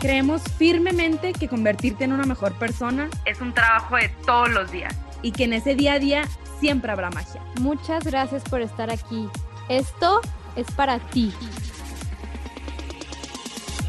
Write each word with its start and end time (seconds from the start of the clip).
Creemos 0.00 0.42
firmemente 0.56 1.32
que 1.32 1.48
convertirte 1.48 2.04
en 2.04 2.12
una 2.12 2.24
mejor 2.24 2.56
persona 2.56 3.10
es 3.24 3.40
un 3.40 3.52
trabajo 3.52 3.96
de 3.96 4.08
todos 4.24 4.48
los 4.48 4.70
días 4.70 4.94
y 5.22 5.32
que 5.32 5.42
en 5.44 5.52
ese 5.52 5.74
día 5.74 5.94
a 5.94 5.98
día 5.98 6.22
siempre 6.60 6.92
habrá 6.92 7.10
magia. 7.10 7.42
Muchas 7.60 8.04
gracias 8.04 8.44
por 8.44 8.60
estar 8.60 8.92
aquí. 8.92 9.28
Esto 9.68 10.20
es 10.54 10.70
para 10.70 11.00
ti. 11.00 11.32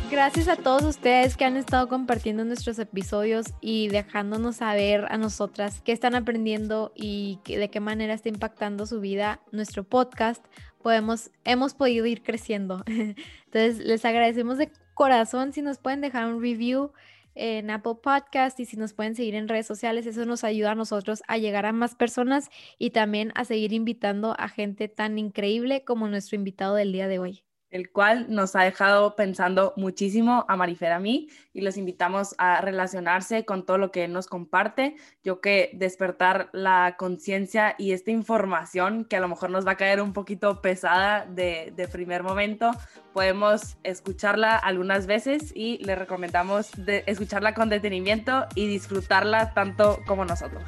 Gracias 0.10 0.48
a 0.48 0.56
todos 0.56 0.82
ustedes 0.82 1.38
que 1.38 1.46
han 1.46 1.56
estado 1.56 1.88
compartiendo 1.88 2.44
nuestros 2.44 2.80
episodios 2.80 3.54
y 3.62 3.90
dejándonos 3.90 4.56
saber 4.56 5.06
a 5.12 5.18
nosotras 5.18 5.82
qué 5.86 5.92
están 5.92 6.16
aprendiendo 6.16 6.92
y 6.96 7.40
de 7.46 7.70
qué 7.70 7.80
manera 7.80 8.16
está 8.16 8.30
impactando 8.30 8.88
su 8.88 9.00
vida 9.00 9.42
nuestro 9.52 9.84
podcast. 9.84 10.44
Podemos, 10.82 11.30
hemos 11.44 11.76
podido 11.76 12.08
ir 12.08 12.24
creciendo. 12.24 12.84
Entonces, 12.88 13.78
les 13.86 14.04
agradecemos 14.04 14.58
de 14.58 14.72
corazón 15.00 15.54
si 15.54 15.62
nos 15.62 15.78
pueden 15.78 16.02
dejar 16.02 16.26
un 16.26 16.42
review 16.42 16.92
en 17.34 17.70
Apple 17.70 17.96
Podcast 18.04 18.60
y 18.60 18.66
si 18.66 18.76
nos 18.76 18.92
pueden 18.92 19.16
seguir 19.16 19.34
en 19.36 19.48
redes 19.48 19.66
sociales, 19.66 20.06
eso 20.06 20.26
nos 20.26 20.44
ayuda 20.44 20.72
a 20.72 20.76
nosotros 20.76 21.24
a 21.30 21.38
llegar 21.38 21.66
a 21.66 21.72
más 21.72 21.96
personas 21.96 22.50
y 22.78 22.90
también 22.90 23.32
a 23.36 23.46
seguir 23.46 23.72
invitando 23.72 24.36
a 24.38 24.50
gente 24.50 24.90
tan 24.90 25.18
increíble 25.18 25.86
como 25.86 26.10
nuestro 26.10 26.36
invitado 26.36 26.76
del 26.76 26.92
día 26.92 27.08
de 27.08 27.18
hoy 27.18 27.44
el 27.72 27.92
cual 27.92 28.26
nos 28.30 28.56
ha 28.56 28.64
dejado 28.64 29.16
pensando 29.16 29.74
muchísimo 29.76 30.46
a 30.48 30.56
Marifer 30.56 30.92
a 30.92 31.00
mí 31.00 31.30
y 31.54 31.62
los 31.62 31.78
invitamos 31.78 32.36
a 32.38 32.62
relacionarse 32.62 33.46
con 33.46 33.66
todo 33.66 33.78
lo 33.78 33.92
que 33.92 34.08
nos 34.08 34.28
comparte. 34.28 34.96
Yo 35.24 35.42
que 35.42 35.70
despertar 35.74 36.50
la 36.52 36.96
conciencia 36.98 37.76
y 37.78 37.92
esta 37.92 38.12
información 38.12 39.06
que 39.06 39.18
a 39.18 39.20
lo 39.20 39.28
mejor 39.28 39.50
nos 39.50 39.68
va 39.68 39.72
a 39.72 39.78
caer 39.78 40.02
un 40.02 40.14
poquito 40.14 40.62
pesada 40.62 41.26
de, 41.26 41.74
primer 41.92 42.24
momento, 42.24 42.72
podemos 43.14 43.78
escucharla 43.84 44.56
algunas 44.56 45.08
veces 45.08 45.52
y 45.56 45.84
le 45.84 45.96
recomendamos 45.96 46.72
escucharla 47.06 47.54
con 47.54 47.70
detenimiento 47.70 48.46
y 48.56 48.68
disfrutarla 48.68 49.54
tanto 49.54 50.00
como 50.06 50.26
nosotros. 50.26 50.64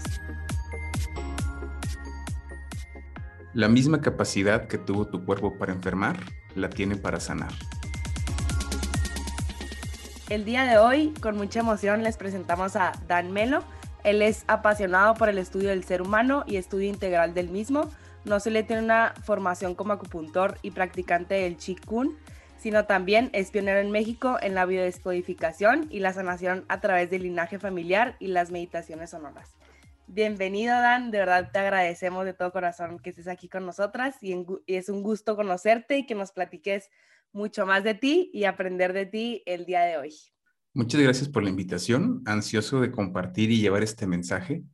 La 3.54 3.68
misma 3.68 4.00
capacidad 4.00 4.68
que 4.68 4.78
tuvo 4.78 5.08
tu 5.08 5.26
cuerpo 5.26 5.58
para 5.58 5.74
enfermar, 5.74 6.18
la 6.56 6.70
tiene 6.70 6.96
para 6.96 7.20
sanar. 7.20 7.52
El 10.30 10.46
día 10.46 10.64
de 10.64 10.78
hoy, 10.78 11.14
con 11.22 11.36
mucha 11.36 11.60
emoción, 11.60 12.04
les 12.04 12.16
presentamos 12.16 12.76
a 12.78 12.94
Dan 13.08 13.32
Melo. 13.32 13.64
Él 14.04 14.22
es 14.22 14.46
apasionado 14.48 15.14
por 15.16 15.28
el 15.30 15.38
estudio 15.38 15.70
del 15.70 15.84
ser 15.84 16.02
humano 16.02 16.44
y 16.48 16.56
estudio 16.56 16.90
integral 16.90 17.34
del 17.34 17.50
mismo. 17.50 17.90
No 18.24 18.40
solo 18.40 18.64
tiene 18.64 18.82
una 18.82 19.14
formación 19.24 19.76
como 19.76 19.94
acupuntor 19.94 20.58
y 20.62 20.72
practicante 20.72 21.36
del 21.36 21.58
Qigong, 21.58 22.16
sino 22.58 22.86
también 22.86 23.30
es 23.34 23.52
pionero 23.52 23.80
en 23.80 23.92
México 23.92 24.38
en 24.42 24.56
la 24.56 24.66
biodescodificación 24.66 25.88
y 25.90 26.00
la 26.00 26.14
sanación 26.14 26.64
a 26.70 26.80
través 26.80 27.10
del 27.10 27.24
linaje 27.24 27.60
familiar 27.60 28.16
y 28.20 28.28
las 28.28 28.52
meditaciones 28.52 29.10
sonoras. 29.10 29.50
Bienvenido, 30.14 30.74
Dan. 30.74 31.10
De 31.10 31.20
verdad 31.20 31.52
te 31.54 31.60
agradecemos 31.60 32.26
de 32.26 32.34
todo 32.34 32.52
corazón 32.52 33.00
que 33.00 33.12
estés 33.12 33.30
aquí 33.30 33.48
con 33.48 33.66
nosotras 33.66 34.18
y, 34.22 34.36
es 34.68 34.90
un 34.90 35.04
gusto 35.04 35.38
conocerte 35.38 36.00
y 36.00 36.06
que 36.06 36.16
nos 36.16 36.34
platiques 36.34 36.90
mucho 37.32 37.66
más 37.66 37.86
de 37.86 37.94
ti 37.94 38.30
y 38.34 38.44
aprender 38.44 38.92
de 38.92 39.06
ti 39.06 39.42
el 39.46 39.66
día 39.66 39.84
de 39.84 39.96
hoy. 39.96 40.14
Muchas 40.74 41.00
gracias 41.00 41.30
por 41.30 41.44
la 41.44 41.50
invitación. 41.50 42.24
Ansioso 42.26 42.82
de 42.82 42.92
compartir 42.92 43.52
y 43.52 43.62
llevar 43.62 43.84
este 43.84 44.06
mensaje. 44.06 44.66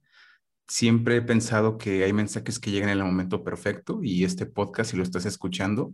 Siempre 0.68 1.18
he 1.18 1.22
pensado 1.22 1.78
que 1.78 2.04
hay 2.04 2.14
mensajes 2.14 2.58
que 2.58 2.72
llegan 2.72 2.90
en 2.90 2.98
el 2.98 3.06
momento 3.06 3.44
perfecto 3.44 4.00
y 4.02 4.24
este 4.24 4.48
podcast, 4.48 4.90
si 4.90 4.98
lo 4.98 5.04
estás 5.04 5.28
escuchando, 5.28 5.94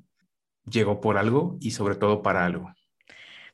llegó 0.71 1.01
por 1.01 1.17
algo 1.17 1.57
y 1.59 1.71
sobre 1.71 1.95
todo 1.95 2.21
para 2.21 2.45
algo. 2.45 2.71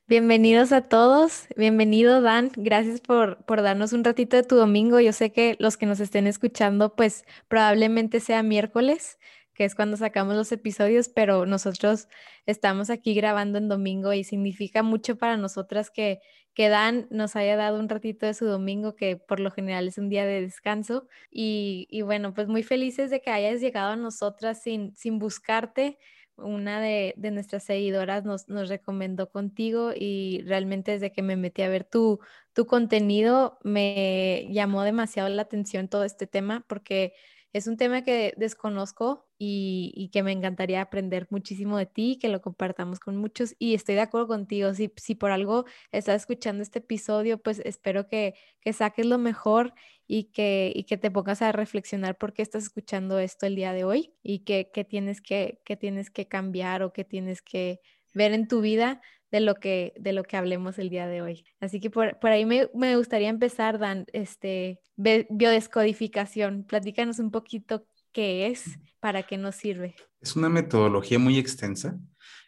Bienvenidos 0.09 0.71
a 0.71 0.81
todos, 0.81 1.45
bienvenido 1.55 2.19
Dan, 2.19 2.49
gracias 2.55 2.99
por, 2.99 3.45
por, 3.45 3.61
darnos 3.61 3.93
un 3.93 4.03
ratito 4.03 4.35
de 4.37 4.41
tu 4.41 4.55
domingo. 4.55 4.99
Yo 4.99 5.13
sé 5.13 5.31
que 5.31 5.55
los 5.59 5.77
que 5.77 5.85
nos 5.85 5.99
estén 5.99 6.25
escuchando, 6.25 6.95
pues 6.95 7.25
probablemente 7.47 8.19
sea 8.19 8.41
miércoles, 8.41 9.19
que 9.53 9.65
es 9.65 9.75
cuando 9.75 9.97
sacamos 9.97 10.35
los 10.35 10.51
episodios, 10.51 11.09
pero 11.09 11.45
nosotros 11.45 12.07
estamos 12.47 12.89
aquí 12.89 13.13
grabando 13.13 13.59
en 13.59 13.67
domingo 13.69 14.11
y 14.11 14.23
significa 14.23 14.81
mucho 14.81 15.15
para 15.15 15.37
nosotras 15.37 15.91
que, 15.91 16.21
que 16.55 16.69
Dan 16.69 17.05
nos 17.11 17.35
haya 17.35 17.55
dado 17.55 17.79
un 17.79 17.87
ratito 17.87 18.25
de 18.25 18.33
su 18.33 18.45
domingo, 18.45 18.95
que 18.95 19.15
por 19.15 19.39
lo 19.39 19.51
general 19.51 19.87
es 19.87 19.99
un 19.99 20.09
día 20.09 20.25
de 20.25 20.41
descanso. 20.41 21.07
Y, 21.29 21.87
y 21.91 22.01
bueno, 22.01 22.33
pues 22.33 22.47
muy 22.47 22.63
felices 22.63 23.11
de 23.11 23.21
que 23.21 23.29
hayas 23.29 23.61
llegado 23.61 23.91
a 23.91 23.95
nosotras 23.95 24.59
sin, 24.63 24.95
sin 24.95 25.19
buscarte 25.19 25.99
una 26.43 26.81
de, 26.81 27.13
nuestras 27.31 27.63
seguidoras 27.63 28.25
nos, 28.25 28.45
recomendó 28.47 29.29
contigo 29.29 29.91
y 29.95 30.41
realmente 30.45 30.91
desde 30.91 31.11
que 31.11 31.21
me 31.21 31.35
metí 31.35 31.61
a 31.61 31.69
ver 31.69 31.83
tu, 31.83 32.19
tu 32.53 32.65
contenido 32.65 33.57
me 33.63 34.47
llamó 34.51 34.83
demasiado 34.83 35.29
la 35.29 35.43
atención 35.43 35.87
todo 35.87 36.03
este 36.03 36.27
tema 36.27 36.65
porque 36.67 37.13
es 37.51 37.67
un 37.67 37.77
tema 37.77 38.03
que 38.03 38.33
desconozco 38.37 39.27
y, 39.37 40.09
que 40.13 40.23
me 40.23 40.31
encantaría 40.31 40.81
aprender 40.81 41.27
muchísimo 41.29 41.77
de 41.77 41.85
ti, 41.85 42.19
que 42.21 42.27
lo 42.29 42.41
compartamos 42.41 42.99
con 42.99 43.17
muchos 43.17 43.55
y 43.57 43.73
estoy 43.73 43.95
de 43.95 44.01
acuerdo 44.01 44.27
contigo. 44.27 44.71
Si, 44.73 45.15
por 45.15 45.31
algo 45.31 45.65
estás 45.91 46.21
escuchando 46.21 46.61
este 46.61 46.79
episodio, 46.79 47.41
pues 47.41 47.59
espero 47.65 48.07
que, 48.07 48.35
que 48.61 48.73
saques 48.73 49.05
lo 49.05 49.17
mejor 49.17 49.73
y 50.07 50.25
que, 50.25 50.85
te 50.87 51.11
pongas 51.11 51.41
a 51.41 51.51
reflexionar 51.51 52.17
por 52.17 52.33
qué 52.33 52.41
estás 52.41 52.63
escuchando 52.63 53.19
esto 53.19 53.45
el 53.45 53.55
día 53.55 53.73
de 53.73 53.83
hoy 53.83 54.13
y 54.23 54.39
qué 54.39 54.69
que 54.73 54.83
tienes 54.83 55.21
que 55.21 55.59
tienes 55.79 56.09
que 56.11 56.27
cambiar 56.27 56.83
o 56.83 56.93
qué 56.93 57.03
tienes 57.03 57.41
que 57.41 57.79
ver 58.13 58.33
en 58.33 58.47
tu 58.47 58.61
vida 58.61 59.01
de 59.31 59.39
lo 59.39 59.55
que, 59.55 59.93
de 59.99 60.13
lo 60.13 60.23
que 60.23 60.37
hablemos 60.37 60.79
el 60.79 60.89
día 60.89 61.07
de 61.07 61.21
hoy. 61.21 61.45
Así 61.59 61.79
que 61.79 61.89
por, 61.89 62.19
por 62.19 62.31
ahí 62.31 62.45
me, 62.45 62.69
me, 62.73 62.95
gustaría 62.95 63.29
empezar, 63.29 63.79
Dan, 63.79 64.05
este, 64.13 64.79
biodescodificación. 64.95 66.63
Platícanos 66.63 67.19
un 67.19 67.31
poquito 67.31 67.85
qué 68.11 68.47
es, 68.47 68.79
para 68.99 69.23
qué 69.23 69.37
nos 69.37 69.55
sirve. 69.55 69.95
Es 70.21 70.35
una 70.35 70.49
metodología 70.49 71.19
muy 71.19 71.37
extensa. 71.37 71.97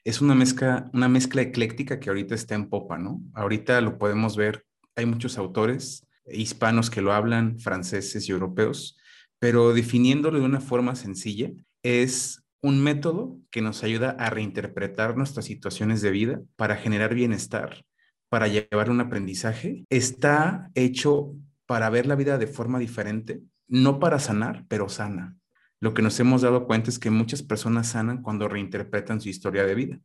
Es 0.03 0.19
una 0.21 0.33
mezcla, 0.33 0.89
una 0.93 1.07
mezcla 1.07 1.43
ecléctica 1.43 1.99
que 1.99 2.09
ahorita 2.09 2.33
está 2.33 2.55
en 2.55 2.69
popa, 2.69 2.97
¿no? 2.97 3.21
Ahorita 3.33 3.79
lo 3.81 3.97
podemos 3.99 4.35
ver, 4.35 4.65
hay 4.95 5.05
muchos 5.05 5.37
autores 5.37 6.07
hispanos 6.25 6.89
que 6.89 7.01
lo 7.01 7.13
hablan, 7.13 7.59
franceses 7.59 8.27
y 8.27 8.31
europeos, 8.31 8.97
pero 9.39 9.73
definiéndolo 9.73 10.39
de 10.39 10.45
una 10.45 10.61
forma 10.61 10.95
sencilla, 10.95 11.51
es 11.83 12.40
un 12.61 12.83
método 12.83 13.39
que 13.49 13.61
nos 13.61 13.83
ayuda 13.83 14.11
a 14.11 14.29
reinterpretar 14.29 15.17
nuestras 15.17 15.45
situaciones 15.45 16.01
de 16.01 16.11
vida 16.11 16.41
para 16.55 16.75
generar 16.75 17.13
bienestar, 17.13 17.83
para 18.29 18.47
llevar 18.47 18.89
un 18.89 19.01
aprendizaje. 19.01 19.85
Está 19.89 20.69
hecho 20.75 21.35
para 21.65 21.89
ver 21.89 22.05
la 22.05 22.15
vida 22.15 22.37
de 22.37 22.47
forma 22.47 22.79
diferente, 22.79 23.41
no 23.67 23.99
para 23.99 24.19
sanar, 24.19 24.65
pero 24.67 24.89
sana. 24.89 25.35
Lo 25.79 25.93
que 25.93 26.03
nos 26.03 26.19
hemos 26.19 26.43
dado 26.43 26.67
cuenta 26.67 26.91
es 26.91 26.99
que 26.99 27.09
muchas 27.09 27.41
personas 27.41 27.87
sanan 27.87 28.21
cuando 28.21 28.47
reinterpretan 28.47 29.19
su 29.19 29.29
historia 29.29 29.65
de 29.65 29.73
vida. 29.73 29.99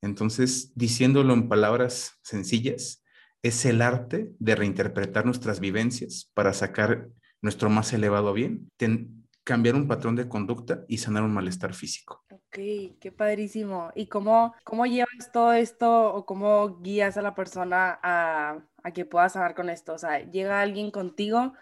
Entonces, 0.00 0.72
diciéndolo 0.74 1.34
en 1.34 1.48
palabras 1.48 2.12
sencillas, 2.22 3.04
es 3.42 3.64
el 3.66 3.82
arte 3.82 4.32
de 4.38 4.54
reinterpretar 4.54 5.26
nuestras 5.26 5.60
vivencias 5.60 6.30
para 6.34 6.52
sacar 6.54 7.08
nuestro 7.42 7.68
más 7.68 7.92
elevado 7.92 8.32
bien, 8.32 8.70
cambiar 9.48 9.76
un 9.76 9.88
patrón 9.88 10.14
de 10.14 10.28
conducta 10.28 10.84
y 10.88 10.98
sanar 10.98 11.22
un 11.22 11.32
malestar 11.32 11.72
físico. 11.72 12.22
Ok, 12.30 12.58
qué 13.00 13.10
padrísimo. 13.16 13.90
¿Y 13.94 14.06
cómo, 14.06 14.54
cómo 14.62 14.84
llevas 14.84 15.32
todo 15.32 15.54
esto 15.54 16.12
o 16.14 16.26
cómo 16.26 16.80
guías 16.82 17.16
a 17.16 17.22
la 17.22 17.34
persona 17.34 17.98
a, 18.02 18.58
a 18.82 18.90
que 18.90 19.06
pueda 19.06 19.30
sanar 19.30 19.54
con 19.54 19.70
esto? 19.70 19.94
O 19.94 19.98
sea, 19.98 20.18
llega 20.30 20.60
alguien 20.60 20.90
contigo 20.90 21.54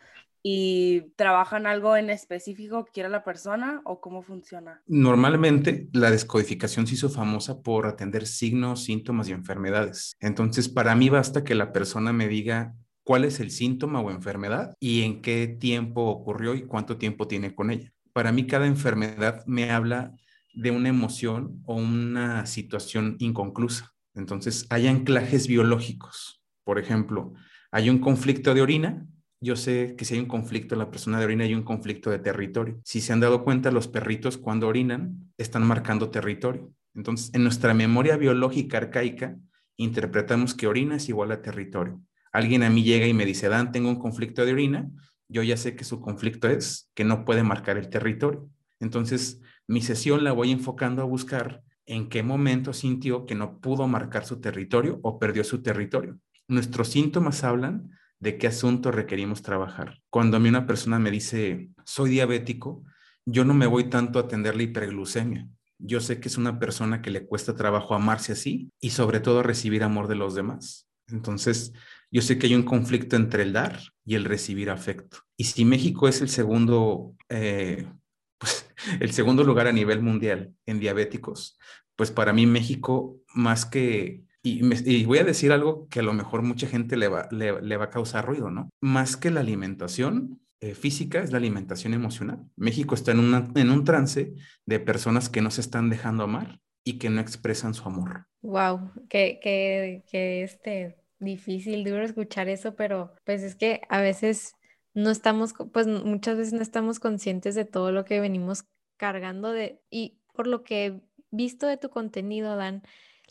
y 0.42 1.12
trabajan 1.14 1.68
algo 1.68 1.96
en 1.96 2.10
específico 2.10 2.84
que 2.84 2.90
quiera 2.90 3.08
la 3.08 3.22
persona 3.22 3.82
o 3.84 4.00
cómo 4.00 4.22
funciona? 4.22 4.82
Normalmente 4.88 5.88
la 5.92 6.10
descodificación 6.10 6.88
se 6.88 6.94
hizo 6.94 7.08
famosa 7.08 7.62
por 7.62 7.86
atender 7.86 8.26
signos, 8.26 8.82
síntomas 8.82 9.28
y 9.28 9.32
enfermedades. 9.32 10.16
Entonces, 10.18 10.68
para 10.68 10.96
mí 10.96 11.08
basta 11.08 11.44
que 11.44 11.54
la 11.54 11.72
persona 11.72 12.12
me 12.12 12.26
diga 12.26 12.74
cuál 13.06 13.24
es 13.24 13.38
el 13.38 13.52
síntoma 13.52 14.00
o 14.00 14.10
enfermedad 14.10 14.74
y 14.80 15.02
en 15.02 15.22
qué 15.22 15.46
tiempo 15.46 16.02
ocurrió 16.02 16.54
y 16.54 16.66
cuánto 16.66 16.98
tiempo 16.98 17.28
tiene 17.28 17.54
con 17.54 17.70
ella. 17.70 17.92
Para 18.12 18.32
mí 18.32 18.46
cada 18.46 18.66
enfermedad 18.66 19.44
me 19.46 19.70
habla 19.70 20.12
de 20.52 20.72
una 20.72 20.88
emoción 20.88 21.62
o 21.64 21.76
una 21.76 22.44
situación 22.46 23.16
inconclusa. 23.20 23.92
Entonces 24.14 24.66
hay 24.70 24.88
anclajes 24.88 25.46
biológicos. 25.46 26.42
Por 26.64 26.80
ejemplo, 26.80 27.34
hay 27.70 27.90
un 27.90 28.00
conflicto 28.00 28.54
de 28.54 28.62
orina 28.62 29.06
yo 29.40 29.54
sé 29.54 29.94
que 29.96 30.04
si 30.04 30.14
hay 30.14 30.20
un 30.20 30.26
conflicto 30.26 30.74
en 30.74 30.78
la 30.78 30.90
persona 30.90 31.18
de 31.18 31.26
orina, 31.26 31.44
hay 31.44 31.54
un 31.54 31.62
conflicto 31.62 32.10
de 32.10 32.18
territorio. 32.18 32.80
Si 32.84 33.00
se 33.00 33.12
han 33.12 33.20
dado 33.20 33.44
cuenta, 33.44 33.70
los 33.70 33.86
perritos 33.86 34.38
cuando 34.38 34.66
orinan 34.66 35.30
están 35.36 35.62
marcando 35.62 36.10
territorio. 36.10 36.72
Entonces, 36.94 37.30
en 37.34 37.42
nuestra 37.42 37.74
memoria 37.74 38.16
biológica 38.16 38.78
arcaica, 38.78 39.36
interpretamos 39.76 40.54
que 40.54 40.66
orina 40.66 40.96
es 40.96 41.08
igual 41.10 41.32
a 41.32 41.42
territorio. 41.42 42.00
Alguien 42.36 42.64
a 42.64 42.68
mí 42.68 42.82
llega 42.82 43.06
y 43.06 43.14
me 43.14 43.24
dice, 43.24 43.48
Dan, 43.48 43.72
tengo 43.72 43.88
un 43.88 43.98
conflicto 43.98 44.44
de 44.44 44.52
orina, 44.52 44.90
yo 45.26 45.42
ya 45.42 45.56
sé 45.56 45.74
que 45.74 45.84
su 45.84 46.02
conflicto 46.02 46.48
es 46.48 46.90
que 46.92 47.02
no 47.02 47.24
puede 47.24 47.42
marcar 47.42 47.78
el 47.78 47.88
territorio. 47.88 48.50
Entonces, 48.78 49.40
mi 49.66 49.80
sesión 49.80 50.22
la 50.22 50.32
voy 50.32 50.50
enfocando 50.50 51.00
a 51.00 51.06
buscar 51.06 51.62
en 51.86 52.10
qué 52.10 52.22
momento 52.22 52.74
sintió 52.74 53.24
que 53.24 53.34
no 53.34 53.58
pudo 53.58 53.88
marcar 53.88 54.26
su 54.26 54.38
territorio 54.38 55.00
o 55.02 55.18
perdió 55.18 55.44
su 55.44 55.62
territorio. 55.62 56.18
Nuestros 56.46 56.88
síntomas 56.88 57.42
hablan 57.42 57.90
de 58.20 58.36
qué 58.36 58.48
asunto 58.48 58.92
requerimos 58.92 59.40
trabajar. 59.40 60.02
Cuando 60.10 60.36
a 60.36 60.40
mí 60.40 60.50
una 60.50 60.66
persona 60.66 60.98
me 60.98 61.10
dice, 61.10 61.70
soy 61.86 62.10
diabético, 62.10 62.84
yo 63.24 63.46
no 63.46 63.54
me 63.54 63.66
voy 63.66 63.88
tanto 63.88 64.18
a 64.18 64.22
atender 64.24 64.56
la 64.56 64.64
hiperglucemia. 64.64 65.48
Yo 65.78 66.02
sé 66.02 66.20
que 66.20 66.28
es 66.28 66.36
una 66.36 66.58
persona 66.58 67.00
que 67.00 67.10
le 67.10 67.24
cuesta 67.24 67.54
trabajo 67.54 67.94
amarse 67.94 68.32
así 68.32 68.70
y 68.78 68.90
sobre 68.90 69.20
todo 69.20 69.42
recibir 69.42 69.82
amor 69.82 70.06
de 70.06 70.16
los 70.16 70.34
demás. 70.34 70.86
Entonces, 71.08 71.72
yo 72.10 72.22
sé 72.22 72.38
que 72.38 72.46
hay 72.46 72.54
un 72.54 72.62
conflicto 72.62 73.16
entre 73.16 73.42
el 73.42 73.52
dar 73.52 73.80
y 74.04 74.14
el 74.14 74.24
recibir 74.24 74.70
afecto. 74.70 75.18
Y 75.36 75.44
si 75.44 75.64
México 75.64 76.08
es 76.08 76.20
el 76.20 76.28
segundo, 76.28 77.14
eh, 77.28 77.86
pues, 78.38 78.68
el 79.00 79.12
segundo 79.12 79.44
lugar 79.44 79.66
a 79.66 79.72
nivel 79.72 80.02
mundial 80.02 80.54
en 80.66 80.80
diabéticos, 80.80 81.58
pues 81.96 82.10
para 82.10 82.32
mí 82.32 82.46
México, 82.46 83.18
más 83.34 83.64
que, 83.66 84.22
y, 84.42 85.04
voy 85.04 85.18
a 85.18 85.24
decir 85.24 85.50
algo 85.50 85.88
que 85.88 86.00
a 86.00 86.04
lo 86.04 86.12
mejor 86.12 86.42
mucha 86.42 86.68
gente 86.68 86.96
le 86.96 87.08
va, 87.08 87.28
le, 87.32 87.76
va 87.76 87.84
a 87.84 87.90
causar 87.90 88.26
ruido, 88.26 88.50
¿no? 88.50 88.70
Más 88.80 89.16
que 89.16 89.30
la 89.30 89.40
alimentación, 89.40 90.40
eh, 90.60 90.74
física 90.74 91.20
es 91.20 91.32
la 91.32 91.38
alimentación 91.38 91.94
emocional. 91.94 92.44
México 92.54 92.94
está 92.94 93.10
en, 93.12 93.18
una, 93.18 93.50
en 93.54 93.70
un 93.70 93.84
trance 93.84 94.34
de 94.64 94.80
personas 94.80 95.28
que 95.28 95.42
no 95.42 95.50
se 95.50 95.62
están 95.62 95.90
dejando 95.90 96.22
amar 96.22 96.60
y 96.84 96.98
que 96.98 97.10
no 97.10 97.20
expresan 97.20 97.74
su 97.74 97.88
amor. 97.88 98.26
Wow, 98.42 98.92
que, 99.08 99.40
que, 99.42 100.04
que 100.08 100.44
este, 100.44 100.96
difícil, 101.18 101.84
duro 101.84 102.04
escuchar 102.04 102.48
eso, 102.48 102.76
pero 102.76 103.14
pues 103.24 103.42
es 103.42 103.54
que 103.54 103.82
a 103.88 104.00
veces 104.00 104.54
no 104.94 105.10
estamos, 105.10 105.54
pues 105.72 105.86
muchas 105.86 106.36
veces 106.36 106.52
no 106.52 106.62
estamos 106.62 107.00
conscientes 107.00 107.54
de 107.54 107.64
todo 107.64 107.92
lo 107.92 108.04
que 108.04 108.20
venimos 108.20 108.64
cargando 108.96 109.52
de, 109.52 109.82
y 109.90 110.18
por 110.34 110.46
lo 110.46 110.64
que 110.64 110.86
he 110.86 111.00
visto 111.30 111.66
de 111.66 111.76
tu 111.76 111.90
contenido, 111.90 112.56
Dan, 112.56 112.82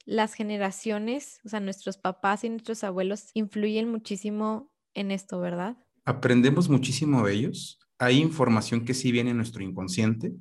las 0.06 0.34
generaciones, 0.34 1.40
o 1.46 1.50
sea, 1.50 1.60
nuestros 1.60 1.98
papás 1.98 2.44
y 2.44 2.50
nuestros 2.50 2.84
abuelos 2.84 3.32
influyen 3.34 3.90
muchísimo 3.90 4.72
en 4.94 5.12
esto, 5.12 5.40
¿verdad? 5.40 5.78
Aprendemos 6.06 6.70
muchísimo 6.70 7.26
de 7.26 7.34
ellos. 7.34 7.80
Hay 7.98 8.20
información 8.20 8.86
que 8.86 8.94
sí 8.94 9.12
viene 9.12 9.32
en 9.32 9.38
nuestro 9.38 9.64
inconsciente, 9.64 10.34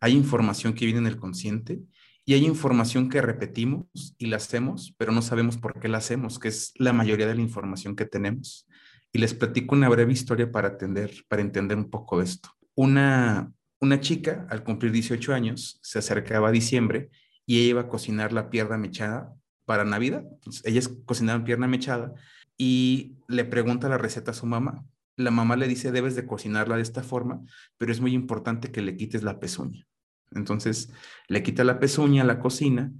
hay 0.00 0.12
información 0.12 0.74
que 0.74 0.84
viene 0.84 1.00
en 1.00 1.06
el 1.06 1.16
consciente 1.16 1.80
y 2.28 2.34
hay 2.34 2.44
información 2.44 3.08
que 3.08 3.22
repetimos 3.22 3.86
y 4.18 4.26
la 4.26 4.38
hacemos, 4.38 4.92
pero 4.98 5.12
no 5.12 5.22
sabemos 5.22 5.58
por 5.58 5.78
qué 5.78 5.86
la 5.86 5.98
hacemos, 5.98 6.40
que 6.40 6.48
es 6.48 6.72
la 6.74 6.92
mayoría 6.92 7.28
de 7.28 7.36
la 7.36 7.40
información 7.40 7.94
que 7.94 8.04
tenemos. 8.04 8.66
Y 9.12 9.18
les 9.18 9.32
platico 9.32 9.76
una 9.76 9.88
breve 9.88 10.12
historia 10.12 10.50
para 10.50 10.70
entender, 10.70 11.12
para 11.28 11.42
entender 11.42 11.78
un 11.78 11.88
poco 11.88 12.18
de 12.18 12.24
esto. 12.24 12.50
Una, 12.74 13.52
una 13.78 14.00
chica, 14.00 14.44
al 14.50 14.64
cumplir 14.64 14.90
18 14.90 15.34
años, 15.34 15.78
se 15.82 16.00
acercaba 16.00 16.48
a 16.48 16.52
diciembre 16.52 17.10
y 17.46 17.60
ella 17.60 17.68
iba 17.68 17.80
a 17.82 17.88
cocinar 17.88 18.32
la 18.32 18.50
pierna 18.50 18.76
mechada 18.76 19.32
para 19.64 19.84
Navidad. 19.84 20.24
Entonces, 20.28 20.66
ellas 20.66 20.90
cocinaban 21.04 21.44
pierna 21.44 21.68
mechada 21.68 22.12
y 22.58 23.18
le 23.28 23.44
pregunta 23.44 23.88
la 23.88 23.98
receta 23.98 24.32
a 24.32 24.34
su 24.34 24.46
mamá. 24.46 24.84
La 25.16 25.30
mamá 25.30 25.54
le 25.54 25.68
dice, 25.68 25.92
debes 25.92 26.16
de 26.16 26.26
cocinarla 26.26 26.74
de 26.74 26.82
esta 26.82 27.04
forma, 27.04 27.40
pero 27.78 27.92
es 27.92 28.00
muy 28.00 28.14
importante 28.14 28.72
que 28.72 28.82
le 28.82 28.96
quites 28.96 29.22
la 29.22 29.38
pezuña. 29.38 29.86
Entonces 30.36 30.92
le 31.28 31.42
quita 31.42 31.64
la 31.64 31.78
pezuña 31.78 32.22
a 32.22 32.26
la 32.26 32.38
cocina 32.38 32.92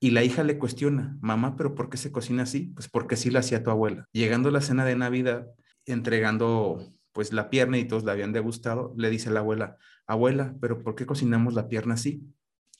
y 0.00 0.10
la 0.10 0.24
hija 0.24 0.42
le 0.42 0.58
cuestiona, 0.58 1.16
mamá, 1.20 1.56
pero 1.56 1.74
¿por 1.74 1.88
qué 1.88 1.96
se 1.96 2.10
cocina 2.10 2.42
así? 2.42 2.72
Pues 2.74 2.88
porque 2.88 3.14
así 3.14 3.30
la 3.30 3.40
hacía 3.40 3.62
tu 3.62 3.70
abuela. 3.70 4.06
Llegando 4.12 4.48
a 4.48 4.52
la 4.52 4.60
cena 4.60 4.84
de 4.84 4.96
Navidad, 4.96 5.46
entregando 5.86 6.92
pues 7.12 7.32
la 7.32 7.50
pierna 7.50 7.78
y 7.78 7.84
todos 7.84 8.04
la 8.04 8.12
habían 8.12 8.32
degustado, 8.32 8.94
le 8.96 9.10
dice 9.10 9.30
la 9.30 9.40
abuela, 9.40 9.76
abuela, 10.06 10.54
pero 10.60 10.82
¿por 10.82 10.94
qué 10.94 11.06
cocinamos 11.06 11.54
la 11.54 11.68
pierna 11.68 11.94
así? 11.94 12.22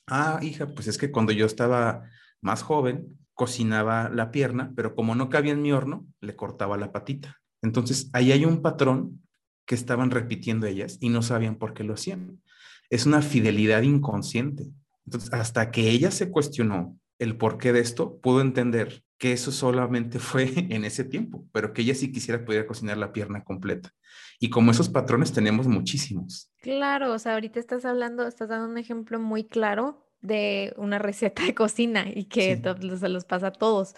Ah, 0.07 0.39
hija, 0.41 0.67
pues 0.73 0.87
es 0.87 0.97
que 0.97 1.11
cuando 1.11 1.31
yo 1.31 1.45
estaba 1.45 2.03
más 2.41 2.61
joven, 2.61 3.17
cocinaba 3.33 4.09
la 4.09 4.31
pierna, 4.31 4.73
pero 4.75 4.95
como 4.95 5.15
no 5.15 5.29
cabía 5.29 5.53
en 5.53 5.61
mi 5.61 5.71
horno, 5.71 6.05
le 6.19 6.35
cortaba 6.35 6.77
la 6.77 6.91
patita. 6.91 7.41
Entonces, 7.61 8.09
ahí 8.13 8.31
hay 8.31 8.45
un 8.45 8.61
patrón 8.61 9.23
que 9.65 9.75
estaban 9.75 10.11
repitiendo 10.11 10.67
ellas 10.67 10.97
y 10.99 11.09
no 11.09 11.21
sabían 11.21 11.55
por 11.55 11.73
qué 11.73 11.83
lo 11.83 11.93
hacían 11.93 12.41
es 12.89 13.05
una 13.05 13.21
fidelidad 13.21 13.81
inconsciente. 13.81 14.65
Entonces, 15.05 15.33
hasta 15.33 15.71
que 15.71 15.89
ella 15.89 16.11
se 16.11 16.29
cuestionó 16.29 16.97
el 17.19 17.37
porqué 17.37 17.73
de 17.73 17.79
esto, 17.79 18.19
pudo 18.19 18.41
entender 18.41 19.03
que 19.17 19.31
eso 19.31 19.51
solamente 19.51 20.19
fue 20.19 20.51
en 20.69 20.85
ese 20.85 21.03
tiempo, 21.03 21.45
pero 21.51 21.73
que 21.73 21.81
ella 21.81 21.95
sí 21.95 22.11
quisiera 22.11 22.43
poder 22.43 22.65
cocinar 22.65 22.97
la 22.97 23.13
pierna 23.13 23.43
completa. 23.43 23.91
Y 24.39 24.49
como 24.49 24.71
esos 24.71 24.89
patrones 24.89 25.31
tenemos 25.31 25.67
muchísimos. 25.67 26.51
Claro, 26.59 27.13
o 27.13 27.19
sea, 27.19 27.33
ahorita 27.33 27.59
estás 27.59 27.85
hablando, 27.85 28.27
estás 28.27 28.49
dando 28.49 28.69
un 28.69 28.77
ejemplo 28.77 29.19
muy 29.19 29.45
claro 29.45 30.05
de 30.21 30.73
una 30.77 30.99
receta 30.99 31.43
de 31.43 31.53
cocina 31.53 32.05
y 32.13 32.25
que 32.25 32.61
se 32.99 33.09
los 33.09 33.25
pasa 33.25 33.47
a 33.47 33.53
todos. 33.53 33.93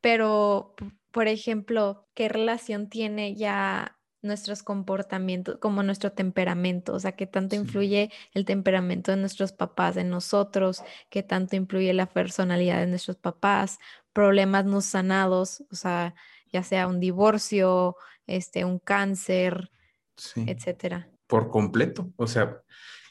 Pero, 0.00 0.74
por 1.10 1.28
ejemplo, 1.28 2.08
¿qué 2.14 2.28
relación 2.28 2.88
tiene 2.88 3.34
ya 3.34 3.98
nuestros 4.22 4.62
comportamientos, 4.62 5.58
como 5.58 5.82
nuestro 5.82 6.12
temperamento, 6.12 6.94
o 6.94 7.00
sea, 7.00 7.12
qué 7.12 7.26
tanto 7.26 7.56
influye 7.56 8.10
el 8.34 8.44
temperamento 8.44 9.10
de 9.10 9.16
nuestros 9.16 9.52
papás 9.52 9.96
en 9.96 10.10
nosotros, 10.10 10.82
qué 11.08 11.22
tanto 11.22 11.56
influye 11.56 11.92
la 11.94 12.06
personalidad 12.06 12.80
de 12.80 12.86
nuestros 12.86 13.16
papás, 13.16 13.78
problemas 14.12 14.64
no 14.64 14.80
sanados, 14.80 15.64
o 15.70 15.74
sea, 15.74 16.14
ya 16.52 16.62
sea 16.62 16.86
un 16.86 17.00
divorcio, 17.00 17.96
este, 18.26 18.64
un 18.64 18.78
cáncer, 18.78 19.70
etcétera. 20.36 21.08
Por 21.26 21.50
completo, 21.50 22.12
o 22.16 22.26
sea, 22.26 22.62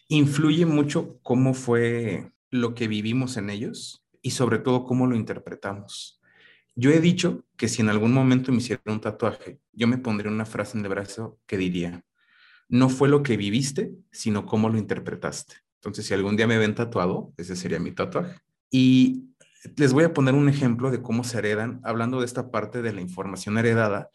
influye 0.10 0.66
mucho 0.66 1.20
cómo 1.24 1.54
fue 1.54 2.32
lo 2.52 2.76
que 2.76 2.88
vivimos 2.88 3.38
en 3.38 3.50
ellos 3.50 4.06
y 4.22 4.32
sobre 4.32 4.60
todo 4.60 4.84
cómo 4.84 5.08
lo 5.08 5.16
interpretamos. 5.16 6.19
Yo 6.80 6.92
he 6.92 7.02
dicho 7.02 7.44
que 7.58 7.68
si 7.68 7.82
en 7.82 7.90
algún 7.90 8.14
momento 8.14 8.54
me 8.54 8.60
hiciera 8.60 8.82
un 8.86 9.02
tatuaje, 9.02 9.60
yo 9.74 9.86
me 9.86 9.98
pondría 9.98 10.32
una 10.32 10.46
frase 10.46 10.78
en 10.78 10.86
el 10.86 10.90
brazo 10.90 11.38
que 11.46 11.58
diría, 11.58 12.06
no 12.70 12.88
fue 12.88 13.10
lo 13.10 13.22
que 13.22 13.36
viviste, 13.36 13.92
sino 14.14 14.46
cómo 14.46 14.70
lo 14.70 14.78
interpretaste. 14.78 15.56
Entonces, 15.76 16.06
si 16.06 16.14
algún 16.14 16.38
día 16.38 16.48
me 16.48 16.58
ven 16.58 16.76
tatuado, 16.76 17.34
ese 17.36 17.58
sería 17.58 17.82
mi 17.82 17.92
tatuaje. 17.92 18.40
Y 18.72 19.26
les 19.76 19.92
voy 19.92 20.06
a 20.06 20.14
poner 20.14 20.36
un 20.36 20.48
ejemplo 20.48 20.90
de 20.90 21.02
cómo 21.02 21.26
se 21.26 21.40
heredan, 21.40 21.82
hablando 21.84 22.22
de 22.22 22.26
esta 22.26 22.50
parte 22.50 22.82
de 22.82 22.94
la 22.94 23.02
información 23.02 23.58
heredada, 23.58 24.10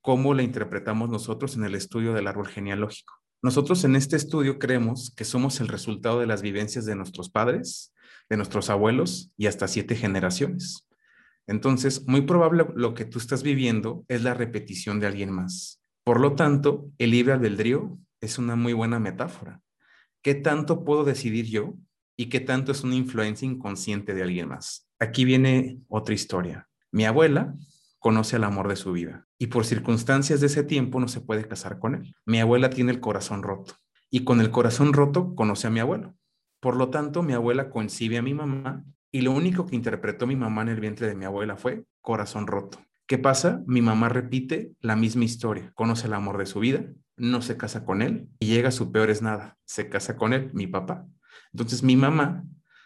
cómo 0.00 0.34
la 0.34 0.44
interpretamos 0.44 1.10
nosotros 1.10 1.56
en 1.56 1.64
el 1.64 1.74
estudio 1.74 2.12
del 2.12 2.28
árbol 2.28 2.46
genealógico. 2.46 3.14
Nosotros 3.42 3.82
en 3.82 3.96
este 3.96 4.14
estudio 4.14 4.60
creemos 4.60 5.12
que 5.16 5.24
somos 5.24 5.58
el 5.60 5.66
resultado 5.66 6.20
de 6.20 6.26
las 6.26 6.42
vivencias 6.42 6.86
de 6.86 6.94
nuestros 6.94 7.28
padres, 7.28 7.92
de 8.30 8.36
nuestros 8.36 8.70
abuelos 8.70 9.32
y 9.36 9.46
hasta 9.46 9.66
siete 9.66 9.96
generaciones. 9.96 10.86
Entonces, 11.46 12.06
muy 12.06 12.22
probable 12.22 12.66
lo 12.74 12.94
que 12.94 13.04
tú 13.04 13.18
estás 13.18 13.42
viviendo 13.42 14.04
es 14.08 14.22
la 14.22 14.34
repetición 14.34 15.00
de 15.00 15.06
alguien 15.06 15.30
más. 15.30 15.82
Por 16.04 16.20
lo 16.20 16.34
tanto, 16.34 16.90
el 16.98 17.10
libre 17.10 17.32
albedrío 17.32 17.98
es 18.20 18.38
una 18.38 18.56
muy 18.56 18.72
buena 18.72 18.98
metáfora. 18.98 19.60
¿Qué 20.22 20.34
tanto 20.34 20.84
puedo 20.84 21.04
decidir 21.04 21.46
yo 21.46 21.74
y 22.16 22.26
qué 22.26 22.40
tanto 22.40 22.72
es 22.72 22.82
una 22.82 22.94
influencia 22.94 23.46
inconsciente 23.46 24.14
de 24.14 24.22
alguien 24.22 24.48
más? 24.48 24.88
Aquí 24.98 25.24
viene 25.24 25.80
otra 25.88 26.14
historia. 26.14 26.68
Mi 26.90 27.04
abuela 27.04 27.54
conoce 27.98 28.36
el 28.36 28.44
amor 28.44 28.68
de 28.68 28.76
su 28.76 28.92
vida 28.92 29.26
y 29.38 29.48
por 29.48 29.64
circunstancias 29.64 30.40
de 30.40 30.46
ese 30.46 30.62
tiempo 30.62 31.00
no 31.00 31.08
se 31.08 31.20
puede 31.20 31.46
casar 31.46 31.78
con 31.78 31.94
él. 31.94 32.14
Mi 32.24 32.40
abuela 32.40 32.70
tiene 32.70 32.92
el 32.92 33.00
corazón 33.00 33.42
roto 33.42 33.74
y 34.10 34.24
con 34.24 34.40
el 34.40 34.50
corazón 34.50 34.92
roto 34.92 35.34
conoce 35.34 35.66
a 35.66 35.70
mi 35.70 35.80
abuelo. 35.80 36.14
Por 36.60 36.76
lo 36.76 36.88
tanto, 36.88 37.22
mi 37.22 37.34
abuela 37.34 37.68
concibe 37.70 38.16
a 38.16 38.22
mi 38.22 38.32
mamá 38.32 38.84
y 39.14 39.20
lo 39.20 39.30
único 39.30 39.64
que 39.64 39.76
interpretó 39.76 40.26
mi 40.26 40.34
mamá 40.34 40.62
en 40.62 40.70
el 40.70 40.80
vientre 40.80 41.06
de 41.06 41.14
mi 41.14 41.24
abuela 41.24 41.56
fue 41.56 41.84
corazón 42.00 42.48
roto. 42.48 42.84
¿Qué 43.06 43.16
pasa? 43.16 43.62
Mi 43.64 43.80
mamá 43.80 44.08
repite 44.08 44.72
la 44.80 44.96
misma 44.96 45.22
historia. 45.22 45.70
Conoce 45.76 46.08
el 46.08 46.14
amor 46.14 46.36
de 46.36 46.46
su 46.46 46.58
vida, 46.58 46.84
no 47.16 47.40
se 47.40 47.56
casa 47.56 47.84
con 47.84 48.02
él 48.02 48.28
y 48.40 48.46
llega 48.46 48.70
a 48.70 48.72
su 48.72 48.90
peor 48.90 49.10
es 49.10 49.22
nada. 49.22 49.56
Se 49.66 49.88
casa 49.88 50.16
con 50.16 50.32
él, 50.32 50.50
mi 50.52 50.66
papá. 50.66 51.06
Entonces 51.52 51.84
mi 51.84 51.94
mamá 51.94 52.42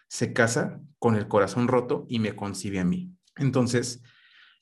se 0.07 0.31
casa 0.31 0.79
con 0.99 1.15
el 1.15 1.27
corazón 1.27 1.67
roto 1.67 2.05
y 2.07 2.19
me 2.19 2.35
concibe 2.35 2.77
a 2.79 2.85
mí. 2.85 3.11
Entonces, 3.35 4.03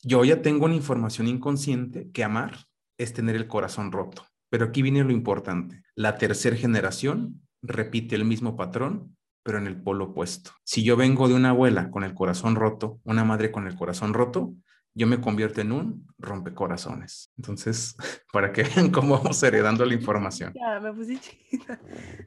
yo 0.01 0.23
ya 0.23 0.41
tengo 0.41 0.67
una 0.67 0.75
información 0.75 1.27
inconsciente 1.27 2.09
que 2.13 2.23
amar 2.23 2.59
es 2.97 3.11
tener 3.11 3.35
el 3.35 3.49
corazón 3.49 3.91
roto. 3.91 4.25
Pero 4.49 4.67
aquí 4.67 4.81
viene 4.81 5.03
lo 5.03 5.11
importante. 5.11 5.83
La 5.95 6.17
tercera 6.17 6.55
generación 6.55 7.41
repite 7.61 8.15
el 8.15 8.23
mismo 8.23 8.55
patrón 8.55 9.16
pero 9.47 9.59
en 9.59 9.67
el 9.67 9.81
polo 9.81 10.07
opuesto. 10.07 10.51
Si 10.65 10.83
yo 10.83 10.97
vengo 10.97 11.29
de 11.29 11.33
una 11.33 11.51
abuela 11.51 11.89
con 11.89 12.03
el 12.03 12.13
corazón 12.13 12.57
roto, 12.57 12.99
una 13.05 13.23
madre 13.23 13.49
con 13.49 13.65
el 13.65 13.77
corazón 13.77 14.13
roto, 14.13 14.53
yo 14.93 15.07
me 15.07 15.21
convierto 15.21 15.61
en 15.61 15.71
un 15.71 16.05
rompecorazones. 16.17 17.31
Entonces, 17.37 17.95
para 18.33 18.51
que 18.51 18.63
vean 18.63 18.91
cómo 18.91 19.17
vamos 19.17 19.41
heredando 19.43 19.85
la 19.85 19.93
información. 19.93 20.51
Ya, 20.53 20.81
me 20.81 20.91
puse 20.91 21.17
chiquita. 21.17 21.79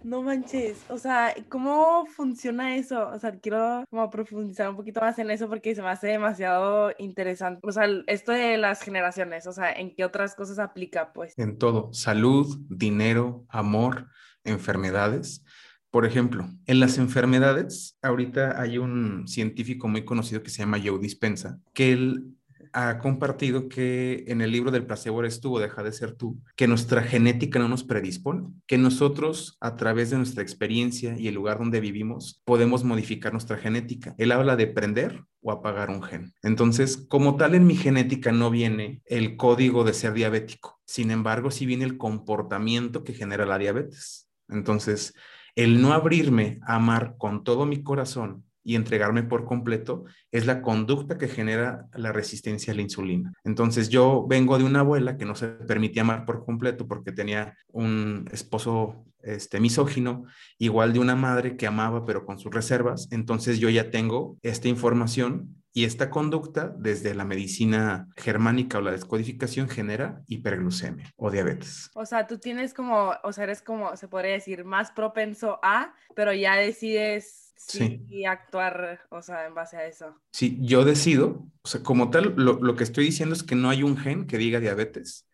No 0.02 0.22
manches. 0.22 0.78
O 0.88 0.96
sea, 0.96 1.34
¿cómo 1.50 2.06
funciona 2.06 2.74
eso? 2.76 3.06
O 3.10 3.18
sea, 3.18 3.32
quiero 3.32 3.84
como 3.90 4.08
profundizar 4.08 4.70
un 4.70 4.76
poquito 4.76 5.02
más 5.02 5.18
en 5.18 5.30
eso 5.30 5.46
porque 5.46 5.74
se 5.74 5.82
me 5.82 5.88
hace 5.88 6.06
demasiado 6.06 6.90
interesante. 6.96 7.60
O 7.64 7.70
sea, 7.70 7.84
esto 8.06 8.32
de 8.32 8.56
las 8.56 8.80
generaciones, 8.80 9.46
o 9.46 9.52
sea, 9.52 9.70
¿en 9.72 9.94
qué 9.94 10.06
otras 10.06 10.34
cosas 10.34 10.58
aplica, 10.58 11.12
pues? 11.12 11.34
En 11.36 11.58
todo. 11.58 11.92
Salud, 11.92 12.58
dinero, 12.70 13.44
amor, 13.50 14.06
enfermedades. 14.42 15.44
Por 15.90 16.06
ejemplo, 16.06 16.48
en 16.66 16.78
las 16.78 16.98
enfermedades, 16.98 17.98
ahorita 18.02 18.60
hay 18.60 18.78
un 18.78 19.26
científico 19.26 19.88
muy 19.88 20.04
conocido 20.04 20.42
que 20.42 20.50
se 20.50 20.58
llama 20.58 20.80
Joe 20.82 21.00
Dispensa, 21.00 21.58
que 21.74 21.92
él 21.92 22.36
ha 22.72 22.98
compartido 22.98 23.68
que 23.68 24.24
en 24.28 24.40
el 24.40 24.52
libro 24.52 24.70
del 24.70 24.86
placebo 24.86 25.20
eres 25.20 25.40
tú 25.40 25.56
o 25.56 25.60
deja 25.60 25.82
de 25.82 25.92
ser 25.92 26.12
tú, 26.12 26.40
que 26.56 26.68
nuestra 26.68 27.02
genética 27.02 27.58
no 27.58 27.68
nos 27.68 27.84
predispone, 27.84 28.48
que 28.66 28.78
nosotros 28.78 29.56
a 29.60 29.76
través 29.76 30.10
de 30.10 30.18
nuestra 30.18 30.42
experiencia 30.42 31.18
y 31.18 31.28
el 31.28 31.34
lugar 31.34 31.58
donde 31.58 31.80
vivimos 31.80 32.40
podemos 32.44 32.84
modificar 32.84 33.32
nuestra 33.32 33.56
genética. 33.56 34.14
Él 34.18 34.32
habla 34.32 34.56
de 34.56 34.68
prender 34.68 35.24
o 35.42 35.52
apagar 35.52 35.90
un 35.90 36.02
gen. 36.02 36.32
Entonces, 36.42 37.06
como 37.08 37.36
tal 37.36 37.54
en 37.54 37.66
mi 37.66 37.74
genética 37.74 38.30
no 38.30 38.50
viene 38.50 39.02
el 39.06 39.36
código 39.36 39.84
de 39.84 39.94
ser 39.94 40.12
diabético. 40.12 40.80
Sin 40.86 41.10
embargo, 41.10 41.50
sí 41.50 41.66
viene 41.66 41.84
el 41.84 41.96
comportamiento 41.96 43.04
que 43.04 43.14
genera 43.14 43.46
la 43.46 43.58
diabetes. 43.58 44.28
Entonces, 44.48 45.14
el 45.54 45.80
no 45.80 45.92
abrirme 45.92 46.58
a 46.62 46.76
amar 46.76 47.16
con 47.18 47.44
todo 47.44 47.66
mi 47.66 47.82
corazón 47.82 48.44
y 48.62 48.74
entregarme 48.74 49.22
por 49.22 49.44
completo 49.44 50.04
es 50.30 50.46
la 50.46 50.62
conducta 50.62 51.18
que 51.18 51.28
genera 51.28 51.86
la 51.94 52.12
resistencia 52.12 52.72
a 52.72 52.76
la 52.76 52.82
insulina. 52.82 53.32
Entonces 53.44 53.88
yo 53.88 54.26
vengo 54.28 54.58
de 54.58 54.64
una 54.64 54.80
abuela 54.80 55.16
que 55.16 55.24
no 55.24 55.34
se 55.34 55.48
permitía 55.48 56.02
amar 56.02 56.26
por 56.26 56.44
completo 56.44 56.86
porque 56.86 57.12
tenía 57.12 57.56
un 57.72 58.28
esposo 58.32 59.04
este, 59.22 59.60
misógino, 59.60 60.24
igual 60.58 60.92
de 60.92 60.98
una 60.98 61.16
madre 61.16 61.56
que 61.56 61.66
amaba 61.66 62.04
pero 62.04 62.24
con 62.24 62.38
sus 62.38 62.52
reservas. 62.52 63.08
Entonces 63.10 63.58
yo 63.58 63.70
ya 63.70 63.90
tengo 63.90 64.36
esta 64.42 64.68
información 64.68 65.59
y 65.72 65.84
esta 65.84 66.10
conducta 66.10 66.74
desde 66.76 67.14
la 67.14 67.24
medicina 67.24 68.08
germánica 68.16 68.78
o 68.78 68.80
la 68.80 68.90
descodificación 68.90 69.68
genera 69.68 70.22
hiperglucemia 70.26 71.12
o 71.16 71.30
diabetes. 71.30 71.90
O 71.94 72.04
sea, 72.04 72.26
tú 72.26 72.38
tienes 72.38 72.74
como, 72.74 73.14
o 73.22 73.32
sea, 73.32 73.44
eres 73.44 73.62
como, 73.62 73.96
se 73.96 74.08
podría 74.08 74.32
decir, 74.32 74.64
más 74.64 74.90
propenso 74.90 75.60
a, 75.62 75.94
pero 76.16 76.32
ya 76.32 76.56
decides 76.56 77.54
sí, 77.56 78.04
y 78.08 78.24
actuar, 78.24 79.00
o 79.10 79.22
sea, 79.22 79.46
en 79.46 79.54
base 79.54 79.76
a 79.76 79.86
eso. 79.86 80.16
Sí, 80.32 80.58
yo 80.60 80.84
decido, 80.84 81.46
o 81.62 81.68
sea, 81.68 81.82
como 81.82 82.10
tal, 82.10 82.34
lo, 82.36 82.74
que 82.74 82.84
estoy 82.84 83.04
diciendo 83.04 83.34
es 83.34 83.42
que 83.42 83.54
no 83.54 83.70
hay 83.70 83.82
un 83.82 83.96
gen 83.96 84.26
que 84.26 84.38
diga 84.38 84.58
diabetes, 84.58 85.28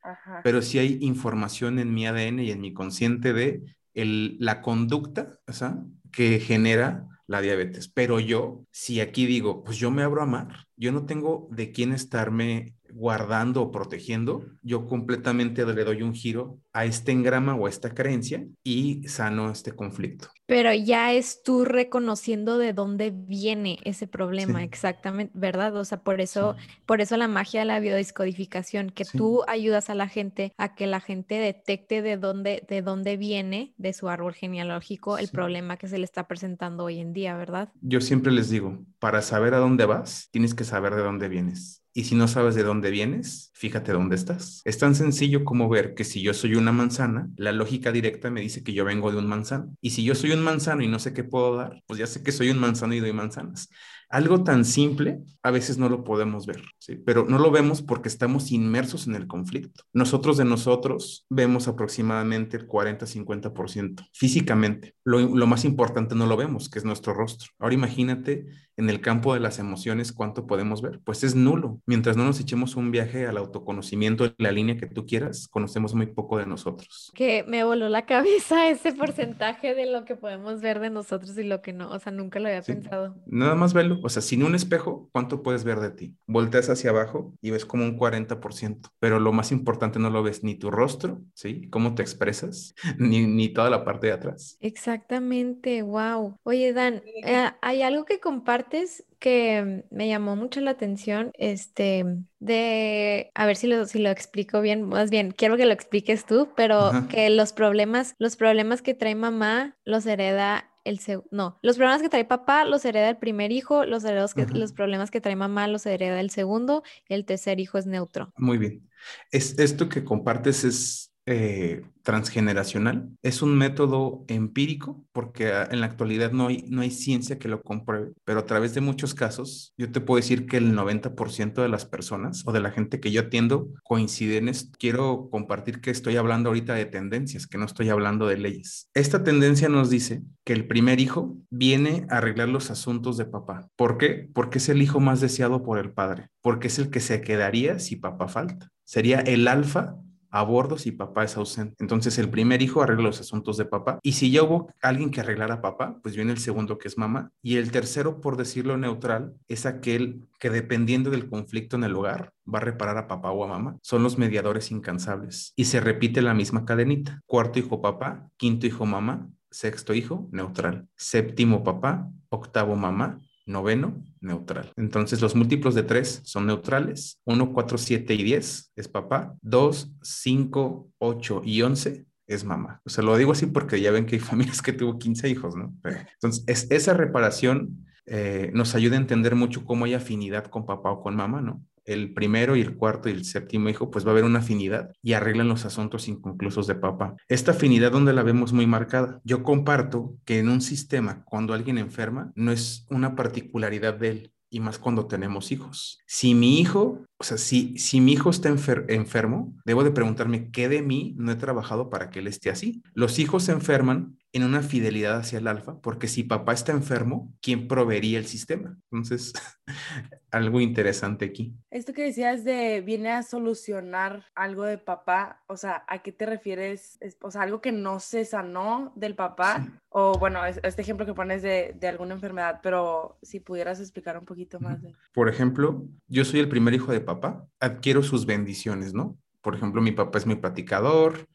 pero 0.44 0.60
sí 0.60 0.78
hay 0.78 0.98
información 1.00 1.78
en 1.78 1.94
mi 1.94 2.06
ADN 2.06 2.40
y 2.40 2.50
en 2.50 2.60
mi 2.60 2.74
consciente 2.74 3.32
de 3.32 3.62
el, 3.94 4.36
la 4.38 4.60
conducta 4.60 5.38
o 5.48 5.52
sea, 5.52 5.78
que 6.12 6.38
genera 6.38 7.06
la 7.26 7.40
diabetes. 7.40 7.88
Pero 7.88 8.20
yo, 8.20 8.64
si 8.70 9.00
aquí 9.00 9.26
digo, 9.26 9.64
pues 9.64 9.78
yo 9.78 9.90
me 9.90 10.02
abro 10.02 10.20
a 10.20 10.24
amar, 10.24 10.66
yo 10.76 10.92
no 10.92 11.06
tengo 11.06 11.48
de 11.50 11.72
quién 11.72 11.92
estarme 11.92 12.75
guardando 12.92 13.62
o 13.62 13.70
protegiendo, 13.70 14.44
yo 14.62 14.86
completamente 14.86 15.64
le 15.64 15.84
doy 15.84 16.02
un 16.02 16.14
giro 16.14 16.58
a 16.72 16.84
este 16.84 17.12
engrama 17.12 17.54
o 17.54 17.66
a 17.66 17.70
esta 17.70 17.94
creencia 17.94 18.46
y 18.62 19.06
sano 19.08 19.50
este 19.50 19.72
conflicto. 19.72 20.28
Pero 20.46 20.72
ya 20.72 21.12
es 21.12 21.42
tú 21.42 21.64
reconociendo 21.64 22.56
de 22.58 22.72
dónde 22.72 23.10
viene 23.10 23.78
ese 23.84 24.06
problema, 24.06 24.62
exactamente, 24.62 25.32
¿verdad? 25.34 25.74
O 25.76 25.84
sea, 25.84 26.02
por 26.02 26.20
eso, 26.20 26.54
por 26.84 27.00
eso 27.00 27.16
la 27.16 27.26
magia 27.26 27.60
de 27.60 27.66
la 27.66 27.80
biodescodificación, 27.80 28.90
que 28.90 29.04
tú 29.04 29.42
ayudas 29.48 29.90
a 29.90 29.94
la 29.94 30.06
gente 30.06 30.52
a 30.56 30.74
que 30.74 30.86
la 30.86 31.00
gente 31.00 31.36
detecte 31.36 32.02
de 32.02 32.16
dónde, 32.16 32.64
de 32.68 32.82
dónde 32.82 33.16
viene 33.16 33.74
de 33.76 33.92
su 33.92 34.08
árbol 34.08 34.34
genealógico 34.34 35.18
el 35.18 35.28
problema 35.28 35.76
que 35.78 35.88
se 35.88 35.98
le 35.98 36.04
está 36.04 36.28
presentando 36.28 36.84
hoy 36.84 37.00
en 37.00 37.12
día, 37.12 37.36
¿verdad? 37.36 37.70
Yo 37.80 38.00
siempre 38.00 38.30
les 38.30 38.48
digo, 38.48 38.84
para 38.98 39.22
saber 39.22 39.54
a 39.54 39.58
dónde 39.58 39.86
vas, 39.86 40.28
tienes 40.30 40.54
que 40.54 40.64
saber 40.64 40.94
de 40.94 41.02
dónde 41.02 41.28
vienes. 41.28 41.82
Y 41.98 42.04
si 42.04 42.14
no 42.14 42.28
sabes 42.28 42.54
de 42.54 42.62
dónde 42.62 42.90
vienes, 42.90 43.50
fíjate 43.54 43.90
dónde 43.90 44.16
estás. 44.16 44.60
Es 44.66 44.76
tan 44.76 44.94
sencillo 44.94 45.44
como 45.44 45.66
ver 45.70 45.94
que 45.94 46.04
si 46.04 46.20
yo 46.20 46.34
soy 46.34 46.54
una 46.54 46.70
manzana, 46.70 47.30
la 47.38 47.52
lógica 47.52 47.90
directa 47.90 48.30
me 48.30 48.42
dice 48.42 48.62
que 48.62 48.74
yo 48.74 48.84
vengo 48.84 49.10
de 49.10 49.16
un 49.16 49.26
manzano. 49.26 49.74
Y 49.80 49.92
si 49.92 50.04
yo 50.04 50.14
soy 50.14 50.32
un 50.32 50.42
manzano 50.42 50.82
y 50.82 50.88
no 50.88 50.98
sé 50.98 51.14
qué 51.14 51.24
puedo 51.24 51.56
dar, 51.56 51.82
pues 51.86 51.98
ya 51.98 52.06
sé 52.06 52.22
que 52.22 52.32
soy 52.32 52.50
un 52.50 52.58
manzano 52.58 52.92
y 52.92 53.00
doy 53.00 53.14
manzanas. 53.14 53.70
Algo 54.08 54.44
tan 54.44 54.64
simple 54.64 55.20
a 55.42 55.50
veces 55.50 55.78
no 55.78 55.88
lo 55.88 56.04
podemos 56.04 56.46
ver, 56.46 56.62
¿sí? 56.78 56.96
pero 56.96 57.24
no 57.28 57.38
lo 57.38 57.50
vemos 57.50 57.82
porque 57.82 58.08
estamos 58.08 58.52
inmersos 58.52 59.06
en 59.06 59.14
el 59.14 59.26
conflicto. 59.26 59.84
Nosotros 59.92 60.36
de 60.36 60.44
nosotros 60.44 61.26
vemos 61.30 61.68
aproximadamente 61.68 62.56
el 62.56 62.68
40-50% 62.68 64.08
físicamente. 64.12 64.94
Lo, 65.04 65.20
lo 65.20 65.46
más 65.46 65.64
importante 65.64 66.14
no 66.14 66.26
lo 66.26 66.36
vemos, 66.36 66.68
que 66.68 66.78
es 66.78 66.84
nuestro 66.84 67.14
rostro. 67.14 67.50
Ahora 67.58 67.74
imagínate 67.74 68.46
en 68.76 68.90
el 68.90 69.00
campo 69.00 69.34
de 69.34 69.40
las 69.40 69.58
emociones 69.58 70.12
cuánto 70.12 70.46
podemos 70.46 70.82
ver. 70.82 71.00
Pues 71.04 71.24
es 71.24 71.34
nulo. 71.34 71.80
Mientras 71.86 72.16
no 72.16 72.24
nos 72.24 72.40
echemos 72.40 72.76
un 72.76 72.90
viaje 72.90 73.26
al 73.26 73.38
autoconocimiento 73.38 74.26
en 74.26 74.34
la 74.38 74.52
línea 74.52 74.76
que 74.76 74.86
tú 74.86 75.06
quieras, 75.06 75.48
conocemos 75.48 75.94
muy 75.94 76.06
poco 76.06 76.38
de 76.38 76.46
nosotros. 76.46 77.10
Que 77.14 77.44
me 77.44 77.64
voló 77.64 77.88
la 77.88 78.04
cabeza 78.04 78.68
ese 78.68 78.92
porcentaje 78.92 79.74
de 79.74 79.86
lo 79.86 80.04
que 80.04 80.16
podemos 80.16 80.60
ver 80.60 80.80
de 80.80 80.90
nosotros 80.90 81.36
y 81.38 81.44
lo 81.44 81.62
que 81.62 81.72
no. 81.72 81.90
O 81.90 81.98
sea, 81.98 82.12
nunca 82.12 82.38
lo 82.38 82.48
había 82.48 82.62
pensado. 82.62 83.14
Nada 83.26 83.54
más 83.54 83.72
velo 83.72 83.95
o 84.02 84.08
sea, 84.08 84.22
sin 84.22 84.42
un 84.42 84.54
espejo, 84.54 85.08
¿cuánto 85.12 85.42
puedes 85.42 85.64
ver 85.64 85.80
de 85.80 85.90
ti? 85.90 86.16
Volteas 86.26 86.68
hacia 86.70 86.90
abajo 86.90 87.34
y 87.40 87.50
ves 87.50 87.64
como 87.64 87.84
un 87.84 87.98
40%, 87.98 88.90
pero 88.98 89.20
lo 89.20 89.32
más 89.32 89.52
importante 89.52 89.98
no 89.98 90.10
lo 90.10 90.22
ves 90.22 90.42
ni 90.42 90.54
tu 90.54 90.70
rostro, 90.70 91.20
¿sí? 91.34 91.68
Cómo 91.70 91.94
te 91.94 92.02
expresas, 92.02 92.74
ni, 92.98 93.26
ni 93.26 93.48
toda 93.48 93.70
la 93.70 93.84
parte 93.84 94.08
de 94.08 94.12
atrás. 94.14 94.56
Exactamente, 94.60 95.82
wow. 95.82 96.36
Oye, 96.42 96.72
Dan, 96.72 97.02
eh, 97.24 97.50
¿hay 97.62 97.82
algo 97.82 98.04
que 98.04 98.20
compartes 98.20 99.04
que 99.18 99.84
me 99.90 100.08
llamó 100.08 100.36
mucho 100.36 100.60
la 100.60 100.72
atención, 100.72 101.30
este, 101.38 102.04
de, 102.38 103.30
a 103.34 103.46
ver 103.46 103.56
si 103.56 103.66
lo, 103.66 103.86
si 103.86 103.98
lo 103.98 104.10
explico 104.10 104.60
bien, 104.60 104.82
más 104.82 105.10
bien, 105.10 105.30
quiero 105.30 105.56
que 105.56 105.66
lo 105.66 105.72
expliques 105.72 106.26
tú, 106.26 106.50
pero 106.54 106.92
que 107.08 107.30
los 107.30 107.52
problemas, 107.52 108.14
los 108.18 108.36
problemas 108.36 108.82
que 108.82 108.94
trae 108.94 109.14
mamá 109.14 109.76
los 109.84 110.06
hereda 110.06 110.70
el 110.86 111.00
no, 111.30 111.58
los 111.62 111.76
problemas 111.76 112.00
que 112.00 112.08
trae 112.08 112.24
papá 112.24 112.64
los 112.64 112.84
hereda 112.84 113.10
el 113.10 113.18
primer 113.18 113.50
hijo, 113.52 113.84
los, 113.84 114.04
que, 114.34 114.46
los 114.46 114.72
problemas 114.72 115.10
que 115.10 115.20
trae 115.20 115.36
mamá 115.36 115.66
los 115.66 115.84
hereda 115.84 116.20
el 116.20 116.30
segundo, 116.30 116.82
y 117.08 117.14
el 117.14 117.24
tercer 117.24 117.60
hijo 117.60 117.76
es 117.76 117.86
neutro. 117.86 118.32
Muy 118.36 118.58
bien. 118.58 118.88
Es, 119.30 119.58
esto 119.58 119.88
que 119.88 120.04
compartes 120.04 120.64
es 120.64 121.12
eh, 121.26 121.82
transgeneracional. 122.02 123.10
Es 123.22 123.42
un 123.42 123.58
método 123.58 124.24
empírico 124.28 125.04
porque 125.12 125.48
ah, 125.48 125.68
en 125.68 125.80
la 125.80 125.86
actualidad 125.86 126.30
no 126.30 126.46
hay, 126.46 126.64
no 126.68 126.82
hay 126.82 126.92
ciencia 126.92 127.36
que 127.40 127.48
lo 127.48 127.62
compruebe, 127.62 128.12
pero 128.24 128.38
a 128.38 128.46
través 128.46 128.74
de 128.74 128.80
muchos 128.80 129.12
casos 129.12 129.74
yo 129.76 129.90
te 129.90 130.00
puedo 130.00 130.18
decir 130.18 130.46
que 130.46 130.56
el 130.58 130.72
90% 130.72 131.54
de 131.54 131.68
las 131.68 131.84
personas 131.84 132.44
o 132.46 132.52
de 132.52 132.60
la 132.60 132.70
gente 132.70 133.00
que 133.00 133.10
yo 133.10 133.22
atiendo 133.22 133.68
coinciden. 133.82 134.52
Quiero 134.78 135.28
compartir 135.28 135.80
que 135.80 135.90
estoy 135.90 136.16
hablando 136.16 136.50
ahorita 136.50 136.74
de 136.74 136.86
tendencias, 136.86 137.48
que 137.48 137.58
no 137.58 137.64
estoy 137.64 137.88
hablando 137.88 138.28
de 138.28 138.36
leyes. 138.36 138.88
Esta 138.94 139.24
tendencia 139.24 139.68
nos 139.68 139.90
dice 139.90 140.22
que 140.44 140.52
el 140.52 140.68
primer 140.68 141.00
hijo 141.00 141.36
viene 141.50 142.06
a 142.08 142.18
arreglar 142.18 142.48
los 142.48 142.70
asuntos 142.70 143.16
de 143.16 143.24
papá. 143.24 143.68
¿Por 143.74 143.98
qué? 143.98 144.28
Porque 144.32 144.58
es 144.58 144.68
el 144.68 144.80
hijo 144.80 145.00
más 145.00 145.20
deseado 145.20 145.64
por 145.64 145.80
el 145.80 145.90
padre, 145.92 146.28
porque 146.40 146.68
es 146.68 146.78
el 146.78 146.90
que 146.90 147.00
se 147.00 147.20
quedaría 147.20 147.80
si 147.80 147.96
papá 147.96 148.28
falta. 148.28 148.68
Sería 148.84 149.18
el 149.18 149.48
alfa 149.48 149.96
a 150.38 150.42
bordo 150.42 150.76
si 150.76 150.92
papá 150.92 151.24
es 151.24 151.36
ausente. 151.36 151.76
Entonces 151.78 152.18
el 152.18 152.28
primer 152.28 152.60
hijo 152.60 152.82
arregla 152.82 153.04
los 153.04 153.20
asuntos 153.20 153.56
de 153.56 153.64
papá 153.64 153.98
y 154.02 154.12
si 154.12 154.30
ya 154.30 154.42
hubo 154.42 154.70
alguien 154.82 155.10
que 155.10 155.20
arreglara 155.20 155.54
a 155.54 155.62
papá, 155.62 155.98
pues 156.02 156.14
viene 156.14 156.32
el 156.32 156.38
segundo 156.38 156.76
que 156.76 156.88
es 156.88 156.98
mamá 156.98 157.30
y 157.42 157.56
el 157.56 157.70
tercero, 157.70 158.20
por 158.20 158.36
decirlo 158.36 158.76
neutral, 158.76 159.34
es 159.48 159.64
aquel 159.64 160.28
que 160.38 160.50
dependiendo 160.50 161.10
del 161.10 161.30
conflicto 161.30 161.76
en 161.76 161.84
el 161.84 161.94
hogar 161.94 162.32
va 162.52 162.58
a 162.58 162.62
reparar 162.62 162.98
a 162.98 163.08
papá 163.08 163.30
o 163.30 163.44
a 163.44 163.48
mamá. 163.48 163.78
Son 163.80 164.02
los 164.02 164.18
mediadores 164.18 164.70
incansables 164.70 165.54
y 165.56 165.64
se 165.64 165.80
repite 165.80 166.20
la 166.20 166.34
misma 166.34 166.66
cadenita. 166.66 167.22
Cuarto 167.24 167.58
hijo 167.58 167.80
papá, 167.80 168.28
quinto 168.36 168.66
hijo 168.66 168.84
mamá, 168.84 169.30
sexto 169.50 169.94
hijo 169.94 170.28
neutral, 170.32 170.86
séptimo 170.96 171.64
papá, 171.64 172.10
octavo 172.28 172.76
mamá, 172.76 173.20
noveno, 173.46 174.04
neutral. 174.20 174.72
Entonces 174.76 175.20
los 175.22 175.34
múltiplos 175.34 175.74
de 175.74 175.84
3 175.84 176.22
son 176.24 176.46
neutrales. 176.46 177.20
1, 177.24 177.52
4, 177.52 177.78
7 177.78 178.14
y 178.14 178.22
10 178.22 178.72
es 178.76 178.88
papá. 178.88 179.34
2, 179.42 179.92
5, 180.02 180.88
8 180.98 181.42
y 181.44 181.62
11 181.62 182.06
es 182.26 182.44
mamá. 182.44 182.80
O 182.84 182.90
sea, 182.90 183.04
lo 183.04 183.16
digo 183.16 183.32
así 183.32 183.46
porque 183.46 183.80
ya 183.80 183.92
ven 183.92 184.06
que 184.06 184.16
hay 184.16 184.20
familias 184.32 184.60
que 184.60 184.72
tuvo 184.72 184.98
15 184.98 185.28
hijos, 185.28 185.56
¿no? 185.56 185.72
Entonces, 185.84 186.44
es, 186.46 186.70
esa 186.70 186.94
reparación 186.94 187.86
eh, 188.06 188.50
nos 188.52 188.74
ayuda 188.74 188.96
a 188.96 189.00
entender 189.00 189.34
mucho 189.34 189.64
cómo 189.64 189.84
hay 189.84 189.94
afinidad 189.94 190.46
con 190.46 190.66
papá 190.66 190.90
o 190.90 191.02
con 191.02 191.16
mamá, 191.16 191.40
¿no? 191.40 191.64
El 191.86 192.12
primero 192.12 192.56
y 192.56 192.60
el 192.60 192.76
cuarto 192.76 193.08
y 193.08 193.12
el 193.12 193.24
séptimo 193.24 193.68
hijo, 193.68 193.90
pues 193.90 194.04
va 194.04 194.10
a 194.10 194.12
haber 194.12 194.24
una 194.24 194.40
afinidad 194.40 194.90
y 195.02 195.14
arreglan 195.14 195.48
los 195.48 195.64
asuntos 195.64 196.08
inconclusos 196.08 196.66
de 196.66 196.74
papá. 196.74 197.16
Esta 197.28 197.52
afinidad 197.52 197.92
donde 197.92 198.12
la 198.12 198.22
vemos 198.22 198.52
muy 198.52 198.66
marcada. 198.66 199.20
Yo 199.24 199.42
comparto 199.42 200.16
que 200.24 200.38
en 200.38 200.48
un 200.48 200.60
sistema, 200.60 201.24
cuando 201.24 201.54
alguien 201.54 201.78
enferma, 201.78 202.32
no 202.34 202.52
es 202.52 202.86
una 202.90 203.16
particularidad 203.16 203.94
de 203.94 204.08
él, 204.08 204.32
y 204.50 204.60
más 204.60 204.78
cuando 204.78 205.06
tenemos 205.06 205.50
hijos. 205.50 205.98
Si 206.06 206.34
mi 206.34 206.60
hijo 206.60 207.06
o 207.18 207.24
sea, 207.24 207.38
si, 207.38 207.78
si 207.78 208.00
mi 208.00 208.12
hijo 208.12 208.28
está 208.28 208.50
enfermo, 208.50 209.54
debo 209.64 209.84
de 209.84 209.90
preguntarme 209.90 210.50
qué 210.50 210.68
de 210.68 210.82
mí 210.82 211.14
no 211.18 211.32
he 211.32 211.36
trabajado 211.36 211.88
para 211.88 212.10
que 212.10 212.18
él 212.18 212.26
esté 212.26 212.50
así. 212.50 212.82
Los 212.92 213.18
hijos 213.18 213.44
se 213.44 213.52
enferman 213.52 214.18
en 214.36 214.44
una 214.44 214.62
fidelidad 214.62 215.16
hacia 215.16 215.38
el 215.38 215.48
alfa, 215.48 215.80
porque 215.80 216.08
si 216.08 216.22
papá 216.22 216.52
está 216.52 216.72
enfermo, 216.72 217.34
¿quién 217.40 217.66
proveería 217.66 218.18
el 218.18 218.26
sistema? 218.26 218.76
Entonces, 218.90 219.32
algo 220.30 220.60
interesante 220.60 221.24
aquí. 221.24 221.54
Esto 221.70 221.94
que 221.94 222.02
decías 222.02 222.44
de 222.44 222.82
viene 222.82 223.10
a 223.12 223.22
solucionar 223.22 224.26
algo 224.34 224.64
de 224.64 224.76
papá, 224.76 225.42
o 225.46 225.56
sea, 225.56 225.84
¿a 225.88 226.02
qué 226.02 226.12
te 226.12 226.26
refieres? 226.26 226.98
O 227.22 227.30
sea, 227.30 227.42
algo 227.42 227.62
que 227.62 227.72
no 227.72 227.98
se 227.98 228.26
sanó 228.26 228.92
del 228.94 229.14
papá, 229.14 229.80
o 229.88 230.18
bueno, 230.18 230.44
este 230.44 230.82
ejemplo 230.82 231.06
que 231.06 231.14
pones 231.14 231.40
de, 231.40 231.74
de, 231.80 231.88
alguna 231.88 232.14
enfermedad, 232.14 232.60
pero 232.62 233.18
si 233.22 233.40
pudieras 233.40 233.80
explicar 233.80 234.18
un 234.18 234.26
poquito 234.26 234.60
más. 234.60 234.82
De... 234.82 234.94
Por 235.14 235.30
ejemplo, 235.30 235.88
yo 236.08 236.26
soy 236.26 236.40
el 236.40 236.50
primer 236.50 236.74
hijo 236.74 236.92
de 236.92 237.00
papá, 237.00 237.48
adquiero 237.58 238.02
sus 238.02 238.26
bendiciones, 238.26 238.92
¿no? 238.92 239.16
Por 239.40 239.54
ejemplo, 239.54 239.80
mi 239.80 239.92
papá 239.92 240.18
es 240.18 240.26
muy 240.26 240.36
platicador, 240.36 241.26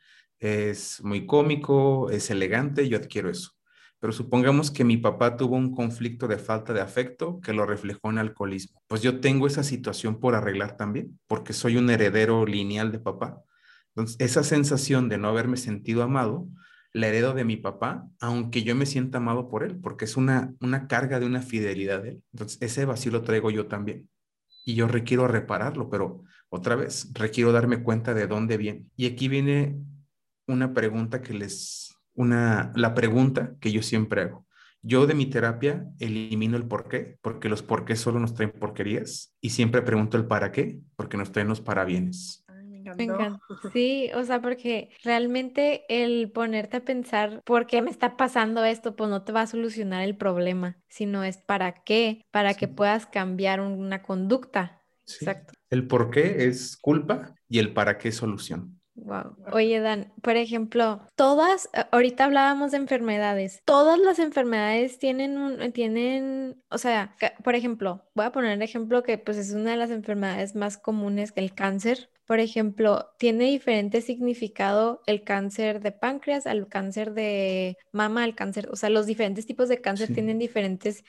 es 0.42 1.02
muy 1.04 1.28
cómico, 1.28 2.10
es 2.10 2.32
elegante, 2.32 2.90
yo 2.90 2.98
adquiero 2.98 3.30
eso. 3.30 3.52
Pero 4.00 4.12
supongamos 4.12 4.72
que 4.72 4.84
mi 4.84 4.98
papá 4.98 5.38
tuvo 5.38 5.56
un 5.56 5.76
conflicto 5.76 6.28
de 6.28 6.40
falta 6.40 6.74
de 6.74 6.82
afecto 6.82 7.40
que 7.42 7.54
lo 7.54 7.68
reflejó 7.68 8.10
en 8.10 8.18
alcoholismo. 8.18 8.82
Pues 8.88 9.04
yo 9.04 9.20
tengo 9.20 9.46
esa 9.46 9.64
situación 9.64 10.20
por 10.20 10.34
arreglar 10.34 10.76
también, 10.76 11.20
porque 11.28 11.54
soy 11.54 11.78
un 11.78 11.88
heredero 11.92 12.48
lineal 12.48 12.92
de 12.92 12.98
papá. 13.00 13.44
Entonces, 13.90 14.18
esa 14.20 14.44
sensación 14.44 15.10
de 15.10 15.20
no 15.20 15.28
haberme 15.28 15.58
sentido 15.58 16.02
amado, 16.02 16.48
la 16.92 17.08
heredo 17.08 17.36
de 17.36 17.46
mi 17.46 17.58
papá, 17.58 18.08
aunque 18.20 18.64
yo 18.64 18.76
me 18.76 18.88
sienta 18.88 19.20
amado 19.20 19.48
por 19.48 19.64
él, 19.64 19.80
porque 19.80 20.06
es 20.06 20.18
una, 20.18 20.56
una 20.60 20.88
carga 20.88 21.20
de 21.20 21.28
una 21.28 21.44
fidelidad 21.44 22.02
de 22.02 22.10
él. 22.10 22.24
Entonces, 22.34 22.58
ese 22.62 22.86
vacío 22.86 23.12
lo 23.12 23.22
traigo 23.22 23.52
yo 23.52 23.68
también. 23.68 24.10
Y 24.66 24.74
yo 24.74 24.88
requiero 24.88 25.28
repararlo, 25.28 25.92
pero 25.92 26.24
otra 26.50 26.76
vez, 26.76 27.12
requiero 27.14 27.52
darme 27.52 27.84
cuenta 27.84 28.16
de 28.16 28.26
dónde 28.26 28.58
viene. 28.58 28.88
Y 28.96 29.06
aquí 29.06 29.28
viene 29.28 29.78
una 30.52 30.74
pregunta 30.74 31.22
que 31.22 31.34
les, 31.34 31.96
una, 32.14 32.72
la 32.76 32.94
pregunta 32.94 33.56
que 33.60 33.72
yo 33.72 33.82
siempre 33.82 34.22
hago. 34.22 34.46
Yo 34.84 35.06
de 35.06 35.14
mi 35.14 35.28
terapia 35.28 35.86
elimino 36.00 36.58
el 36.58 36.68
por 36.68 36.88
qué, 36.88 37.18
porque 37.22 37.50
los 37.50 37.62
por 37.62 37.86
qué 37.86 37.96
solo 37.96 38.20
nos 38.20 38.34
traen 38.34 38.52
porquerías 38.52 39.36
y 39.40 39.52
siempre 39.52 39.84
pregunto 39.84 40.18
el 40.18 40.26
para 40.26 40.52
qué, 40.52 40.80
porque 40.96 41.18
nos 41.18 41.32
traen 41.32 41.50
los 41.50 41.62
parabienes. 41.62 42.44
Me 42.98 43.04
encanta. 43.04 43.40
Sí, 43.74 44.10
o 44.16 44.24
sea, 44.24 44.42
porque 44.42 44.90
realmente 45.04 45.86
el 45.88 46.32
ponerte 46.32 46.78
a 46.78 46.84
pensar 46.84 47.42
por 47.46 47.68
qué 47.68 47.82
me 47.82 47.92
está 47.92 48.18
pasando 48.18 48.64
esto, 48.66 48.96
pues 48.96 49.10
no 49.10 49.24
te 49.24 49.32
va 49.32 49.42
a 49.42 49.48
solucionar 49.48 50.02
el 50.04 50.18
problema, 50.18 50.80
sino 50.88 51.24
es 51.24 51.38
para 51.38 51.84
qué, 51.84 52.26
para 52.32 52.56
que 52.56 52.68
puedas 52.68 53.06
cambiar 53.06 53.62
una 53.62 54.02
conducta. 54.02 54.82
Exacto. 55.06 55.54
El 55.70 55.88
por 55.88 56.10
qué 56.10 56.48
es 56.48 56.76
culpa 56.78 57.36
y 57.48 57.60
el 57.60 57.74
para 57.74 57.98
qué 57.98 58.10
es 58.10 58.16
solución. 58.16 58.81
Wow. 58.96 59.38
Oye, 59.54 59.80
Dan, 59.80 60.12
por 60.22 60.36
ejemplo, 60.36 61.02
todas, 61.16 61.70
ahorita 61.92 62.26
hablábamos 62.26 62.72
de 62.72 62.78
enfermedades, 62.78 63.62
todas 63.66 63.98
las 63.98 64.20
enfermedades 64.20 65.00
tienen 65.00 65.38
un, 65.38 65.72
tienen, 65.72 66.62
o 66.70 66.78
sea, 66.78 67.16
por 67.44 67.56
ejemplo, 67.56 68.06
voy 68.14 68.26
a 68.26 68.32
poner 68.32 68.52
el 68.52 68.62
ejemplo 68.62 69.02
que 69.02 69.18
pues 69.18 69.38
es 69.38 69.54
una 69.54 69.72
de 69.72 69.78
las 69.78 69.92
enfermedades 69.92 70.56
más 70.56 70.78
comunes, 70.78 71.32
el 71.36 71.54
cáncer. 71.54 72.10
Por 72.26 72.40
ejemplo, 72.40 73.10
tiene 73.18 73.46
diferente 73.46 74.02
significado 74.02 75.02
el 75.06 75.24
cáncer 75.24 75.82
de 75.82 75.92
páncreas, 75.92 76.46
el 76.46 76.68
cáncer 76.68 77.14
de 77.14 77.78
mama, 77.92 78.24
el 78.24 78.36
cáncer, 78.36 78.70
o 78.72 78.76
sea, 78.76 78.90
los 78.90 79.06
diferentes 79.06 79.46
tipos 79.46 79.68
de 79.68 79.82
cáncer 79.82 80.14
tienen 80.14 80.40
diferentes, 80.40 81.04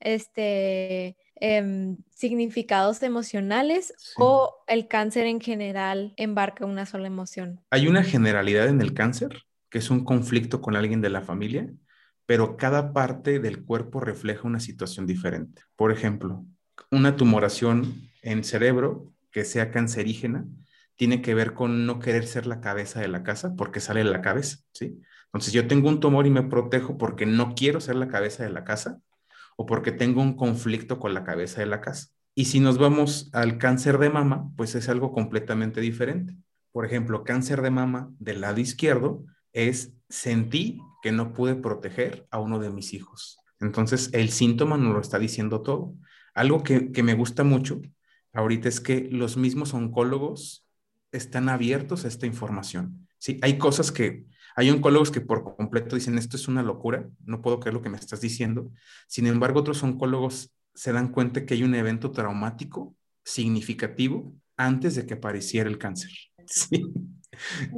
este, 0.00 1.16
Em, 1.38 1.98
significados 2.14 3.02
emocionales 3.02 3.92
o 4.16 4.54
el 4.66 4.88
cáncer 4.88 5.26
en 5.26 5.38
general 5.38 6.14
embarca 6.16 6.64
una 6.64 6.86
sola 6.86 7.08
emoción? 7.08 7.60
Hay 7.70 7.88
una 7.88 8.02
generalidad 8.02 8.68
en 8.68 8.80
el 8.80 8.94
cáncer, 8.94 9.42
que 9.68 9.78
es 9.78 9.90
un 9.90 10.02
conflicto 10.02 10.62
con 10.62 10.76
alguien 10.76 11.02
de 11.02 11.10
la 11.10 11.20
familia, 11.20 11.70
pero 12.24 12.56
cada 12.56 12.94
parte 12.94 13.38
del 13.38 13.64
cuerpo 13.64 14.00
refleja 14.00 14.48
una 14.48 14.60
situación 14.60 15.06
diferente. 15.06 15.62
Por 15.76 15.92
ejemplo, 15.92 16.46
una 16.90 17.16
tumoración 17.16 18.10
en 18.22 18.42
cerebro 18.42 19.12
que 19.30 19.44
sea 19.44 19.70
cancerígena 19.70 20.46
tiene 20.96 21.20
que 21.20 21.34
ver 21.34 21.52
con 21.52 21.84
no 21.84 21.98
querer 21.98 22.26
ser 22.26 22.46
la 22.46 22.62
cabeza 22.62 23.00
de 23.00 23.08
la 23.08 23.22
casa 23.22 23.54
porque 23.56 23.80
sale 23.80 24.02
de 24.02 24.10
la 24.10 24.22
cabeza, 24.22 24.60
¿sí? 24.72 25.02
Entonces 25.26 25.52
yo 25.52 25.66
tengo 25.66 25.90
un 25.90 26.00
tumor 26.00 26.26
y 26.26 26.30
me 26.30 26.44
protejo 26.44 26.96
porque 26.96 27.26
no 27.26 27.54
quiero 27.54 27.82
ser 27.82 27.96
la 27.96 28.08
cabeza 28.08 28.42
de 28.42 28.50
la 28.50 28.64
casa, 28.64 29.02
o 29.56 29.66
porque 29.66 29.92
tengo 29.92 30.22
un 30.22 30.34
conflicto 30.34 30.98
con 30.98 31.14
la 31.14 31.24
cabeza 31.24 31.60
de 31.60 31.66
la 31.66 31.80
casa. 31.80 32.08
Y 32.34 32.46
si 32.46 32.60
nos 32.60 32.78
vamos 32.78 33.30
al 33.32 33.58
cáncer 33.58 33.98
de 33.98 34.10
mama, 34.10 34.50
pues 34.56 34.74
es 34.74 34.88
algo 34.88 35.12
completamente 35.12 35.80
diferente. 35.80 36.36
Por 36.72 36.84
ejemplo, 36.84 37.24
cáncer 37.24 37.62
de 37.62 37.70
mama 37.70 38.10
del 38.18 38.42
lado 38.42 38.60
izquierdo 38.60 39.24
es 39.52 39.94
sentí 40.10 40.78
que 41.02 41.12
no 41.12 41.32
pude 41.32 41.54
proteger 41.54 42.26
a 42.30 42.38
uno 42.38 42.58
de 42.58 42.70
mis 42.70 42.92
hijos. 42.92 43.38
Entonces, 43.58 44.10
el 44.12 44.28
síntoma 44.28 44.76
nos 44.76 44.92
lo 44.92 45.00
está 45.00 45.18
diciendo 45.18 45.62
todo. 45.62 45.94
Algo 46.34 46.62
que, 46.62 46.92
que 46.92 47.02
me 47.02 47.14
gusta 47.14 47.42
mucho 47.42 47.80
ahorita 48.34 48.68
es 48.68 48.80
que 48.80 49.08
los 49.10 49.38
mismos 49.38 49.72
oncólogos 49.72 50.66
están 51.10 51.48
abiertos 51.48 52.04
a 52.04 52.08
esta 52.08 52.26
información. 52.26 53.08
Sí, 53.18 53.38
hay 53.40 53.56
cosas 53.56 53.90
que 53.90 54.26
hay 54.56 54.70
oncólogos 54.70 55.10
que 55.10 55.20
por 55.20 55.54
completo 55.54 55.96
dicen, 55.96 56.16
esto 56.16 56.36
es 56.36 56.48
una 56.48 56.62
locura, 56.62 57.06
no 57.24 57.42
puedo 57.42 57.60
creer 57.60 57.74
lo 57.74 57.82
que 57.82 57.90
me 57.90 57.98
estás 57.98 58.22
diciendo. 58.22 58.72
Sin 59.06 59.26
embargo, 59.26 59.60
otros 59.60 59.82
oncólogos 59.82 60.50
se 60.74 60.92
dan 60.92 61.12
cuenta 61.12 61.44
que 61.44 61.54
hay 61.54 61.62
un 61.62 61.74
evento 61.74 62.10
traumático 62.10 62.96
significativo 63.22 64.32
antes 64.56 64.94
de 64.94 65.04
que 65.04 65.14
apareciera 65.14 65.68
el 65.68 65.78
cáncer. 65.78 66.10
Sí. 66.48 66.92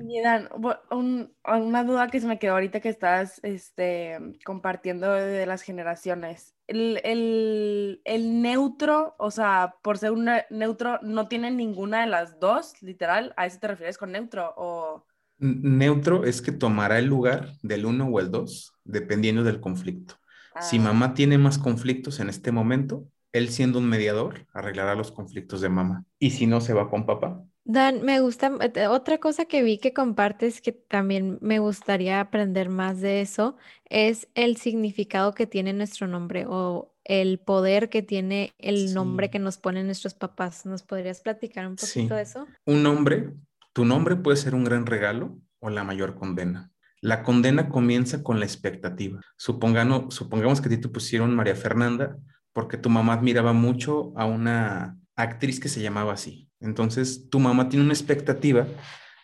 Una 0.03 1.85
duda 1.85 2.09
que 2.09 2.21
se 2.21 2.27
me 2.27 2.39
quedó 2.39 2.53
ahorita 2.53 2.81
que 2.81 2.91
estás 2.91 3.41
este, 3.43 4.19
compartiendo 4.45 5.11
de 5.11 5.47
las 5.47 5.63
generaciones. 5.63 6.55
El, 6.67 7.01
el, 7.03 8.03
el, 8.05 8.43
neutro, 8.43 9.17
o 9.19 9.31
sea, 9.31 9.77
por 9.83 9.97
ser 9.97 10.13
un 10.13 10.29
neutro, 10.51 11.01
no 11.01 11.29
tiene 11.29 11.51
ninguna 11.51 12.03
de 12.03 12.09
las 12.09 12.39
dos, 12.39 12.81
literal, 12.83 13.33
¿a 13.39 13.47
eso 13.47 13.59
te 13.59 13.69
refieres 13.69 13.97
con 13.97 14.13
neutro? 14.13 14.53
O... 14.59 15.08
Neutro 15.39 16.25
es 16.25 16.43
que 16.43 16.53
tomará 16.53 16.99
el 16.99 17.07
lugar 17.07 17.55
del 17.63 17.87
uno 17.87 18.07
o 18.07 18.21
el 18.21 18.31
dos, 18.31 18.75
dependiendo 18.85 19.45
del 19.45 19.61
conflicto. 19.61 20.15
Si 20.61 20.79
ah. 20.79 20.83
mamá 20.83 21.15
tiene 21.15 21.39
más 21.39 21.59
conflictos 21.59 22.21
en 22.21 22.29
este 22.29 22.53
momento, 22.53 23.07
él 23.33 23.51
siendo 23.51 23.79
un 23.79 23.89
mediador 23.89 24.47
arreglará 24.53 24.95
los 24.95 25.13
conflictos 25.13 25.61
de 25.61 25.69
mamá. 25.69 26.05
Y 26.19 26.31
si 26.31 26.47
no, 26.47 26.61
se 26.61 26.73
va 26.73 26.91
con 26.91 27.07
papá. 27.07 27.43
Dan, 27.65 28.03
me 28.03 28.21
gusta, 28.21 28.51
eh, 28.61 28.87
otra 28.87 29.19
cosa 29.19 29.45
que 29.45 29.63
vi 29.63 29.77
que 29.77 29.93
compartes 29.93 30.63
que 30.63 30.73
también 30.73 31.39
me 31.43 31.59
gustaría 31.59 32.19
aprender 32.19 32.71
más 32.71 33.03
de 33.03 33.21
eso, 33.21 33.57
es 33.85 34.29
el 34.35 34.57
significado 34.57 35.35
que 35.35 35.47
tiene 35.47 35.75
nuestro 35.75 36.09
nombre 36.09 36.47
o 36.49 36.95
el 37.05 37.39
poder 37.39 37.91
que 37.91 38.01
tiene 38.01 38.55
el 38.59 38.95
nombre 38.95 39.29
que 39.29 39.39
nos 39.39 39.59
ponen 39.59 39.87
nuestros 39.87 40.15
papás. 40.15 40.65
¿Nos 40.65 40.83
podrías 40.83 41.21
platicar 41.21 41.67
un 41.67 41.77
poquito 41.77 42.15
de 42.15 42.23
eso? 42.23 42.47
Un 42.65 42.83
nombre 42.83 43.35
tu 43.79 43.85
nombre 43.85 44.17
puede 44.17 44.37
ser 44.37 44.57
un 44.57 44.65
gran 44.65 44.87
regalo 44.87 45.39
o 45.61 45.71
la 45.71 45.85
mayor 45.85 46.17
condena. 46.17 46.73
La 47.01 47.23
condena 47.23 47.69
comienza 47.69 48.25
con 48.25 48.41
la 48.41 48.45
expectativa. 48.45 49.21
Supongamos, 49.37 50.61
que 50.61 50.67
a 50.67 50.71
ti 50.71 50.79
te 50.79 50.89
pusieron 50.89 51.37
María 51.37 51.55
Fernanda 51.55 52.19
porque 52.53 52.77
tu 52.77 52.91
mamá 52.91 53.13
admiraba 53.13 53.53
mucho 53.53 54.13
a 54.17 54.25
una 54.25 54.99
actriz 55.15 55.61
que 55.61 55.69
se 55.69 55.81
llamaba 55.81 56.15
así. 56.15 56.49
Entonces, 56.59 57.31
tu 57.31 57.39
mamá 57.39 57.69
tiene 57.69 57.85
una 57.85 57.95
expectativa 57.95 58.67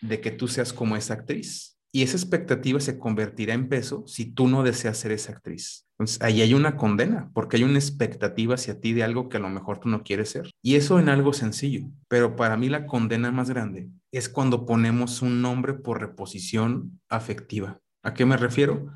de 0.00 0.20
que 0.20 0.30
tú 0.30 0.46
seas 0.46 0.72
como 0.72 0.94
esa 0.94 1.14
actriz. 1.14 1.76
Y 1.90 2.04
esa 2.04 2.16
expectativa 2.16 2.78
se 2.78 2.96
convertirá 2.96 3.54
en 3.54 3.68
peso 3.68 4.04
si 4.06 4.24
tú 4.24 4.46
no 4.46 4.62
deseas 4.62 4.98
ser 4.98 5.10
esa 5.10 5.32
actriz. 5.32 5.88
Entonces, 5.98 6.22
ahí 6.22 6.42
hay 6.42 6.54
una 6.54 6.76
condena, 6.76 7.32
porque 7.34 7.56
hay 7.56 7.64
una 7.64 7.80
expectativa 7.80 8.54
hacia 8.54 8.80
ti 8.80 8.92
de 8.92 9.02
algo 9.02 9.28
que 9.28 9.38
a 9.38 9.40
lo 9.40 9.48
mejor 9.48 9.80
tú 9.80 9.88
no 9.88 10.04
quieres 10.04 10.28
ser. 10.28 10.48
Y 10.62 10.76
eso 10.76 11.00
en 11.00 11.08
algo 11.08 11.32
sencillo. 11.32 11.88
Pero 12.06 12.36
para 12.36 12.56
mí 12.56 12.68
la 12.68 12.86
condena 12.86 13.32
más 13.32 13.50
grande 13.50 13.88
es 14.16 14.28
cuando 14.28 14.66
ponemos 14.66 15.22
un 15.22 15.42
nombre 15.42 15.74
por 15.74 16.00
reposición 16.00 17.00
afectiva. 17.08 17.80
¿A 18.02 18.14
qué 18.14 18.24
me 18.24 18.36
refiero? 18.36 18.92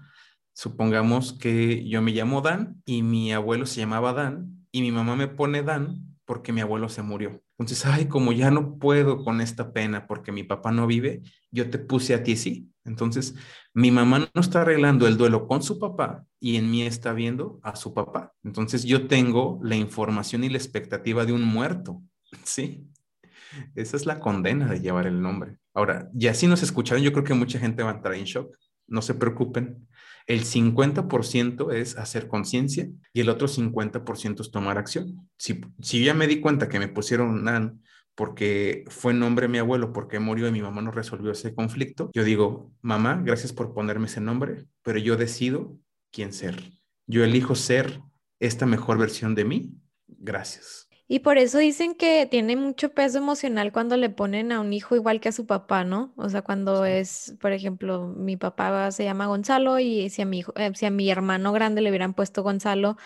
Supongamos 0.54 1.33
que 1.33 1.88
yo 1.88 2.02
me 2.02 2.12
llamo 2.12 2.40
Dan 2.40 2.83
y 2.85 3.02
mi 3.02 3.33
abuelo 3.33 3.66
se 3.66 3.81
llamaba 3.81 4.12
Dan 4.12 4.66
y 4.70 4.83
mi 4.83 4.92
mamá 4.92 5.16
me 5.16 5.28
pone 5.28 5.62
Dan 5.62 6.18
porque 6.24 6.52
mi 6.52 6.61
abuelo 6.61 6.88
se 6.88 7.02
murió. 7.02 7.42
Entonces, 7.59 7.87
ay, 7.87 8.07
como 8.07 8.33
ya 8.33 8.50
no 8.50 8.78
puedo 8.78 9.24
con 9.24 9.40
esta 9.40 9.72
pena 9.72 10.07
porque 10.07 10.31
mi 10.31 10.44
papá 10.44 10.70
no 10.70 10.87
vive, 10.87 11.22
yo 11.50 11.70
te 11.70 11.78
puse 11.78 12.14
a 12.14 12.22
ti 12.22 12.37
sí. 12.37 12.70
Entonces, 12.85 13.35
mi 13.74 13.90
mamá 13.90 14.28
no 14.33 14.40
está 14.40 14.62
arreglando 14.62 15.07
el 15.09 15.16
duelo 15.16 15.46
con 15.46 15.62
su 15.62 15.78
papá 15.78 16.24
y 16.38 16.57
en 16.57 16.70
mí 16.70 16.83
está 16.83 17.12
viendo 17.12 17.61
a 17.62 17.76
su 17.76 17.94
papá. 17.94 18.35
Entonces, 18.44 18.85
yo 18.85 19.09
tengo 19.09 19.59
la 19.62 19.76
información 19.76 20.44
y 20.44 20.48
la 20.48 20.59
expectativa 20.59 21.24
de 21.24 21.33
un 21.33 21.42
muerto. 21.42 22.02
Sí. 22.44 22.87
Esa 23.75 23.97
es 23.97 24.07
la 24.07 24.21
condena 24.21 24.67
de 24.67 24.81
llevar 24.81 25.07
el 25.07 25.21
nombre. 25.21 25.59
Ahora, 25.75 26.09
ya 26.13 26.35
si 26.35 26.47
nos 26.47 26.63
escucharon, 26.63 27.03
yo 27.03 27.13
creo 27.13 27.25
que 27.25 27.35
mucha 27.35 27.59
gente 27.59 27.83
va 27.83 27.91
a 27.91 27.95
entrar 27.95 28.15
en 28.15 28.25
shock. 28.25 28.57
No 28.87 29.03
se 29.03 29.15
preocupen. 29.15 29.89
El 30.27 30.45
50% 30.45 31.73
es 31.73 31.97
hacer 31.97 32.29
conciencia 32.29 32.89
y 33.13 33.21
el 33.21 33.29
otro 33.29 33.49
50% 33.49 34.41
es 34.41 34.51
tomar 34.51 34.77
acción. 34.77 35.29
Si, 35.39 35.61
si 35.81 36.05
ya 36.05 36.15
me 36.15 36.27
di 36.27 36.41
cuenta 36.41 36.69
que 36.69 36.79
me 36.79 36.89
pusieron 36.89 37.45
porque 38.15 38.85
fue 38.89 39.15
nombre 39.15 39.47
de 39.47 39.53
mi 39.53 39.59
abuelo, 39.59 39.93
porque 39.93 40.19
murió 40.19 40.49
y 40.49 40.53
mi 40.53 40.61
mamá 40.61 40.83
no 40.83 40.91
resolvió 40.91 41.31
ese 41.31 41.55
conflicto, 41.55 42.11
yo 42.13 42.25
digo, 42.25 42.73
mamá, 42.83 43.23
gracias 43.25 43.53
por 43.53 43.73
ponerme 43.73 44.07
ese 44.07 44.21
nombre, 44.21 44.67
pero 44.83 44.99
yo 44.99 45.17
decido 45.17 45.79
quién 46.11 46.33
ser. 46.33 46.73
Yo 47.07 47.25
elijo 47.25 47.55
ser 47.55 48.03
esta 48.41 48.67
mejor 48.67 48.99
versión 48.99 49.35
de 49.35 49.45
mí. 49.45 49.73
Gracias. 50.09 50.88
Y 51.11 51.21
por 51.21 51.38
eso 51.38 51.59
dicen 51.59 51.94
que 51.94 52.27
tiene 52.27 52.55
mucho 52.57 52.90
peso 52.90 53.16
emocional 53.18 53.73
cuando 53.73 53.97
le 53.97 54.11
ponen 54.11 54.53
a 54.53 54.61
un 54.61 54.75
hijo 54.75 54.94
igual 54.94 55.21
que 55.21 55.31
a 55.31 55.33
su 55.33 55.47
papá, 55.47 55.83
¿no? 55.83 56.12
O 56.16 56.29
sea, 56.29 56.42
cuando 56.42 56.85
es, 56.85 57.35
por 57.40 57.53
ejemplo, 57.53 58.09
mi 58.09 58.37
papá 58.37 58.90
se 58.92 59.05
llama 59.05 59.27
Gonzalo 59.27 59.79
y 59.79 60.11
si 60.11 60.21
a 60.21 60.27
mi 60.27 60.40
hijo, 60.40 60.53
eh, 60.57 60.71
si 60.75 60.85
a 60.85 60.90
mi 60.90 61.11
hermano 61.11 61.53
grande 61.53 61.81
le 61.81 61.88
hubieran 61.88 62.12
puesto 62.12 62.42
Gonzalo, 62.42 62.97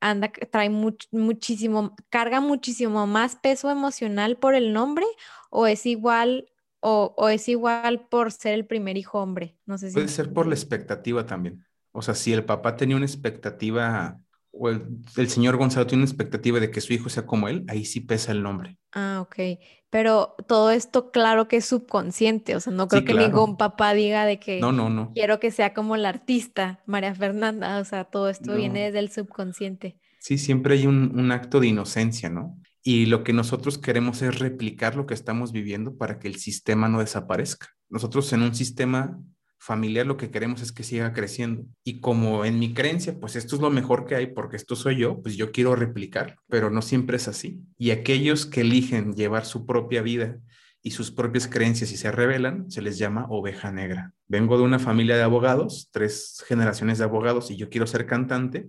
anda, 0.00 0.32
trae 0.50 0.70
muchísimo, 0.70 1.94
carga 2.10 2.40
muchísimo 2.40 3.06
más 3.06 3.36
peso 3.36 3.70
emocional 3.70 4.36
por 4.38 4.54
el 4.54 4.72
nombre 4.72 5.06
o 5.50 5.66
es 5.66 5.86
igual 5.86 6.50
o, 6.80 7.14
o, 7.16 7.28
es 7.28 7.48
igual 7.48 8.08
por 8.08 8.32
ser 8.32 8.54
el 8.54 8.66
primer 8.66 8.96
hijo 8.96 9.20
hombre. 9.20 9.56
No 9.66 9.78
sé 9.78 9.90
si 9.90 9.94
Puede 9.94 10.08
ser 10.08 10.32
por 10.32 10.46
la 10.46 10.54
expectativa 10.54 11.26
también. 11.26 11.64
O 11.92 12.02
sea, 12.02 12.14
si 12.14 12.32
el 12.32 12.44
papá 12.44 12.76
tenía 12.76 12.96
una 12.96 13.04
expectativa 13.06 14.20
o 14.52 14.68
el, 14.68 15.28
señor 15.28 15.56
Gonzalo 15.56 15.86
tiene 15.86 16.02
una 16.02 16.10
expectativa 16.10 16.60
de 16.60 16.70
que 16.70 16.80
su 16.80 16.92
hijo 16.92 17.08
sea 17.08 17.26
como 17.26 17.48
él, 17.48 17.64
ahí 17.68 17.84
sí 17.84 18.00
pesa 18.00 18.32
el 18.32 18.42
nombre. 18.42 18.78
Ah, 18.92 19.20
ok. 19.22 19.58
Pero 19.88 20.36
todo 20.46 20.70
esto, 20.70 21.10
claro 21.10 21.48
que 21.48 21.56
es 21.56 21.64
subconsciente, 21.64 22.54
o 22.54 22.60
sea, 22.60 22.72
no 22.72 22.88
creo 22.88 23.04
que 23.04 23.14
ningún 23.14 23.56
papá 23.56 23.94
diga 23.94 24.24
de 24.24 24.38
que 24.38 24.60
no, 24.60 24.72
no, 24.72 24.88
no. 24.88 25.12
quiero 25.14 25.40
que 25.40 25.50
sea 25.50 25.74
como 25.74 25.96
la 25.96 26.10
artista 26.10 26.82
María 26.86 27.14
Fernanda, 27.14 27.78
o 27.78 27.84
sea, 27.84 28.04
todo 28.04 28.28
esto 28.28 28.54
viene 28.54 28.84
desde 28.84 29.00
el 29.00 29.10
subconsciente. 29.10 29.98
Sí, 30.18 30.38
siempre 30.38 30.74
hay 30.74 30.86
un, 30.86 31.18
un 31.18 31.32
acto 31.32 31.58
de 31.58 31.68
inocencia, 31.68 32.30
¿no? 32.30 32.58
Y 32.82 33.06
lo 33.06 33.22
que 33.22 33.32
nosotros 33.32 33.78
queremos 33.78 34.22
es 34.22 34.38
replicar 34.38 34.96
lo 34.96 35.06
que 35.06 35.14
estamos 35.14 35.52
viviendo 35.52 35.96
para 35.96 36.18
que 36.18 36.28
el 36.28 36.36
sistema 36.36 36.88
no 36.88 37.00
desaparezca. 37.00 37.68
Nosotros 37.88 38.32
en 38.32 38.42
un 38.42 38.54
sistema 38.54 39.20
familiar 39.62 40.06
lo 40.06 40.16
que 40.16 40.32
queremos 40.32 40.60
es 40.60 40.72
que 40.72 40.82
siga 40.82 41.12
creciendo. 41.12 41.64
Y 41.84 42.00
como 42.00 42.44
en 42.44 42.58
mi 42.58 42.74
creencia, 42.74 43.20
pues 43.20 43.36
esto 43.36 43.54
es 43.54 43.62
lo 43.62 43.70
mejor 43.70 44.06
que 44.06 44.16
hay 44.16 44.26
porque 44.26 44.56
esto 44.56 44.74
soy 44.74 44.96
yo, 44.96 45.22
pues 45.22 45.36
yo 45.36 45.52
quiero 45.52 45.76
replicar, 45.76 46.36
pero 46.48 46.68
no 46.68 46.82
siempre 46.82 47.16
es 47.16 47.28
así. 47.28 47.60
Y 47.78 47.92
aquellos 47.92 48.44
que 48.44 48.62
eligen 48.62 49.14
llevar 49.14 49.46
su 49.46 49.64
propia 49.64 50.02
vida 50.02 50.36
y 50.82 50.90
sus 50.90 51.12
propias 51.12 51.46
creencias 51.46 51.92
y 51.92 51.96
se 51.96 52.10
rebelan, 52.10 52.68
se 52.72 52.82
les 52.82 52.98
llama 52.98 53.26
oveja 53.28 53.70
negra. 53.70 54.12
Vengo 54.26 54.58
de 54.58 54.64
una 54.64 54.80
familia 54.80 55.16
de 55.16 55.22
abogados, 55.22 55.90
tres 55.92 56.42
generaciones 56.48 56.98
de 56.98 57.04
abogados 57.04 57.52
y 57.52 57.56
yo 57.56 57.70
quiero 57.70 57.86
ser 57.86 58.04
cantante 58.04 58.68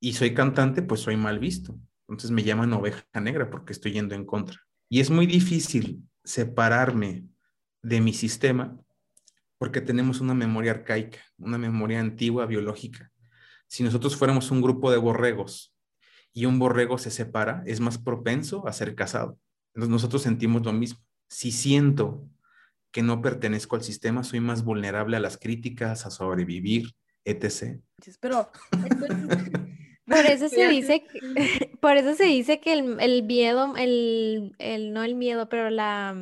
y 0.00 0.14
soy 0.14 0.32
cantante, 0.32 0.80
pues 0.80 1.02
soy 1.02 1.18
mal 1.18 1.38
visto. 1.38 1.78
Entonces 2.08 2.30
me 2.30 2.44
llaman 2.44 2.72
oveja 2.72 3.04
negra 3.20 3.50
porque 3.50 3.74
estoy 3.74 3.92
yendo 3.92 4.14
en 4.14 4.24
contra. 4.24 4.58
Y 4.88 5.00
es 5.00 5.10
muy 5.10 5.26
difícil 5.26 6.02
separarme 6.24 7.26
de 7.82 8.00
mi 8.00 8.14
sistema 8.14 8.80
porque 9.64 9.80
tenemos 9.80 10.20
una 10.20 10.34
memoria 10.34 10.72
arcaica, 10.72 11.20
una 11.38 11.56
memoria 11.56 11.98
antigua 11.98 12.44
biológica. 12.44 13.10
Si 13.66 13.82
nosotros 13.82 14.14
fuéramos 14.14 14.50
un 14.50 14.60
grupo 14.60 14.90
de 14.90 14.98
borregos 14.98 15.74
y 16.34 16.44
un 16.44 16.58
borrego 16.58 16.98
se 16.98 17.10
separa, 17.10 17.62
es 17.64 17.80
más 17.80 17.96
propenso 17.96 18.68
a 18.68 18.74
ser 18.74 18.94
casado. 18.94 19.38
Entonces 19.68 19.90
nosotros 19.90 20.20
sentimos 20.20 20.66
lo 20.66 20.74
mismo. 20.74 21.00
Si 21.30 21.50
siento 21.50 22.28
que 22.90 23.02
no 23.02 23.22
pertenezco 23.22 23.74
al 23.74 23.82
sistema, 23.82 24.22
soy 24.22 24.40
más 24.40 24.64
vulnerable 24.64 25.16
a 25.16 25.20
las 25.20 25.38
críticas, 25.38 26.04
a 26.04 26.10
sobrevivir, 26.10 26.92
etc. 27.24 27.80
Pero 28.20 28.52
por 30.06 30.26
eso 30.26 30.50
se 30.50 30.68
dice, 30.68 31.06
que, 31.06 31.70
por 31.80 31.96
eso 31.96 32.12
se 32.12 32.24
dice 32.24 32.60
que 32.60 32.74
el, 32.74 33.00
el 33.00 33.22
miedo, 33.22 33.74
el, 33.78 34.54
el, 34.58 34.92
no 34.92 35.04
el 35.04 35.14
miedo, 35.14 35.48
pero 35.48 35.70
la 35.70 36.14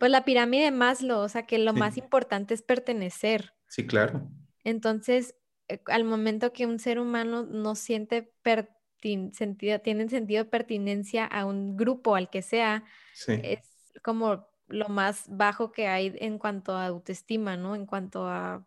pues 0.00 0.10
la 0.10 0.24
pirámide 0.24 0.64
de 0.64 0.70
Maslow, 0.70 1.20
o 1.20 1.28
sea 1.28 1.44
que 1.44 1.58
lo 1.58 1.74
más 1.74 1.98
importante 1.98 2.54
es 2.54 2.62
pertenecer. 2.62 3.52
Sí, 3.68 3.86
claro. 3.86 4.26
Entonces, 4.64 5.34
eh, 5.68 5.82
al 5.88 6.04
momento 6.04 6.54
que 6.54 6.64
un 6.64 6.78
ser 6.78 6.98
humano 6.98 7.42
no 7.42 7.74
siente 7.74 8.32
sentido, 9.32 9.78
tiene 9.80 10.08
sentido 10.08 10.44
de 10.44 10.50
pertinencia 10.50 11.26
a 11.26 11.44
un 11.44 11.76
grupo, 11.76 12.16
al 12.16 12.30
que 12.30 12.40
sea, 12.40 12.82
es 13.26 13.60
como 14.02 14.48
lo 14.68 14.88
más 14.88 15.24
bajo 15.28 15.70
que 15.70 15.86
hay 15.86 16.16
en 16.18 16.38
cuanto 16.38 16.72
a 16.72 16.86
autoestima, 16.86 17.58
¿no? 17.58 17.74
En 17.74 17.84
cuanto 17.84 18.26
a 18.26 18.66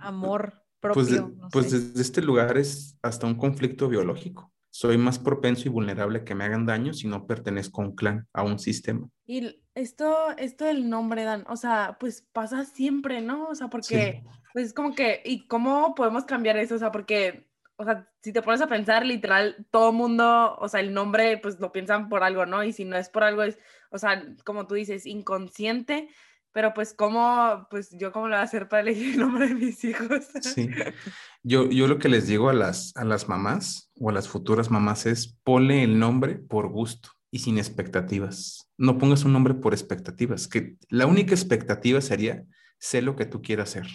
amor 0.00 0.64
pues 0.80 0.94
propio. 0.94 1.34
Pues, 1.50 1.50
pues 1.52 1.70
desde 1.72 2.00
este 2.00 2.22
lugar 2.22 2.56
es 2.56 2.96
hasta 3.02 3.26
un 3.26 3.34
conflicto 3.34 3.86
biológico 3.86 4.50
soy 4.78 4.96
más 4.96 5.18
propenso 5.18 5.64
y 5.66 5.70
vulnerable 5.70 6.20
a 6.20 6.24
que 6.24 6.36
me 6.36 6.44
hagan 6.44 6.64
daño 6.64 6.94
si 6.94 7.08
no 7.08 7.26
pertenezco 7.26 7.82
a 7.82 7.86
un 7.86 7.96
clan, 7.96 8.28
a 8.32 8.44
un 8.44 8.60
sistema. 8.60 9.08
Y 9.26 9.60
esto, 9.74 10.30
esto 10.36 10.66
del 10.66 10.88
nombre, 10.88 11.24
Dan, 11.24 11.44
o 11.48 11.56
sea, 11.56 11.96
pues 11.98 12.22
pasa 12.32 12.64
siempre, 12.64 13.20
¿no? 13.20 13.48
O 13.48 13.56
sea, 13.56 13.66
porque, 13.70 14.22
pues 14.52 14.72
como 14.72 14.94
que, 14.94 15.20
¿y 15.24 15.48
cómo 15.48 15.96
podemos 15.96 16.26
cambiar 16.26 16.58
eso? 16.58 16.76
O 16.76 16.78
sea, 16.78 16.92
porque, 16.92 17.48
o 17.74 17.82
sea, 17.82 18.08
si 18.22 18.32
te 18.32 18.40
pones 18.40 18.60
a 18.60 18.68
pensar, 18.68 19.04
literal, 19.04 19.66
todo 19.72 19.92
mundo, 19.92 20.56
o 20.60 20.68
sea, 20.68 20.78
el 20.78 20.94
nombre, 20.94 21.38
pues 21.38 21.58
lo 21.58 21.72
piensan 21.72 22.08
por 22.08 22.22
algo, 22.22 22.46
¿no? 22.46 22.62
Y 22.62 22.72
si 22.72 22.84
no 22.84 22.96
es 22.96 23.08
por 23.08 23.24
algo, 23.24 23.42
es, 23.42 23.58
o 23.90 23.98
sea, 23.98 24.24
como 24.44 24.68
tú 24.68 24.76
dices, 24.76 25.06
inconsciente, 25.06 26.08
pero 26.52 26.72
pues 26.74 26.94
cómo, 26.94 27.66
pues 27.70 27.90
yo 27.92 28.12
cómo 28.12 28.28
lo 28.28 28.34
voy 28.34 28.40
a 28.40 28.44
hacer 28.44 28.68
para 28.68 28.82
elegir 28.82 29.14
el 29.14 29.20
nombre 29.20 29.48
de 29.48 29.54
mis 29.54 29.84
hijos. 29.84 30.26
Sí. 30.40 30.68
Yo, 31.44 31.70
yo 31.70 31.86
lo 31.86 31.98
que 31.98 32.08
les 32.10 32.26
digo 32.26 32.50
a 32.50 32.52
las, 32.52 32.94
a 32.96 33.04
las 33.04 33.28
mamás 33.28 33.90
o 33.98 34.10
a 34.10 34.12
las 34.12 34.28
futuras 34.28 34.70
mamás 34.70 35.06
es 35.06 35.38
ponle 35.44 35.82
el 35.82 35.98
nombre 35.98 36.34
por 36.34 36.68
gusto 36.68 37.10
y 37.30 37.38
sin 37.38 37.56
expectativas. 37.56 38.70
No 38.76 38.98
pongas 38.98 39.24
un 39.24 39.32
nombre 39.32 39.54
por 39.54 39.72
expectativas, 39.72 40.46
que 40.46 40.76
la 40.90 41.06
única 41.06 41.34
expectativa 41.34 42.00
sería 42.00 42.44
sé 42.78 43.02
lo 43.02 43.16
que 43.16 43.24
tú 43.24 43.40
quieras 43.40 43.70
hacer. 43.70 43.86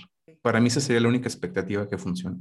Para 0.41 0.59
mí 0.59 0.67
esa 0.67 0.81
sería 0.81 1.01
la 1.01 1.09
única 1.09 1.27
expectativa 1.27 1.87
que 1.87 1.97
funciona. 1.97 2.37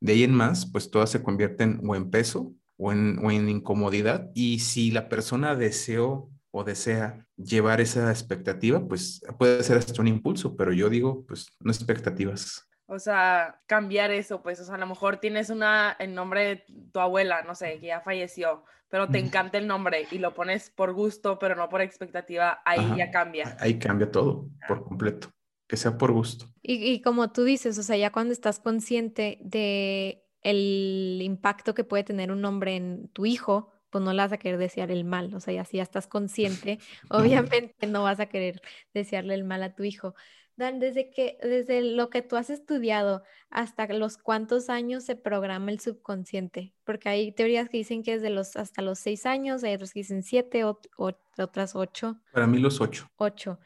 De 0.00 0.12
ahí 0.12 0.24
en 0.24 0.34
más, 0.34 0.66
pues 0.70 0.90
todas 0.90 1.10
se 1.10 1.22
convierten 1.22 1.80
o 1.86 1.94
en 1.94 2.10
peso 2.10 2.54
o 2.76 2.92
en, 2.92 3.18
o 3.24 3.30
en 3.30 3.48
incomodidad. 3.48 4.30
Y 4.34 4.60
si 4.60 4.90
la 4.90 5.08
persona 5.08 5.54
deseó 5.54 6.30
o 6.56 6.64
desea 6.64 7.26
llevar 7.36 7.82
esa 7.82 8.10
expectativa, 8.10 8.80
pues 8.80 9.20
puede 9.38 9.62
ser 9.62 9.76
hasta 9.76 10.00
un 10.00 10.08
impulso, 10.08 10.56
pero 10.56 10.72
yo 10.72 10.88
digo, 10.88 11.22
pues 11.26 11.54
no 11.60 11.70
expectativas. 11.70 12.66
O 12.86 12.98
sea, 12.98 13.60
cambiar 13.66 14.10
eso, 14.10 14.42
pues, 14.42 14.58
o 14.60 14.64
sea, 14.64 14.76
a 14.76 14.78
lo 14.78 14.86
mejor 14.86 15.18
tienes 15.18 15.50
una, 15.50 15.94
el 15.98 16.14
nombre 16.14 16.44
de 16.46 16.64
tu 16.92 17.00
abuela, 17.00 17.42
no 17.42 17.54
sé, 17.54 17.78
que 17.78 17.88
ya 17.88 18.00
falleció, 18.00 18.64
pero 18.88 19.06
te 19.06 19.18
encanta 19.18 19.58
el 19.58 19.66
nombre 19.66 20.06
y 20.10 20.18
lo 20.18 20.32
pones 20.32 20.70
por 20.70 20.94
gusto, 20.94 21.38
pero 21.38 21.56
no 21.56 21.68
por 21.68 21.82
expectativa, 21.82 22.62
ahí 22.64 22.96
ya 22.96 23.10
cambia. 23.10 23.54
Ahí 23.60 23.78
cambia 23.78 24.10
todo 24.10 24.48
por 24.66 24.82
completo, 24.82 25.28
que 25.68 25.76
sea 25.76 25.98
por 25.98 26.12
gusto. 26.12 26.46
Y, 26.62 26.76
y 26.90 27.02
como 27.02 27.32
tú 27.32 27.44
dices, 27.44 27.76
o 27.76 27.82
sea, 27.82 27.98
ya 27.98 28.12
cuando 28.12 28.32
estás 28.32 28.60
consciente 28.60 29.38
de 29.42 30.24
el 30.40 31.18
impacto 31.22 31.74
que 31.74 31.84
puede 31.84 32.04
tener 32.04 32.32
un 32.32 32.40
nombre 32.40 32.76
en 32.76 33.08
tu 33.08 33.26
hijo, 33.26 33.75
pues 33.96 34.04
no 34.04 34.12
le 34.12 34.18
vas 34.18 34.32
a 34.32 34.36
querer 34.36 34.58
desear 34.58 34.90
el 34.90 35.04
mal, 35.04 35.34
o 35.34 35.40
sea, 35.40 35.54
ya 35.54 35.64
si 35.64 35.78
ya 35.78 35.82
estás 35.82 36.06
consciente, 36.06 36.78
obviamente 37.10 37.86
no 37.86 38.02
vas 38.02 38.20
a 38.20 38.26
querer 38.26 38.60
desearle 38.92 39.32
el 39.32 39.42
mal 39.44 39.62
a 39.62 39.74
tu 39.74 39.84
hijo. 39.84 40.14
Dan, 40.54 40.80
desde 40.80 41.10
que, 41.10 41.38
desde 41.42 41.80
lo 41.80 42.10
que 42.10 42.20
tú 42.20 42.36
has 42.36 42.50
estudiado, 42.50 43.22
hasta 43.48 43.86
los 43.94 44.18
cuántos 44.18 44.68
años 44.68 45.04
se 45.04 45.16
programa 45.16 45.70
el 45.70 45.80
subconsciente, 45.80 46.74
porque 46.84 47.08
hay 47.08 47.32
teorías 47.32 47.70
que 47.70 47.78
dicen 47.78 48.02
que 48.02 48.12
es 48.12 48.20
de 48.20 48.28
los 48.28 48.54
hasta 48.56 48.82
los 48.82 48.98
seis 48.98 49.24
años, 49.24 49.64
hay 49.64 49.74
otras 49.74 49.94
que 49.94 50.00
dicen 50.00 50.22
siete, 50.22 50.64
o, 50.64 50.78
otras 50.98 51.74
ocho. 51.74 52.20
Para 52.34 52.46
mí 52.46 52.58
los 52.58 52.82
ocho. 52.82 53.08
Ocho. 53.16 53.58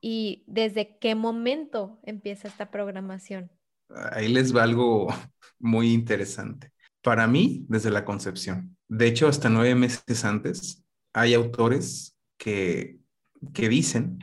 ¿Y 0.00 0.44
desde 0.46 0.96
qué 0.98 1.14
momento 1.14 2.00
empieza 2.04 2.48
esta 2.48 2.70
programación? 2.70 3.50
Ahí 4.12 4.28
les 4.28 4.56
va 4.56 4.62
algo 4.62 5.08
muy 5.58 5.92
interesante. 5.92 6.72
Para 7.02 7.26
mí, 7.26 7.66
desde 7.68 7.90
la 7.90 8.06
concepción. 8.06 8.78
De 8.96 9.08
hecho, 9.08 9.26
hasta 9.26 9.48
nueve 9.48 9.74
meses 9.74 10.24
antes, 10.24 10.84
hay 11.12 11.34
autores 11.34 12.16
que, 12.38 13.00
que 13.52 13.68
dicen 13.68 14.20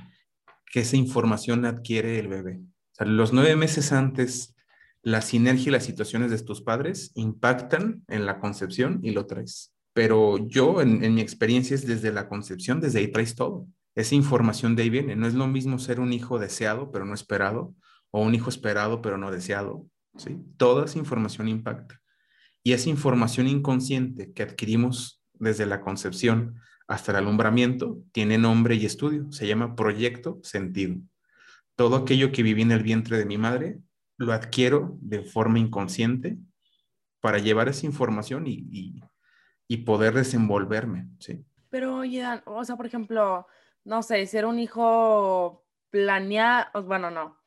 que 0.72 0.80
esa 0.80 0.96
información 0.96 1.66
adquiere 1.66 2.18
el 2.18 2.30
bebé. 2.30 2.62
Los 3.00 3.34
nueve 3.34 3.58
meses 3.58 3.92
antes, 3.92 4.56
la 5.04 5.22
sinergia 5.22 5.68
y 5.68 5.72
las 5.72 5.84
situaciones 5.84 6.32
de 6.32 6.42
tus 6.42 6.62
padres 6.62 7.12
impactan 7.16 8.06
en 8.08 8.26
la 8.26 8.40
concepción 8.40 9.02
y 9.04 9.12
lo 9.12 9.26
traes. 9.26 9.74
Pero 9.92 10.38
yo, 10.48 10.82
en, 10.82 11.04
en 11.04 11.16
mi 11.16 11.20
experiencia, 11.20 11.76
es 11.76 11.86
desde 11.86 12.14
la 12.14 12.30
concepción, 12.30 12.80
desde 12.80 13.00
ahí 13.00 13.12
traes 13.12 13.36
todo. 13.36 13.68
Esa 13.94 14.16
información 14.16 14.78
de 14.78 14.84
ahí 14.84 14.90
viene. 14.90 15.18
No 15.18 15.28
es 15.28 15.34
lo 15.34 15.48
mismo 15.48 15.80
ser 15.80 16.00
un 16.00 16.14
hijo 16.14 16.40
deseado, 16.40 16.92
pero 16.94 17.04
no 17.04 17.14
esperado, 17.14 17.76
o 18.10 18.22
un 18.22 18.36
hijo 18.36 18.50
esperado, 18.50 19.02
pero 19.02 19.18
no 19.18 19.32
deseado. 19.32 19.86
¿sí? 20.16 20.38
Toda 20.56 20.86
esa 20.86 20.98
información 20.98 21.50
impacta. 21.50 22.01
Y 22.64 22.74
esa 22.74 22.90
información 22.90 23.48
inconsciente 23.48 24.34
que 24.34 24.44
adquirimos 24.44 25.24
desde 25.34 25.66
la 25.66 25.82
concepción 25.82 26.56
hasta 26.88 27.12
el 27.12 27.18
alumbramiento 27.20 28.00
tiene 28.12 28.38
nombre 28.38 28.76
y 28.76 28.86
estudio. 28.86 29.32
Se 29.32 29.48
llama 29.48 29.76
proyecto 29.76 30.40
sentido. 30.44 30.98
Todo 31.76 31.96
aquello 31.96 32.32
que 32.32 32.44
viví 32.44 32.62
en 32.62 32.72
el 32.72 32.84
vientre 32.84 33.18
de 33.18 33.26
mi 33.26 33.38
madre 33.38 33.80
lo 34.18 34.34
adquiero 34.34 34.98
de 35.02 35.24
forma 35.24 35.58
inconsciente 35.58 36.38
para 37.22 37.40
llevar 37.40 37.70
esa 37.70 37.86
información 37.86 38.44
y, 38.48 39.02
poder 39.86 40.14
desenvolverme. 40.14 41.08
¿sí? 41.20 41.46
Pero 41.70 41.98
oye, 41.98 42.24
o 42.46 42.64
sea, 42.66 42.76
por 42.76 42.86
ejemplo, 42.86 43.48
no 43.86 44.04
sé, 44.04 44.28
ser 44.28 44.46
un 44.46 44.60
hijo 44.60 45.66
planeado, 45.90 46.84
bueno, 46.84 47.10
no, 47.10 47.40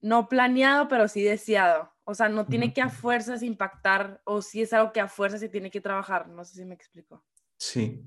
no 0.00 0.28
planeado, 0.28 0.86
pero 0.88 1.08
sí 1.08 1.22
deseado. 1.22 1.92
O 2.10 2.14
sea, 2.14 2.28
no 2.28 2.44
tiene 2.44 2.74
que 2.74 2.82
a 2.82 2.88
fuerzas 2.88 3.40
impactar 3.44 4.20
o 4.24 4.42
si 4.42 4.62
es 4.62 4.72
algo 4.72 4.92
que 4.92 4.98
a 4.98 5.06
fuerzas 5.06 5.38
se 5.38 5.48
tiene 5.48 5.70
que 5.70 5.80
trabajar. 5.80 6.28
No 6.28 6.44
sé 6.44 6.56
si 6.56 6.64
me 6.64 6.74
explico. 6.74 7.24
Sí, 7.56 8.02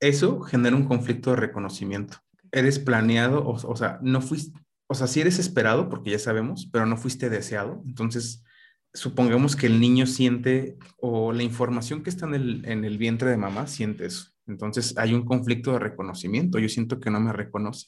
eso 0.00 0.42
genera 0.42 0.76
un 0.76 0.84
conflicto 0.84 1.30
de 1.30 1.36
reconocimiento. 1.36 2.18
Eres 2.52 2.78
planeado, 2.78 3.42
o, 3.42 3.52
o 3.52 3.76
sea, 3.76 4.00
no 4.02 4.20
fuiste, 4.20 4.60
o 4.86 4.94
sea, 4.94 5.06
sí 5.06 5.22
eres 5.22 5.38
esperado, 5.38 5.88
porque 5.88 6.10
ya 6.10 6.18
sabemos, 6.18 6.68
pero 6.70 6.84
no 6.84 6.98
fuiste 6.98 7.30
deseado. 7.30 7.82
Entonces, 7.86 8.44
supongamos 8.92 9.56
que 9.56 9.66
el 9.66 9.80
niño 9.80 10.04
siente 10.04 10.76
o 10.98 11.32
la 11.32 11.42
información 11.42 12.02
que 12.02 12.10
está 12.10 12.26
en 12.26 12.34
el, 12.34 12.66
en 12.66 12.84
el 12.84 12.98
vientre 12.98 13.30
de 13.30 13.38
mamá 13.38 13.66
siente 13.66 14.04
eso. 14.04 14.26
Entonces 14.46 14.94
hay 14.98 15.14
un 15.14 15.24
conflicto 15.24 15.72
de 15.72 15.78
reconocimiento. 15.78 16.58
Yo 16.58 16.68
siento 16.68 17.00
que 17.00 17.08
no 17.08 17.18
me 17.18 17.32
reconoce. 17.32 17.86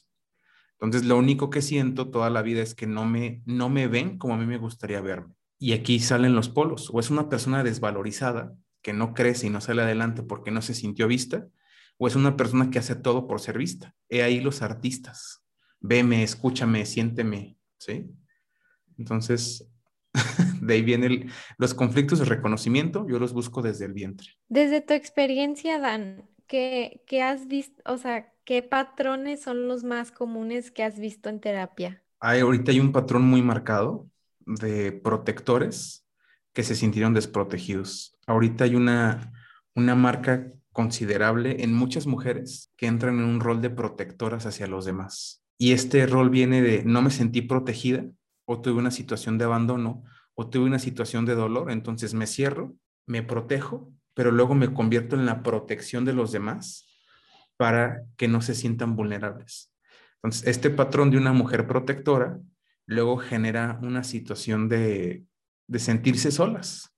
Entonces 0.79 1.07
lo 1.07 1.19
único 1.19 1.51
que 1.51 1.61
siento 1.61 2.09
toda 2.09 2.31
la 2.31 2.41
vida 2.41 2.63
es 2.63 2.73
que 2.73 2.87
no 2.87 3.05
me, 3.05 3.43
no 3.45 3.69
me 3.69 3.87
ven 3.87 4.17
como 4.17 4.33
a 4.33 4.37
mí 4.37 4.47
me 4.47 4.57
gustaría 4.57 5.01
verme. 5.01 5.35
Y 5.61 5.73
aquí 5.73 5.99
salen 5.99 6.33
los 6.33 6.49
polos. 6.49 6.89
O 6.91 6.99
es 6.99 7.11
una 7.11 7.29
persona 7.29 7.63
desvalorizada 7.63 8.55
que 8.81 8.93
no 8.93 9.13
crece 9.13 9.45
y 9.45 9.51
no 9.51 9.61
sale 9.61 9.83
adelante 9.83 10.23
porque 10.23 10.49
no 10.49 10.63
se 10.63 10.73
sintió 10.73 11.07
vista, 11.07 11.47
o 11.99 12.07
es 12.07 12.15
una 12.15 12.35
persona 12.35 12.71
que 12.71 12.79
hace 12.79 12.95
todo 12.95 13.27
por 13.27 13.39
ser 13.39 13.59
vista. 13.59 13.93
He 14.09 14.23
ahí 14.23 14.39
los 14.39 14.63
artistas. 14.63 15.43
Veme, 15.79 16.23
escúchame, 16.23 16.83
siénteme, 16.87 17.57
¿sí? 17.77 18.09
Entonces, 18.97 19.71
de 20.61 20.73
ahí 20.73 20.81
vienen 20.81 21.29
los 21.59 21.75
conflictos 21.75 22.17
de 22.17 22.25
reconocimiento, 22.25 23.05
yo 23.07 23.19
los 23.19 23.31
busco 23.31 23.61
desde 23.61 23.85
el 23.85 23.93
vientre. 23.93 24.29
Desde 24.49 24.81
tu 24.81 24.95
experiencia, 24.95 25.77
Dan, 25.77 26.27
¿qué, 26.47 27.03
qué 27.05 27.21
has 27.21 27.47
visto, 27.47 27.83
o 27.85 27.99
sea, 27.99 28.33
qué 28.45 28.63
patrones 28.63 29.43
son 29.43 29.67
los 29.67 29.83
más 29.83 30.11
comunes 30.11 30.71
que 30.71 30.81
has 30.83 30.99
visto 30.99 31.29
en 31.29 31.39
terapia? 31.39 32.03
Hay, 32.19 32.39
ahorita 32.39 32.71
hay 32.71 32.79
un 32.79 32.91
patrón 32.91 33.21
muy 33.27 33.43
marcado 33.43 34.09
de 34.45 34.91
protectores 34.91 36.05
que 36.53 36.63
se 36.63 36.75
sintieron 36.75 37.13
desprotegidos. 37.13 38.17
Ahorita 38.27 38.65
hay 38.65 38.75
una, 38.75 39.33
una 39.75 39.95
marca 39.95 40.51
considerable 40.71 41.63
en 41.63 41.73
muchas 41.73 42.07
mujeres 42.07 42.71
que 42.77 42.87
entran 42.87 43.19
en 43.19 43.25
un 43.25 43.39
rol 43.39 43.61
de 43.61 43.69
protectoras 43.69 44.45
hacia 44.45 44.67
los 44.67 44.85
demás. 44.85 45.43
Y 45.57 45.73
este 45.73 46.05
rol 46.07 46.29
viene 46.29 46.61
de 46.61 46.83
no 46.83 47.01
me 47.01 47.11
sentí 47.11 47.41
protegida 47.41 48.05
o 48.45 48.61
tuve 48.61 48.79
una 48.79 48.91
situación 48.91 49.37
de 49.37 49.45
abandono 49.45 50.03
o 50.33 50.49
tuve 50.49 50.65
una 50.65 50.79
situación 50.79 51.25
de 51.25 51.35
dolor, 51.35 51.71
entonces 51.71 52.13
me 52.13 52.25
cierro, 52.25 52.73
me 53.05 53.21
protejo, 53.21 53.91
pero 54.13 54.31
luego 54.31 54.55
me 54.55 54.73
convierto 54.73 55.15
en 55.15 55.25
la 55.25 55.43
protección 55.43 56.05
de 56.05 56.13
los 56.13 56.31
demás 56.31 56.87
para 57.57 58.03
que 58.17 58.27
no 58.27 58.41
se 58.41 58.55
sientan 58.55 58.95
vulnerables. 58.95 59.71
Entonces, 60.15 60.47
este 60.47 60.69
patrón 60.69 61.11
de 61.11 61.17
una 61.17 61.33
mujer 61.33 61.67
protectora 61.67 62.39
luego 62.91 63.17
genera 63.17 63.79
una 63.81 64.03
situación 64.03 64.69
de, 64.69 65.25
de 65.67 65.79
sentirse 65.79 66.31
solas, 66.31 66.93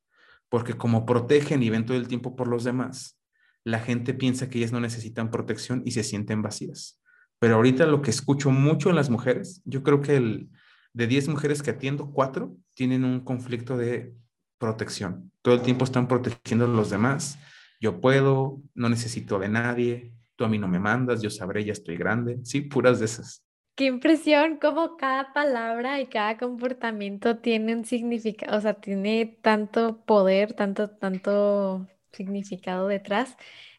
porque 0.50 0.74
como 0.74 1.06
protegen 1.06 1.64
y 1.64 1.70
ven 1.70 1.86
todo 1.86 1.98
el 1.98 2.08
tiempo 2.08 2.36
por 2.36 2.48
los 2.48 2.64
demás, 2.64 3.20
la 3.64 3.80
gente 3.80 4.14
piensa 4.14 4.50
que 4.50 4.58
ellas 4.58 4.72
no 4.72 4.80
necesitan 4.80 5.32
protección 5.32 5.82
y 5.86 5.92
se 5.92 6.04
sienten 6.04 6.42
vacías. 6.42 7.00
Pero 7.40 7.56
ahorita 7.56 7.86
lo 7.86 8.02
que 8.02 8.12
escucho 8.12 8.52
mucho 8.52 8.90
en 8.90 8.96
las 8.96 9.10
mujeres, 9.10 9.62
yo 9.66 9.84
creo 9.84 10.02
que 10.02 10.16
el, 10.16 10.50
de 10.94 11.08
10 11.08 11.28
mujeres 11.28 11.62
que 11.62 11.72
atiendo, 11.72 12.12
4 12.12 12.56
tienen 12.74 13.04
un 13.04 13.22
conflicto 13.22 13.78
de 13.78 14.16
protección. 14.58 15.32
Todo 15.42 15.56
el 15.56 15.62
tiempo 15.62 15.86
están 15.86 16.08
protegiendo 16.08 16.66
a 16.66 16.70
los 16.70 16.90
demás. 16.90 17.38
Yo 17.82 18.00
puedo, 18.00 18.62
no 18.76 18.90
necesito 18.90 19.40
de 19.40 19.50
nadie, 19.50 20.14
tú 20.36 20.46
a 20.46 20.50
mí 20.50 20.58
no 20.58 20.68
me 20.68 20.80
mandas, 20.80 21.22
yo 21.22 21.30
sabré, 21.30 21.66
ya 21.66 21.74
estoy 21.74 21.98
grande. 21.98 22.40
Sí, 22.44 22.62
puras 22.62 23.00
de 23.00 23.06
esas. 23.06 23.43
Qué 23.76 23.86
impresión, 23.86 24.58
como 24.58 24.98
cada 24.98 25.34
palabra 25.34 26.00
y 26.00 26.08
cada 26.08 26.38
comportamiento 26.38 27.38
tiene 27.40 27.76
un 27.76 27.86
significado, 27.86 28.58
o 28.58 28.62
sea, 28.62 28.76
tiene 28.76 29.26
tanto 29.42 30.04
poder, 30.06 30.54
tanto, 30.54 30.90
tanto 30.92 31.88
significado 32.12 32.88
detrás. 32.88 33.36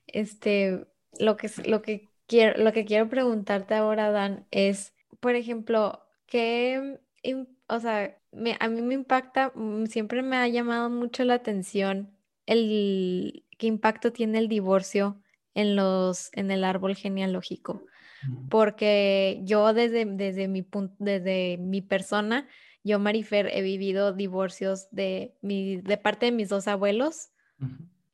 Este, 0.09 0.87
lo 1.21 1.37
que, 1.37 1.49
lo 1.67 1.81
que 1.83 2.09
quiero, 2.27 2.63
lo 2.63 2.73
que 2.73 2.85
quiero 2.85 3.09
preguntarte 3.09 3.75
ahora, 3.75 4.11
Dan, 4.11 4.47
es, 4.51 4.95
por 5.21 5.37
ejemplo, 5.37 6.05
¿qué 6.27 6.99
o 7.69 7.81
sea, 7.81 8.19
a 8.61 8.69
mí 8.69 8.83
me 8.83 8.95
impacta, 8.95 9.53
mm, 9.55 9.87
siempre 9.87 10.23
me 10.23 10.37
ha 10.37 10.49
llamado 10.49 10.91
mucho 10.91 11.25
la 11.25 11.35
atención 11.35 12.17
el 12.47 13.45
qué 13.59 13.67
impacto 13.67 14.13
tiene 14.13 14.39
el 14.39 14.49
divorcio 14.49 15.21
en 15.55 15.77
los, 15.77 16.31
en 16.35 16.51
el 16.51 16.65
árbol 16.65 16.97
genealógico. 16.97 17.83
Porque 18.49 19.41
yo 19.45 19.73
desde, 19.75 20.05
desde 20.05 20.49
mi 20.49 20.63
punto, 20.63 20.95
desde 20.99 21.59
mi 21.59 21.83
persona, 21.83 22.47
yo, 22.85 22.99
Marifer, 22.99 23.49
he 23.51 23.63
vivido 23.63 24.13
divorcios 24.13 24.89
de, 24.91 25.35
mi, 25.41 25.79
de 25.79 25.97
parte 25.97 26.27
de 26.27 26.33
mis 26.33 26.51
dos 26.51 26.69
abuelos. 26.69 27.31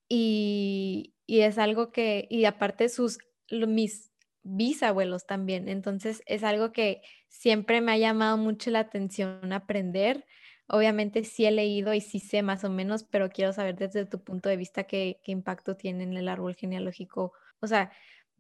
y, 0.08 1.12
y, 1.26 1.40
es 1.40 1.58
algo 1.58 1.90
que, 1.90 2.28
y 2.30 2.44
aparte 2.44 2.88
sus, 2.88 3.18
mis 3.50 4.12
bisabuelos 4.42 5.26
también. 5.26 5.68
Entonces 5.68 6.22
es 6.26 6.44
algo 6.44 6.72
que 6.72 7.02
siempre 7.28 7.80
me 7.80 7.92
ha 7.92 7.98
llamado 7.98 8.36
mucho 8.36 8.70
la 8.70 8.80
atención 8.80 9.52
aprender. 9.52 10.24
Obviamente 10.68 11.24
sí 11.24 11.46
he 11.46 11.50
leído 11.50 11.92
y 11.92 12.00
sí 12.00 12.20
sé 12.20 12.42
más 12.42 12.62
o 12.62 12.70
menos, 12.70 13.02
pero 13.02 13.28
quiero 13.28 13.52
saber 13.52 13.76
desde 13.76 14.06
tu 14.06 14.22
punto 14.22 14.48
de 14.48 14.56
vista 14.56 14.84
qué, 14.84 15.20
qué 15.24 15.32
impacto 15.32 15.76
tiene 15.76 16.04
en 16.04 16.16
el 16.16 16.28
árbol 16.28 16.54
genealógico. 16.54 17.32
O 17.60 17.66
sea, 17.66 17.90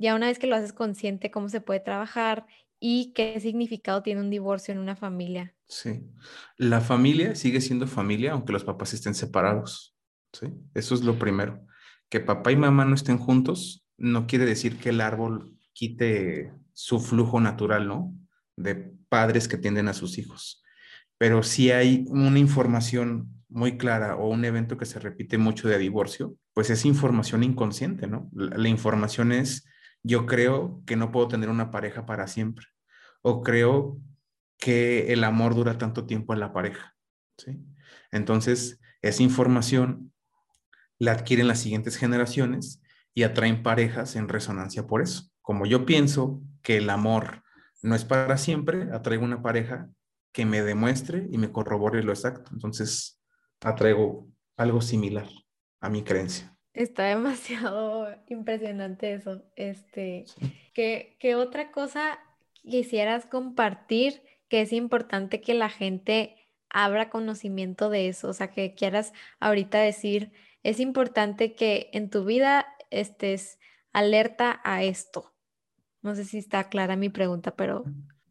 ya 0.00 0.14
una 0.14 0.26
vez 0.26 0.38
que 0.38 0.46
lo 0.46 0.56
haces 0.56 0.72
consciente, 0.72 1.30
cómo 1.30 1.48
se 1.48 1.60
puede 1.60 1.80
trabajar 1.80 2.46
y 2.80 3.12
qué 3.12 3.38
significado 3.38 4.02
tiene 4.02 4.22
un 4.22 4.30
divorcio 4.30 4.72
en 4.72 4.80
una 4.80 4.96
familia. 4.96 5.54
Sí, 5.68 6.02
la 6.56 6.80
familia 6.80 7.34
sigue 7.34 7.60
siendo 7.60 7.86
familia 7.86 8.32
aunque 8.32 8.52
los 8.52 8.64
papás 8.64 8.94
estén 8.94 9.14
separados. 9.14 9.94
¿sí? 10.32 10.46
Eso 10.74 10.94
es 10.94 11.02
lo 11.02 11.18
primero. 11.18 11.64
Que 12.08 12.18
papá 12.18 12.50
y 12.50 12.56
mamá 12.56 12.84
no 12.86 12.94
estén 12.94 13.18
juntos 13.18 13.84
no 14.00 14.26
quiere 14.26 14.46
decir 14.46 14.78
que 14.78 14.88
el 14.88 15.02
árbol 15.02 15.54
quite 15.74 16.52
su 16.72 16.98
flujo 16.98 17.38
natural, 17.38 17.86
¿no? 17.86 18.14
De 18.56 18.74
padres 19.10 19.46
que 19.46 19.58
tienden 19.58 19.88
a 19.88 19.92
sus 19.92 20.16
hijos. 20.16 20.64
Pero 21.18 21.42
si 21.42 21.70
hay 21.70 22.06
una 22.08 22.38
información 22.38 23.44
muy 23.50 23.76
clara 23.76 24.16
o 24.16 24.30
un 24.30 24.44
evento 24.46 24.78
que 24.78 24.86
se 24.86 24.98
repite 24.98 25.36
mucho 25.36 25.68
de 25.68 25.76
divorcio, 25.76 26.34
pues 26.54 26.70
es 26.70 26.86
información 26.86 27.44
inconsciente, 27.44 28.06
¿no? 28.06 28.30
La, 28.32 28.56
la 28.56 28.68
información 28.70 29.32
es, 29.32 29.66
yo 30.02 30.26
creo 30.26 30.82
que 30.86 30.96
no 30.96 31.12
puedo 31.12 31.28
tener 31.28 31.48
una 31.48 31.70
pareja 31.70 32.06
para 32.06 32.26
siempre, 32.26 32.66
o 33.22 33.42
creo 33.42 33.98
que 34.58 35.12
el 35.12 35.24
amor 35.24 35.54
dura 35.54 35.78
tanto 35.78 36.06
tiempo 36.06 36.34
en 36.34 36.40
la 36.40 36.52
pareja, 36.52 36.94
¿sí? 37.36 37.58
Entonces, 38.12 38.80
esa 39.02 39.22
información 39.22 40.12
la 40.98 41.12
adquieren 41.12 41.48
las 41.48 41.60
siguientes 41.60 41.96
generaciones 41.96 42.82
y 43.14 43.22
atraen 43.22 43.62
parejas 43.62 44.16
en 44.16 44.28
resonancia 44.28 44.86
por 44.86 45.02
eso 45.02 45.30
como 45.50 45.66
yo 45.66 45.84
pienso 45.84 46.40
que 46.62 46.76
el 46.76 46.88
amor 46.90 47.42
no 47.82 47.96
es 47.96 48.04
para 48.04 48.36
siempre, 48.36 48.88
atraigo 48.92 49.24
una 49.24 49.42
pareja 49.42 49.90
que 50.32 50.46
me 50.46 50.62
demuestre 50.62 51.26
y 51.28 51.38
me 51.38 51.50
corrobore 51.50 52.04
lo 52.04 52.12
exacto. 52.12 52.52
Entonces, 52.52 53.20
atraigo 53.60 54.28
algo 54.56 54.80
similar 54.80 55.28
a 55.80 55.88
mi 55.88 56.04
creencia. 56.04 56.56
Está 56.80 57.04
demasiado 57.04 58.08
impresionante 58.28 59.12
eso. 59.12 59.42
Este, 59.54 60.24
¿qué, 60.72 61.16
¿qué, 61.20 61.34
otra 61.34 61.72
cosa 61.72 62.18
quisieras 62.62 63.26
compartir 63.26 64.22
que 64.48 64.62
es 64.62 64.72
importante 64.72 65.42
que 65.42 65.52
la 65.52 65.68
gente 65.68 66.36
abra 66.70 67.10
conocimiento 67.10 67.90
de 67.90 68.08
eso? 68.08 68.30
O 68.30 68.32
sea, 68.32 68.50
que 68.50 68.74
quieras 68.74 69.12
ahorita 69.40 69.78
decir, 69.78 70.32
es 70.62 70.80
importante 70.80 71.54
que 71.54 71.90
en 71.92 72.08
tu 72.08 72.24
vida 72.24 72.66
estés 72.88 73.58
alerta 73.92 74.62
a 74.64 74.82
esto. 74.82 75.34
No 76.00 76.14
sé 76.14 76.24
si 76.24 76.38
está 76.38 76.70
clara 76.70 76.96
mi 76.96 77.10
pregunta, 77.10 77.56
pero... 77.56 77.84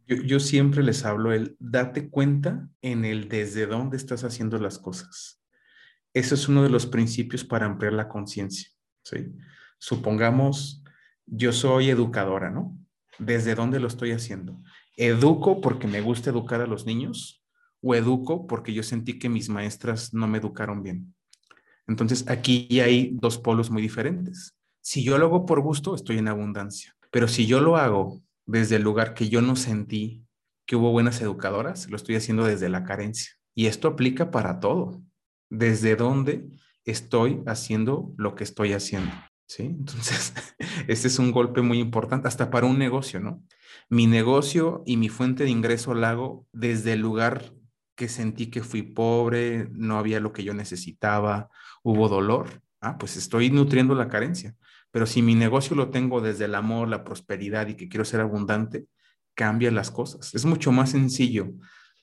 Yo, 0.08 0.40
siempre 0.40 0.82
les 0.82 1.06
hablo 1.06 1.34
el 1.34 1.56
date 1.60 2.10
cuenta 2.10 2.68
en 2.82 3.06
el 3.06 3.30
desde 3.30 3.68
dónde 3.68 3.96
estás 3.96 4.24
haciendo 4.24 4.58
las 4.58 4.80
cosas. 4.80 5.40
Eso 6.14 6.36
es 6.36 6.48
uno 6.48 6.64
de 6.64 6.70
los 6.70 6.86
principios 6.86 7.44
para 7.44 7.66
ampliar 7.66 7.94
la 7.94 8.08
conciencia. 8.08 8.70
¿sí? 9.04 9.28
Supongamos, 9.78 10.84
yo 11.26 11.54
soy 11.54 11.90
educadora, 11.90 12.50
¿no? 12.50 12.78
¿Desde 13.18 13.56
dónde 13.56 13.80
lo 13.80 13.88
estoy 13.88 14.12
haciendo? 14.12 14.62
¿Educo 14.98 15.62
porque 15.62 15.88
me 15.88 16.02
gusta 16.02 16.30
educar 16.30 16.62
a 16.62 16.68
los 16.68 16.86
niños 16.86 17.44
o 17.82 17.96
educo 17.96 18.48
porque 18.48 18.74
yo 18.74 18.84
sentí 18.84 19.20
que 19.20 19.30
mis 19.30 19.50
maestras 19.50 20.14
no 20.14 20.28
me 20.28 20.40
educaron 20.40 20.84
bien? 20.84 21.14
Entonces, 21.88 22.28
aquí 22.28 22.80
hay 22.82 23.12
dos 23.14 23.38
polos 23.38 23.72
muy 23.72 23.82
diferentes. 23.82 24.56
Si 24.82 25.04
yo 25.04 25.18
lo 25.18 25.26
hago 25.26 25.46
por 25.46 25.62
gusto, 25.62 25.96
estoy 25.96 26.18
en 26.18 26.28
abundancia. 26.28 26.96
Pero 27.12 27.28
si 27.28 27.48
yo 27.48 27.62
lo 27.62 27.78
hago 27.78 28.22
desde 28.46 28.76
el 28.76 28.84
lugar 28.84 29.14
que 29.14 29.30
yo 29.30 29.42
no 29.42 29.56
sentí 29.56 30.24
que 30.66 30.76
hubo 30.76 30.92
buenas 30.92 31.22
educadoras, 31.22 31.90
lo 31.90 31.96
estoy 31.96 32.16
haciendo 32.16 32.44
desde 32.44 32.70
la 32.70 32.84
carencia. 32.84 33.32
Y 33.56 33.66
esto 33.66 33.88
aplica 33.88 34.32
para 34.32 34.60
todo. 34.60 35.02
Desde 35.50 35.96
dónde 35.96 36.48
estoy 36.86 37.42
haciendo 37.46 38.14
lo 38.18 38.36
que 38.36 38.44
estoy 38.44 38.74
haciendo. 38.74 39.12
¿Sí? 39.48 39.64
Entonces, 39.64 40.34
este 40.88 41.08
es 41.08 41.18
un 41.18 41.32
golpe 41.32 41.62
muy 41.62 41.80
importante, 41.80 42.28
hasta 42.28 42.52
para 42.52 42.68
un 42.68 42.78
negocio, 42.78 43.20
¿no? 43.20 43.44
Mi 43.90 44.06
negocio 44.06 44.84
y 44.86 44.98
mi 44.98 45.10
fuente 45.10 45.44
de 45.44 45.50
ingreso 45.50 45.96
la 45.96 46.12
hago 46.12 46.46
desde 46.54 46.94
el 46.94 47.00
lugar 47.02 47.54
que 47.96 48.08
sentí 48.08 48.48
que 48.48 48.62
fui 48.62 48.84
pobre, 48.84 49.68
no 49.72 49.98
había 49.98 50.20
lo 50.20 50.32
que 50.32 50.44
yo 50.44 50.54
necesitaba, 50.54 51.50
hubo 51.84 52.08
dolor. 52.08 52.62
Ah, 52.80 52.98
pues 52.98 53.18
estoy 53.18 53.50
nutriendo 53.50 53.96
la 53.96 54.08
carencia. 54.08 54.56
Pero 54.92 55.06
si 55.06 55.22
mi 55.22 55.36
negocio 55.36 55.76
lo 55.76 55.90
tengo 55.90 56.22
desde 56.22 56.46
el 56.46 56.56
amor, 56.56 56.88
la 56.88 57.04
prosperidad 57.04 57.68
y 57.68 57.76
que 57.76 57.90
quiero 57.90 58.06
ser 58.06 58.22
abundante, 58.22 58.86
cambian 59.36 59.76
las 59.76 59.92
cosas. 59.92 60.34
Es 60.34 60.46
mucho 60.46 60.72
más 60.72 60.92
sencillo 60.92 61.52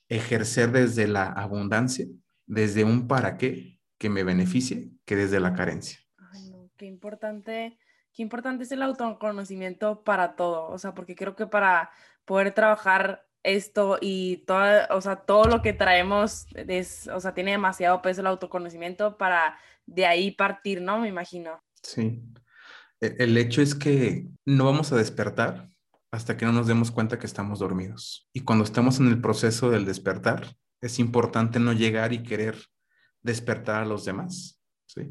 ejercer 0.07 0.71
desde 0.71 1.07
la 1.07 1.27
abundancia, 1.29 2.05
desde 2.47 2.83
un 2.83 3.07
para 3.07 3.37
qué 3.37 3.77
que 3.97 4.09
me 4.09 4.23
beneficie, 4.23 4.91
que 5.05 5.15
desde 5.15 5.39
la 5.39 5.53
carencia. 5.53 5.99
Ay, 6.31 6.49
no, 6.49 6.69
qué 6.77 6.85
importante, 6.85 7.77
qué 8.13 8.21
importante 8.21 8.63
es 8.63 8.71
el 8.71 8.81
autoconocimiento 8.81 10.03
para 10.03 10.35
todo, 10.35 10.67
o 10.69 10.77
sea, 10.77 10.93
porque 10.93 11.15
creo 11.15 11.35
que 11.35 11.47
para 11.47 11.91
poder 12.25 12.53
trabajar 12.53 13.25
esto 13.43 13.97
y 14.01 14.43
todo, 14.45 14.85
o 14.91 15.01
sea, 15.01 15.17
todo 15.17 15.45
lo 15.45 15.61
que 15.61 15.73
traemos, 15.73 16.47
es, 16.55 17.07
o 17.07 17.19
sea, 17.19 17.33
tiene 17.33 17.51
demasiado 17.51 18.01
peso 18.01 18.21
el 18.21 18.27
autoconocimiento 18.27 19.17
para 19.17 19.57
de 19.85 20.05
ahí 20.05 20.31
partir, 20.31 20.81
¿no? 20.81 20.99
Me 20.99 21.07
imagino. 21.07 21.63
Sí. 21.81 22.21
E, 22.99 23.15
el 23.19 23.37
hecho 23.37 23.61
es 23.61 23.73
que 23.73 24.27
no 24.45 24.65
vamos 24.65 24.91
a 24.91 24.97
despertar 24.97 25.69
hasta 26.11 26.37
que 26.37 26.45
no 26.45 26.51
nos 26.51 26.67
demos 26.67 26.91
cuenta 26.91 27.19
que 27.19 27.25
estamos 27.25 27.59
dormidos. 27.59 28.27
Y 28.33 28.41
cuando 28.41 28.63
estamos 28.65 28.99
en 28.99 29.07
el 29.07 29.21
proceso 29.21 29.69
del 29.69 29.85
despertar, 29.85 30.55
es 30.81 30.99
importante 30.99 31.59
no 31.59 31.73
llegar 31.73 32.13
y 32.13 32.23
querer 32.23 32.57
despertar 33.21 33.83
a 33.83 33.85
los 33.85 34.05
demás, 34.05 34.61
¿sí? 34.85 35.01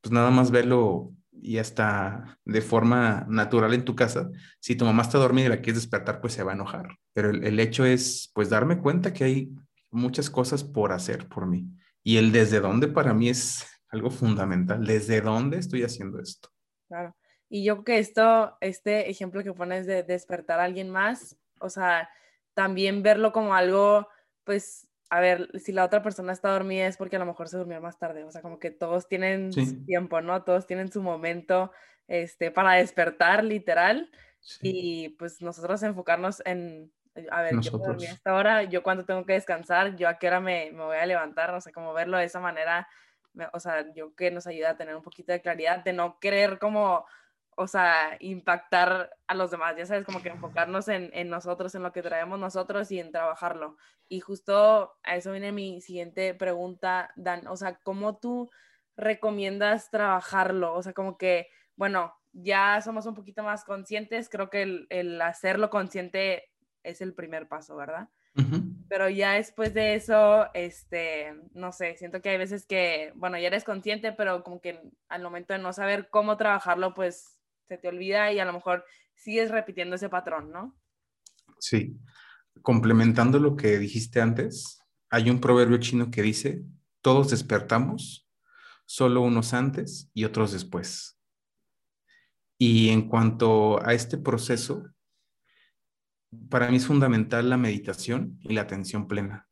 Pues 0.00 0.12
nada 0.12 0.30
más 0.30 0.50
verlo 0.50 1.14
y 1.32 1.58
hasta 1.58 2.38
de 2.44 2.60
forma 2.60 3.26
natural 3.28 3.74
en 3.74 3.84
tu 3.84 3.94
casa. 3.94 4.30
Si 4.60 4.76
tu 4.76 4.84
mamá 4.84 5.02
está 5.02 5.18
dormida 5.18 5.46
y 5.46 5.50
la 5.50 5.60
quieres 5.60 5.82
despertar, 5.82 6.20
pues 6.20 6.32
se 6.32 6.42
va 6.42 6.52
a 6.52 6.54
enojar. 6.54 6.88
Pero 7.12 7.30
el, 7.30 7.44
el 7.44 7.60
hecho 7.60 7.84
es, 7.84 8.30
pues, 8.34 8.50
darme 8.50 8.78
cuenta 8.78 9.12
que 9.12 9.24
hay 9.24 9.54
muchas 9.90 10.30
cosas 10.30 10.64
por 10.64 10.92
hacer 10.92 11.28
por 11.28 11.46
mí. 11.46 11.66
Y 12.02 12.16
el 12.18 12.32
desde 12.32 12.60
dónde 12.60 12.88
para 12.88 13.14
mí 13.14 13.28
es 13.28 13.66
algo 13.88 14.10
fundamental. 14.10 14.84
¿Desde 14.84 15.20
dónde 15.20 15.58
estoy 15.58 15.82
haciendo 15.82 16.20
esto? 16.20 16.50
Claro. 16.88 17.16
Y 17.48 17.64
yo 17.64 17.76
creo 17.76 17.84
que 17.84 17.98
esto, 17.98 18.56
este 18.60 19.10
ejemplo 19.10 19.42
que 19.42 19.52
pones 19.52 19.86
de 19.86 20.02
despertar 20.02 20.60
a 20.60 20.64
alguien 20.64 20.90
más, 20.90 21.36
o 21.60 21.70
sea, 21.70 22.08
también 22.54 23.02
verlo 23.02 23.32
como 23.32 23.54
algo, 23.54 24.08
pues, 24.44 24.83
a 25.10 25.20
ver, 25.20 25.50
si 25.60 25.72
la 25.72 25.84
otra 25.84 26.02
persona 26.02 26.32
está 26.32 26.50
dormida 26.50 26.86
es 26.86 26.96
porque 26.96 27.16
a 27.16 27.18
lo 27.18 27.26
mejor 27.26 27.48
se 27.48 27.58
durmió 27.58 27.80
más 27.80 27.98
tarde, 27.98 28.24
o 28.24 28.30
sea, 28.30 28.42
como 28.42 28.58
que 28.58 28.70
todos 28.70 29.06
tienen 29.06 29.52
su 29.52 29.84
tiempo, 29.84 30.20
¿no? 30.20 30.42
Todos 30.44 30.66
tienen 30.66 30.90
su 30.90 31.02
momento, 31.02 31.72
este, 32.08 32.50
para 32.50 32.72
despertar, 32.72 33.44
literal, 33.44 34.10
y 34.60 35.10
pues 35.10 35.40
nosotros 35.40 35.82
enfocarnos 35.82 36.42
en, 36.44 36.92
a 37.30 37.42
ver, 37.42 37.60
yo 37.60 37.78
dormí 37.78 38.06
a 38.06 38.12
esta 38.12 38.34
hora, 38.34 38.62
yo 38.64 38.82
cuando 38.82 39.04
tengo 39.04 39.24
que 39.24 39.34
descansar, 39.34 39.96
yo 39.96 40.08
a 40.08 40.18
qué 40.18 40.26
hora 40.28 40.40
me, 40.40 40.70
me 40.72 40.84
voy 40.84 40.96
a 40.96 41.06
levantar, 41.06 41.54
o 41.54 41.60
sea, 41.60 41.72
como 41.72 41.92
verlo 41.92 42.18
de 42.18 42.24
esa 42.24 42.40
manera, 42.40 42.88
o 43.52 43.60
sea, 43.60 43.92
yo 43.94 44.14
que 44.14 44.30
nos 44.30 44.46
ayuda 44.46 44.70
a 44.70 44.76
tener 44.76 44.96
un 44.96 45.02
poquito 45.02 45.32
de 45.32 45.40
claridad, 45.40 45.84
de 45.84 45.92
no 45.92 46.18
querer 46.18 46.58
como 46.58 47.06
o 47.56 47.66
sea, 47.66 48.16
impactar 48.20 49.16
a 49.26 49.34
los 49.34 49.50
demás, 49.50 49.76
ya 49.76 49.86
sabes, 49.86 50.04
como 50.04 50.22
que 50.22 50.30
enfocarnos 50.30 50.88
en, 50.88 51.10
en, 51.12 51.28
nosotros, 51.28 51.74
en 51.74 51.82
lo 51.82 51.92
que 51.92 52.02
traemos 52.02 52.38
nosotros 52.38 52.90
y 52.90 53.00
en 53.00 53.12
trabajarlo. 53.12 53.76
Y 54.08 54.20
justo 54.20 54.96
a 55.02 55.16
eso 55.16 55.32
viene 55.32 55.52
mi 55.52 55.80
siguiente 55.80 56.34
pregunta, 56.34 57.12
Dan, 57.16 57.46
o 57.46 57.56
sea, 57.56 57.76
¿cómo 57.82 58.18
tú 58.18 58.50
recomiendas 58.96 59.90
trabajarlo? 59.90 60.74
O 60.74 60.82
sea, 60.82 60.92
como 60.92 61.18
que, 61.18 61.48
bueno, 61.76 62.14
ya 62.32 62.80
somos 62.80 63.06
un 63.06 63.14
poquito 63.14 63.42
más 63.42 63.64
conscientes, 63.64 64.28
creo 64.28 64.50
que 64.50 64.62
el, 64.62 64.86
el 64.90 65.20
hacerlo 65.20 65.70
consciente 65.70 66.50
es 66.82 67.00
el 67.00 67.14
primer 67.14 67.48
paso, 67.48 67.76
¿verdad? 67.76 68.08
Pero 68.88 69.08
ya 69.08 69.32
después 69.32 69.72
de 69.74 69.94
eso, 69.94 70.48
este, 70.54 71.34
no 71.52 71.72
sé, 71.72 71.96
siento 71.96 72.20
que 72.20 72.30
hay 72.30 72.38
veces 72.38 72.66
que, 72.66 73.12
bueno, 73.14 73.38
ya 73.38 73.46
eres 73.46 73.64
consciente, 73.64 74.12
pero 74.12 74.42
como 74.42 74.60
que 74.60 74.80
al 75.08 75.22
momento 75.22 75.52
de 75.52 75.60
no 75.60 75.72
saber 75.72 76.08
cómo 76.10 76.36
trabajarlo, 76.36 76.94
pues 76.94 77.40
se 77.68 77.78
te 77.78 77.88
olvida 77.88 78.32
y 78.32 78.38
a 78.38 78.44
lo 78.44 78.52
mejor 78.52 78.84
sigues 79.14 79.50
repitiendo 79.50 79.96
ese 79.96 80.08
patrón, 80.08 80.50
¿no? 80.50 80.76
Sí. 81.58 81.96
Complementando 82.62 83.38
lo 83.38 83.56
que 83.56 83.78
dijiste 83.78 84.20
antes, 84.20 84.80
hay 85.10 85.30
un 85.30 85.40
proverbio 85.40 85.78
chino 85.78 86.10
que 86.10 86.22
dice, 86.22 86.64
todos 87.00 87.30
despertamos, 87.30 88.28
solo 88.86 89.22
unos 89.22 89.54
antes 89.54 90.10
y 90.14 90.24
otros 90.24 90.52
después. 90.52 91.18
Y 92.58 92.90
en 92.90 93.08
cuanto 93.08 93.84
a 93.84 93.94
este 93.94 94.18
proceso, 94.18 94.84
para 96.48 96.70
mí 96.70 96.76
es 96.76 96.86
fundamental 96.86 97.50
la 97.50 97.56
meditación 97.56 98.38
y 98.42 98.54
la 98.54 98.62
atención 98.62 99.08
plena. 99.08 99.48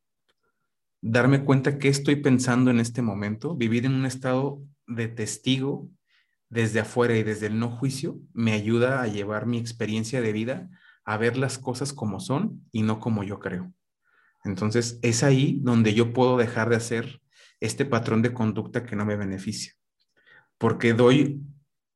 Darme 1.01 1.45
cuenta 1.45 1.79
qué 1.79 1.89
estoy 1.89 2.17
pensando 2.17 2.71
en 2.71 2.79
este 2.79 3.03
momento, 3.03 3.57
vivir 3.57 3.87
en 3.87 3.95
un 3.95 4.07
estado 4.07 4.63
de 4.87 5.09
testigo 5.09 5.91
desde 6.53 6.81
afuera 6.81 7.17
y 7.17 7.23
desde 7.23 7.47
el 7.47 7.59
no 7.59 7.71
juicio 7.71 8.21
me 8.35 8.53
ayuda 8.53 9.01
a 9.01 9.07
llevar 9.07 9.47
mi 9.47 9.57
experiencia 9.57 10.21
de 10.21 10.35
vida 10.35 10.69
a 11.03 11.17
ver 11.17 11.39
las 11.39 11.57
cosas 11.57 11.95
como 11.95 12.21
son 12.21 12.69
y 12.73 12.83
no 12.83 13.01
como 13.01 13.25
yo 13.25 13.41
creo. 13.41 13.73
Entonces 14.45 14.99
es 15.01 15.23
ahí 15.23 15.61
donde 15.63 15.95
yo 15.95 16.13
puedo 16.13 16.37
dejar 16.37 16.69
de 16.69 16.77
hacer 16.77 17.23
este 17.61 17.87
patrón 17.87 18.21
de 18.21 18.35
conducta 18.35 18.85
que 18.85 18.97
no 18.97 19.07
me 19.07 19.17
beneficia, 19.17 19.73
porque 20.59 20.93
doy 20.93 21.41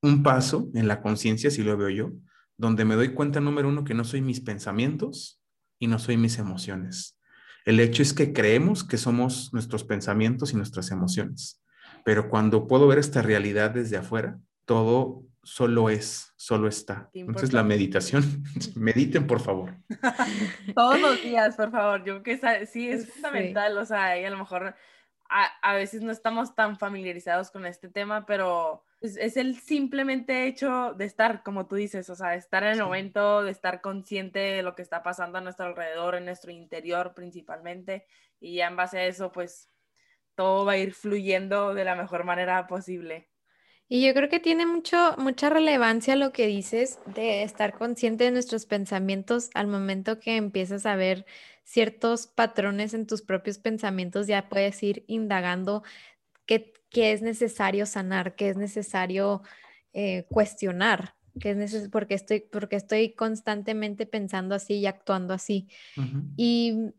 un 0.01 0.23
paso 0.23 0.71
en 0.73 0.87
la 0.87 1.01
conciencia, 1.01 1.51
si 1.51 1.61
lo 1.61 1.77
veo 1.77 1.89
yo, 1.89 2.13
donde 2.57 2.83
me 2.83 2.95
doy 2.95 3.13
cuenta, 3.13 3.39
número 3.39 3.69
uno, 3.69 3.83
que 3.83 3.93
no 3.93 4.05
soy 4.05 4.21
mis 4.21 4.41
pensamientos 4.41 5.39
y 5.77 5.85
no 5.85 5.99
soy 5.99 6.17
mis 6.17 6.39
emociones. 6.39 7.19
El 7.63 7.79
hecho 7.79 8.01
es 8.01 8.11
que 8.11 8.33
creemos 8.33 8.83
que 8.83 8.97
somos 8.97 9.53
nuestros 9.53 9.83
pensamientos 9.83 10.51
y 10.51 10.55
nuestras 10.55 10.89
emociones, 10.89 11.61
pero 12.03 12.27
cuando 12.27 12.65
puedo 12.65 12.87
ver 12.87 12.97
esta 12.97 13.21
realidad 13.21 13.69
desde 13.69 13.97
afuera, 13.97 14.39
todo 14.67 15.23
solo 15.41 15.89
es, 15.89 16.33
solo 16.35 16.67
está. 16.67 17.09
Entonces 17.13 17.53
la 17.53 17.63
meditación, 17.63 18.23
mediten 18.75 19.25
por 19.25 19.39
favor. 19.39 19.75
Todos 20.75 20.99
los 20.99 21.23
días, 21.23 21.55
por 21.55 21.71
favor. 21.71 22.03
Yo 22.03 22.21
creo 22.21 22.39
que 22.39 22.65
sí 22.67 22.89
es 22.89 23.11
fundamental, 23.11 23.77
o 23.77 23.85
sea, 23.85 24.19
y 24.19 24.25
a 24.25 24.29
lo 24.29 24.37
mejor 24.37 24.75
a, 25.29 25.73
veces 25.73 26.01
no 26.03 26.11
estamos 26.11 26.55
tan 26.55 26.77
familiarizados 26.77 27.49
con 27.51 27.65
este 27.65 27.89
tema, 27.89 28.25
pero 28.25 28.83
es, 29.01 29.37
el 29.37 29.57
simplemente 29.59 30.47
hecho 30.47 30.93
de 30.93 31.05
estar, 31.05 31.43
como 31.43 31.67
tú 31.67 31.75
dices, 31.75 32.09
o 32.09 32.15
sea, 32.15 32.35
estar 32.35 32.63
en 32.63 32.73
el 32.73 32.83
momento, 32.83 33.43
de 33.43 33.51
estar 33.51 33.81
consciente 33.81 34.39
de 34.39 34.63
lo 34.63 34.75
que 34.75 34.81
está 34.81 35.03
pasando 35.03 35.37
a 35.37 35.41
nuestro 35.41 35.65
alrededor, 35.65 36.15
en 36.15 36.25
nuestro 36.25 36.51
interior 36.51 37.13
principalmente, 37.13 38.05
y 38.39 38.55
ya 38.55 38.67
en 38.67 38.75
base 38.75 38.99
a 38.99 39.05
eso, 39.05 39.31
pues 39.31 39.69
todo 40.35 40.65
va 40.65 40.73
a 40.73 40.77
ir 40.77 40.93
fluyendo 40.93 41.73
de 41.73 41.83
la 41.83 41.95
mejor 41.95 42.23
manera 42.23 42.67
posible. 42.67 43.29
Y 43.89 44.05
yo 44.05 44.13
creo 44.13 44.29
que 44.29 44.39
tiene 44.39 44.65
mucho, 44.65 45.15
mucha 45.17 45.49
relevancia 45.49 46.15
lo 46.15 46.33
que 46.33 46.47
dices 46.47 46.99
de 47.05 47.43
estar 47.43 47.77
consciente 47.77 48.25
de 48.25 48.31
nuestros 48.31 48.65
pensamientos 48.65 49.49
al 49.53 49.67
momento 49.67 50.19
que 50.19 50.35
empiezas 50.35 50.85
a 50.85 50.95
ver 50.95 51.25
ciertos 51.63 52.27
patrones 52.27 52.93
en 52.93 53.07
tus 53.07 53.21
propios 53.21 53.59
pensamientos, 53.59 54.27
ya 54.27 54.49
puedes 54.49 54.81
ir 54.83 55.03
indagando 55.07 55.83
qué, 56.45 56.73
es 56.93 57.21
necesario 57.21 57.85
sanar, 57.85 58.35
qué 58.35 58.49
es 58.49 58.57
necesario 58.57 59.41
eh, 59.93 60.25
cuestionar, 60.29 61.15
qué 61.39 61.51
es 61.51 61.89
porque, 61.89 62.15
estoy, 62.15 62.41
porque 62.41 62.77
estoy 62.77 63.13
constantemente 63.13 64.05
pensando 64.05 64.55
así 64.55 64.75
y 64.75 64.85
actuando 64.85 65.33
así. 65.33 65.67
Y 66.35 66.91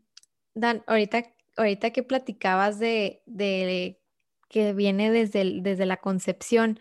Dan, 0.53 0.83
ahorita, 0.87 1.23
ahorita 1.57 1.91
que 1.91 2.03
platicabas 2.03 2.79
de, 2.79 3.21
de 3.25 4.01
que 4.49 4.73
viene 4.73 5.11
desde, 5.11 5.61
desde 5.61 5.85
la 5.85 5.97
concepción. 5.97 6.79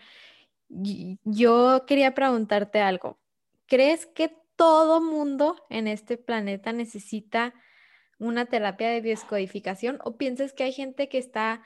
Yo 0.68 1.84
quería 1.86 2.14
preguntarte 2.14 2.80
algo. 2.80 3.18
¿Crees 3.66 4.06
que 4.06 4.34
todo 4.56 5.00
mundo 5.00 5.54
en 5.70 5.86
este 5.86 6.16
planeta 6.16 6.72
necesita 6.72 7.54
una 8.18 8.46
terapia 8.46 8.90
de 8.90 9.00
descodificación 9.00 10.00
o 10.02 10.16
piensas 10.16 10.52
que 10.52 10.64
hay 10.64 10.72
gente 10.72 11.08
que 11.08 11.18
está, 11.18 11.62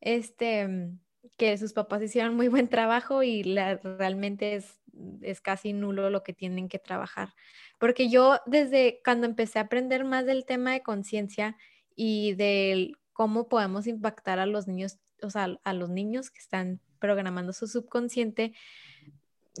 este, 0.00 0.92
que 1.36 1.58
sus 1.58 1.72
papás 1.72 2.02
hicieron 2.02 2.36
muy 2.36 2.48
buen 2.48 2.68
trabajo 2.68 3.22
y 3.24 3.42
realmente 3.42 4.54
es, 4.54 4.80
es 5.22 5.40
casi 5.40 5.72
nulo 5.72 6.08
lo 6.10 6.22
que 6.22 6.32
tienen 6.32 6.68
que 6.68 6.78
trabajar? 6.78 7.34
Porque 7.78 8.08
yo 8.08 8.38
desde 8.46 9.00
cuando 9.04 9.26
empecé 9.26 9.58
a 9.58 9.62
aprender 9.62 10.04
más 10.04 10.24
del 10.26 10.44
tema 10.44 10.72
de 10.72 10.82
conciencia 10.82 11.56
y 11.96 12.34
del 12.34 12.96
cómo 13.12 13.48
podemos 13.48 13.86
impactar 13.86 14.38
a 14.38 14.46
los 14.46 14.68
niños 14.68 14.98
o 15.22 15.30
sea, 15.30 15.58
a 15.62 15.72
los 15.72 15.90
niños 15.90 16.30
que 16.30 16.40
están 16.40 16.80
programando 16.98 17.52
su 17.52 17.66
subconsciente, 17.66 18.52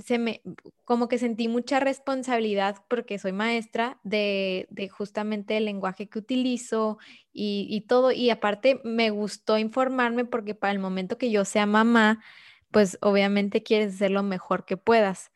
se 0.04 0.18
me, 0.18 0.42
como 0.84 1.08
que 1.08 1.18
sentí 1.18 1.48
mucha 1.48 1.80
responsabilidad 1.80 2.76
porque 2.88 3.18
soy 3.18 3.32
maestra 3.32 3.98
de, 4.04 4.68
justamente 4.92 5.56
el 5.56 5.64
lenguaje 5.64 6.08
que 6.08 6.18
utilizo 6.18 6.98
y, 7.32 7.66
y, 7.70 7.82
todo. 7.82 8.12
Y 8.12 8.30
aparte 8.30 8.80
me 8.84 9.10
gustó 9.10 9.58
informarme 9.58 10.24
porque 10.24 10.54
para 10.54 10.72
el 10.72 10.78
momento 10.78 11.18
que 11.18 11.30
yo 11.30 11.44
sea 11.44 11.66
mamá, 11.66 12.22
pues 12.70 12.98
obviamente 13.00 13.62
quieres 13.62 13.94
hacer 13.94 14.10
lo 14.10 14.22
mejor 14.22 14.64
que 14.64 14.76
puedas. 14.76 15.30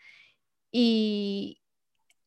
Y, 0.70 1.62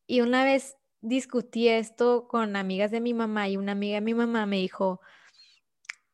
y 0.08 0.22
una 0.22 0.44
vez 0.44 0.78
discutí 1.02 1.68
esto 1.68 2.28
con 2.28 2.56
amigas 2.56 2.92
de 2.92 3.02
mi 3.02 3.14
mamá 3.14 3.50
y 3.50 3.58
una 3.58 3.74
amiga 3.74 3.96
de 3.96 4.02
mi 4.02 4.14
mamá 4.14 4.46
me 4.46 4.58
dijo, 4.58 5.02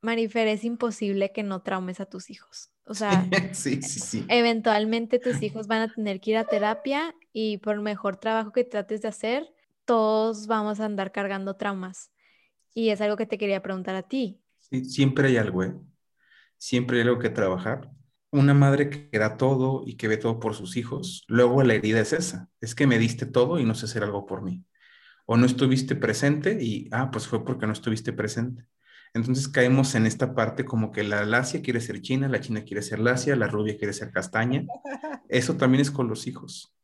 Marifer, 0.01 0.47
es 0.47 0.63
imposible 0.63 1.31
que 1.31 1.43
no 1.43 1.61
traumes 1.61 1.99
a 1.99 2.05
tus 2.05 2.29
hijos. 2.29 2.71
O 2.85 2.93
sea, 2.93 3.27
sí, 3.53 3.81
sí, 3.81 3.99
sí. 3.99 4.25
eventualmente 4.29 5.19
tus 5.19 5.41
hijos 5.41 5.67
van 5.67 5.81
a 5.81 5.93
tener 5.93 6.21
que 6.21 6.31
ir 6.31 6.37
a 6.37 6.45
terapia 6.45 7.13
y 7.33 7.57
por 7.57 7.79
mejor 7.81 8.17
trabajo 8.17 8.51
que 8.51 8.63
trates 8.63 9.01
de 9.01 9.09
hacer, 9.09 9.53
todos 9.85 10.47
vamos 10.47 10.79
a 10.79 10.85
andar 10.85 11.11
cargando 11.11 11.55
traumas. 11.55 12.11
Y 12.73 12.89
es 12.89 13.01
algo 13.01 13.17
que 13.17 13.25
te 13.25 13.37
quería 13.37 13.61
preguntar 13.61 13.95
a 13.95 14.03
ti. 14.03 14.39
Sí, 14.59 14.85
siempre 14.85 15.27
hay 15.27 15.37
algo, 15.37 15.63
¿eh? 15.63 15.75
Siempre 16.57 16.97
hay 16.97 17.03
algo 17.07 17.19
que 17.19 17.29
trabajar. 17.29 17.91
Una 18.31 18.53
madre 18.53 18.89
que 18.89 19.17
da 19.19 19.37
todo 19.37 19.83
y 19.85 19.95
que 19.97 20.07
ve 20.07 20.17
todo 20.17 20.39
por 20.39 20.53
sus 20.53 20.77
hijos, 20.77 21.25
luego 21.27 21.63
la 21.63 21.73
herida 21.73 21.99
es 22.01 22.13
esa, 22.13 22.49
es 22.61 22.75
que 22.75 22.85
me 22.85 22.99
diste 22.99 23.25
todo 23.25 23.59
y 23.59 23.65
no 23.65 23.73
sé 23.73 23.85
hacer 23.85 24.03
algo 24.03 24.27
por 24.27 24.43
mí. 24.43 24.63
O 25.25 25.37
no 25.37 25.45
estuviste 25.45 25.95
presente 25.95 26.57
y, 26.61 26.87
ah, 26.91 27.11
pues 27.11 27.27
fue 27.27 27.43
porque 27.45 27.65
no 27.67 27.73
estuviste 27.73 28.13
presente. 28.13 28.65
Entonces 29.13 29.47
caemos 29.47 29.95
en 29.95 30.05
esta 30.05 30.35
parte 30.35 30.65
como 30.65 30.91
que 30.91 31.03
la 31.03 31.25
lacia 31.25 31.61
quiere 31.61 31.81
ser 31.81 32.01
china, 32.01 32.27
la 32.27 32.41
china 32.41 32.63
quiere 32.63 32.81
ser 32.81 32.99
lacia, 32.99 33.35
la 33.35 33.47
rubia 33.47 33.77
quiere 33.77 33.93
ser 33.93 34.11
castaña. 34.11 34.63
Eso 35.29 35.55
también 35.55 35.81
es 35.81 35.91
con 35.91 36.07
los 36.07 36.27
hijos. 36.27 36.75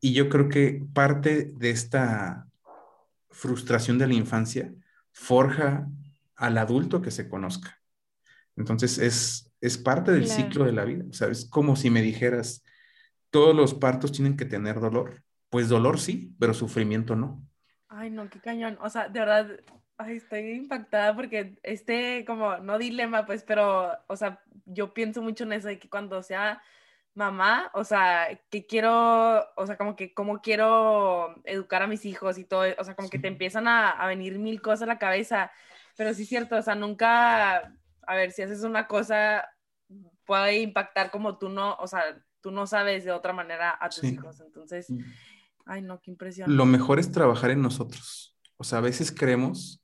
Y 0.00 0.12
yo 0.12 0.28
creo 0.28 0.48
que 0.48 0.84
parte 0.92 1.52
de 1.56 1.70
esta 1.70 2.46
frustración 3.30 3.98
de 3.98 4.06
la 4.06 4.14
infancia 4.14 4.72
forja 5.12 5.88
al 6.36 6.58
adulto 6.58 7.02
que 7.02 7.10
se 7.10 7.28
conozca. 7.28 7.80
Entonces 8.56 8.98
es, 8.98 9.52
es 9.60 9.78
parte 9.78 10.12
del 10.12 10.28
ciclo 10.28 10.64
de 10.64 10.72
la 10.72 10.84
vida. 10.84 11.04
O 11.08 11.12
sea, 11.12 11.28
es 11.28 11.44
como 11.44 11.76
si 11.76 11.90
me 11.90 12.02
dijeras, 12.02 12.64
todos 13.30 13.54
los 13.54 13.74
partos 13.74 14.12
tienen 14.12 14.36
que 14.36 14.44
tener 14.44 14.80
dolor. 14.80 15.22
Pues 15.50 15.68
dolor 15.68 15.98
sí, 15.98 16.34
pero 16.38 16.54
sufrimiento 16.54 17.16
no. 17.16 17.42
Ay, 17.88 18.10
no, 18.10 18.28
qué 18.28 18.40
cañón. 18.40 18.78
O 18.80 18.88
sea, 18.88 19.08
de 19.08 19.20
verdad, 19.20 19.50
Ay, 20.04 20.16
estoy 20.16 20.52
impactada 20.52 21.14
porque 21.14 21.58
este, 21.62 22.24
como, 22.24 22.56
no 22.58 22.78
dilema, 22.78 23.24
pues, 23.26 23.44
pero, 23.44 23.92
o 24.06 24.16
sea, 24.16 24.42
yo 24.66 24.92
pienso 24.94 25.22
mucho 25.22 25.44
en 25.44 25.52
eso, 25.52 25.68
de 25.68 25.78
que 25.78 25.88
cuando 25.88 26.22
sea 26.22 26.62
mamá, 27.14 27.70
o 27.74 27.84
sea, 27.84 28.40
que 28.50 28.66
quiero, 28.66 29.44
o 29.56 29.66
sea, 29.66 29.76
como 29.76 29.96
que, 29.96 30.14
cómo 30.14 30.40
quiero 30.40 31.34
educar 31.44 31.82
a 31.82 31.86
mis 31.86 32.04
hijos 32.04 32.38
y 32.38 32.44
todo, 32.44 32.64
o 32.78 32.84
sea, 32.84 32.94
como 32.94 33.10
que 33.10 33.18
te 33.18 33.28
empiezan 33.28 33.68
a, 33.68 33.90
a, 33.90 34.06
venir 34.06 34.38
mil 34.38 34.62
cosas 34.62 34.82
a 34.82 34.86
la 34.86 34.98
cabeza, 34.98 35.50
pero 35.96 36.14
sí 36.14 36.22
es 36.22 36.28
cierto, 36.28 36.56
o 36.56 36.62
sea, 36.62 36.74
nunca, 36.74 37.74
a 38.06 38.14
ver, 38.14 38.32
si 38.32 38.42
haces 38.42 38.62
una 38.62 38.86
cosa, 38.86 39.46
puede 40.24 40.60
impactar 40.60 41.10
como 41.10 41.38
tú 41.38 41.48
no, 41.48 41.74
o 41.74 41.86
sea, 41.86 42.02
tú 42.40 42.50
no 42.50 42.66
sabes 42.66 43.04
de 43.04 43.12
otra 43.12 43.32
manera 43.32 43.76
a 43.78 43.88
tus 43.90 44.00
sí. 44.00 44.08
hijos, 44.14 44.40
entonces, 44.40 44.90
mm. 44.90 45.00
ay, 45.66 45.82
no, 45.82 46.00
qué 46.00 46.10
impresión. 46.10 46.56
Lo 46.56 46.64
mejor 46.64 46.98
es 46.98 47.12
trabajar 47.12 47.50
en 47.50 47.60
nosotros, 47.60 48.38
o 48.56 48.64
sea, 48.64 48.78
a 48.78 48.82
veces 48.82 49.12
creemos 49.12 49.81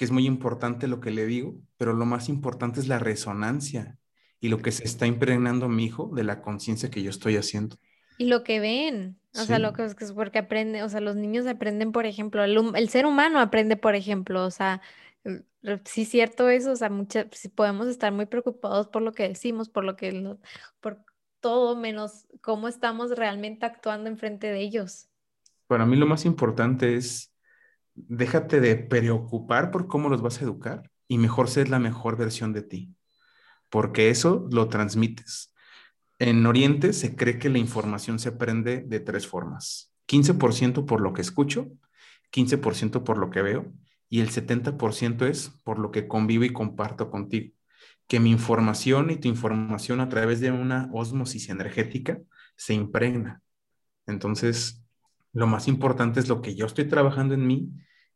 que 0.00 0.06
es 0.06 0.12
muy 0.12 0.24
importante 0.24 0.88
lo 0.88 0.98
que 0.98 1.10
le 1.10 1.26
digo, 1.26 1.60
pero 1.76 1.92
lo 1.92 2.06
más 2.06 2.30
importante 2.30 2.80
es 2.80 2.88
la 2.88 2.98
resonancia 2.98 3.98
y 4.40 4.48
lo 4.48 4.56
que 4.62 4.72
se 4.72 4.82
está 4.84 5.06
impregnando 5.06 5.66
a 5.66 5.68
mi 5.68 5.84
hijo 5.84 6.10
de 6.14 6.24
la 6.24 6.40
conciencia 6.40 6.90
que 6.90 7.02
yo 7.02 7.10
estoy 7.10 7.36
haciendo. 7.36 7.76
Y 8.16 8.24
lo 8.24 8.42
que 8.42 8.60
ven, 8.60 9.20
o 9.34 9.40
sí. 9.40 9.48
sea, 9.48 9.58
lo 9.58 9.74
que 9.74 9.84
es 9.84 10.12
porque 10.14 10.38
aprende, 10.38 10.82
o 10.82 10.88
sea, 10.88 11.02
los 11.02 11.16
niños 11.16 11.46
aprenden, 11.46 11.92
por 11.92 12.06
ejemplo, 12.06 12.42
el, 12.42 12.56
el, 12.76 12.88
ser 12.88 13.04
humano 13.04 13.40
aprende, 13.40 13.76
por 13.76 13.94
ejemplo, 13.94 14.46
o 14.46 14.50
sea, 14.50 14.80
sí 15.84 16.00
es 16.00 16.08
cierto 16.08 16.48
eso, 16.48 16.72
o 16.72 16.76
sea, 16.76 16.88
mucha, 16.88 17.26
sí 17.32 17.50
podemos 17.50 17.86
estar 17.86 18.10
muy 18.10 18.24
preocupados 18.24 18.88
por 18.88 19.02
lo 19.02 19.12
que 19.12 19.28
decimos, 19.28 19.68
por 19.68 19.84
lo 19.84 19.96
que, 19.96 20.34
por 20.80 21.04
todo 21.40 21.76
menos 21.76 22.26
cómo 22.40 22.68
estamos 22.68 23.10
realmente 23.10 23.66
actuando 23.66 24.08
enfrente 24.08 24.46
de 24.46 24.60
ellos. 24.60 25.10
Para 25.66 25.84
mí 25.84 25.94
lo 25.96 26.06
más 26.06 26.24
importante 26.24 26.96
es 26.96 27.29
déjate 28.08 28.60
de 28.60 28.76
preocupar 28.76 29.70
por 29.70 29.86
cómo 29.86 30.08
los 30.08 30.22
vas 30.22 30.40
a 30.40 30.44
educar 30.44 30.90
y 31.08 31.18
mejor 31.18 31.48
ser 31.48 31.68
la 31.68 31.78
mejor 31.78 32.16
versión 32.16 32.52
de 32.52 32.62
ti, 32.62 32.94
porque 33.68 34.10
eso 34.10 34.46
lo 34.50 34.68
transmites. 34.68 35.54
En 36.18 36.44
Oriente 36.46 36.92
se 36.92 37.16
cree 37.16 37.38
que 37.38 37.48
la 37.48 37.58
información 37.58 38.18
se 38.18 38.28
aprende 38.28 38.82
de 38.82 39.00
tres 39.00 39.26
formas. 39.26 39.94
15% 40.06 40.86
por 40.86 41.00
lo 41.00 41.12
que 41.12 41.22
escucho, 41.22 41.68
15% 42.32 43.04
por 43.04 43.18
lo 43.18 43.30
que 43.30 43.42
veo 43.42 43.72
y 44.08 44.20
el 44.20 44.30
70% 44.30 45.26
es 45.26 45.50
por 45.64 45.78
lo 45.78 45.90
que 45.90 46.08
convivo 46.08 46.44
y 46.44 46.52
comparto 46.52 47.10
contigo. 47.10 47.54
Que 48.06 48.20
mi 48.20 48.30
información 48.30 49.10
y 49.10 49.16
tu 49.16 49.28
información 49.28 50.00
a 50.00 50.08
través 50.08 50.40
de 50.40 50.50
una 50.50 50.90
osmosis 50.92 51.48
energética 51.48 52.20
se 52.56 52.74
impregna. 52.74 53.42
Entonces, 54.06 54.84
lo 55.32 55.46
más 55.46 55.68
importante 55.68 56.20
es 56.20 56.28
lo 56.28 56.42
que 56.42 56.54
yo 56.54 56.66
estoy 56.66 56.86
trabajando 56.86 57.34
en 57.34 57.46
mí 57.46 57.70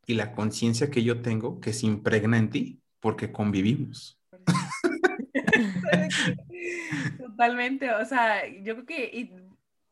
y 0.05 0.13
la 0.13 0.33
conciencia 0.33 0.89
que 0.89 1.03
yo 1.03 1.21
tengo 1.21 1.59
que 1.59 1.73
se 1.73 1.85
impregna 1.85 2.37
en 2.37 2.49
ti 2.49 2.81
porque 2.99 3.31
convivimos. 3.31 4.19
Totalmente, 7.17 7.91
o 7.91 8.05
sea, 8.05 8.47
yo 8.47 8.75
creo 8.75 8.85
que, 8.85 9.09
y, 9.13 9.31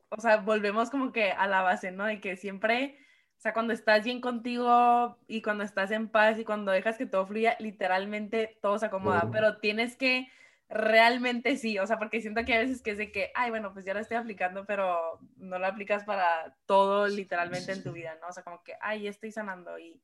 o 0.10 0.22
sea, 0.22 0.38
volvemos 0.38 0.90
como 0.90 1.12
que 1.12 1.32
a 1.32 1.48
la 1.48 1.62
base, 1.62 1.92
¿no? 1.92 2.06
De 2.06 2.20
que 2.20 2.38
siempre, 2.38 2.98
o 3.38 3.42
sea, 3.42 3.54
cuando 3.54 3.74
estás 3.74 4.04
bien 4.04 4.22
contigo 4.22 5.18
y 5.28 5.42
cuando 5.42 5.64
estás 5.64 5.92
en 5.92 6.08
paz 6.08 6.40
y 6.40 6.44
cuando 6.44 6.72
dejas 6.72 6.98
que 6.98 7.06
todo 7.06 7.28
fluya, 7.28 7.56
literalmente 7.60 8.58
todo 8.62 8.80
se 8.80 8.86
acomoda, 8.86 9.26
oh. 9.28 9.32
pero 9.32 9.58
tienes 9.58 9.96
que 9.96 10.30
realmente 10.74 11.56
sí, 11.58 11.78
o 11.78 11.86
sea, 11.86 12.00
porque 12.00 12.20
siento 12.20 12.44
que 12.44 12.56
a 12.56 12.60
veces 12.60 12.82
que 12.82 12.92
es 12.92 12.98
de 12.98 13.12
que, 13.12 13.32
ay, 13.36 13.52
bueno, 13.52 13.74
pues 13.74 13.86
ya 13.86 13.94
lo 13.94 14.00
estoy 14.00 14.18
aplicando, 14.18 14.66
pero 14.66 15.20
no 15.38 15.60
lo 15.60 15.68
aplicas 15.68 16.04
para 16.04 16.56
todo 16.66 17.08
literalmente 17.08 17.72
en 17.72 17.84
tu 17.84 17.92
vida, 17.92 18.18
¿no? 18.20 18.28
O 18.28 18.34
sea, 18.34 18.44
como 18.44 18.64
que, 18.64 18.74
ay, 18.82 19.08
estoy 19.08 19.32
sanando 19.32 19.78
y, 19.78 20.02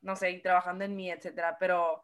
no 0.00 0.16
sé, 0.16 0.30
y 0.30 0.40
trabajando 0.40 0.84
en 0.84 0.96
mí, 0.96 1.10
etcétera, 1.10 1.58
pero 1.60 2.02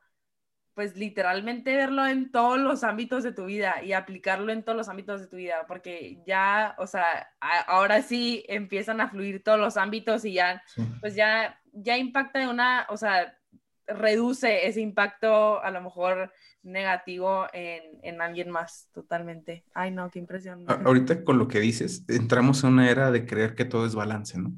pues 0.74 0.96
literalmente 0.96 1.74
verlo 1.76 2.04
en 2.04 2.32
todos 2.32 2.58
los 2.58 2.82
ámbitos 2.82 3.22
de 3.22 3.32
tu 3.32 3.46
vida 3.46 3.82
y 3.82 3.92
aplicarlo 3.92 4.52
en 4.52 4.64
todos 4.64 4.76
los 4.76 4.88
ámbitos 4.88 5.20
de 5.20 5.28
tu 5.28 5.36
vida, 5.36 5.64
porque 5.66 6.20
ya, 6.26 6.74
o 6.78 6.86
sea, 6.86 7.32
a, 7.40 7.60
ahora 7.60 8.02
sí 8.02 8.44
empiezan 8.48 9.00
a 9.00 9.08
fluir 9.08 9.42
todos 9.42 9.58
los 9.58 9.76
ámbitos 9.76 10.24
y 10.24 10.34
ya, 10.34 10.62
sí. 10.66 10.82
pues 11.00 11.14
ya, 11.14 11.60
ya 11.72 11.96
impacta 11.96 12.40
de 12.40 12.48
una, 12.48 12.86
o 12.90 12.96
sea, 12.96 13.38
reduce 13.86 14.66
ese 14.66 14.80
impacto 14.80 15.62
a 15.62 15.70
lo 15.70 15.80
mejor 15.82 16.32
negativo 16.62 17.46
en, 17.52 17.82
en, 18.02 18.20
alguien 18.20 18.50
más 18.50 18.88
totalmente. 18.92 19.64
Ay, 19.74 19.90
no, 19.90 20.10
qué 20.10 20.18
impresión. 20.18 20.64
Ahorita 20.68 21.24
con 21.24 21.38
lo 21.38 21.48
que 21.48 21.60
dices, 21.60 22.04
entramos 22.08 22.64
en 22.64 22.70
una 22.70 22.90
era 22.90 23.10
de 23.10 23.26
creer 23.26 23.54
que 23.54 23.64
todo 23.64 23.86
es 23.86 23.94
balance, 23.94 24.38
¿no? 24.38 24.52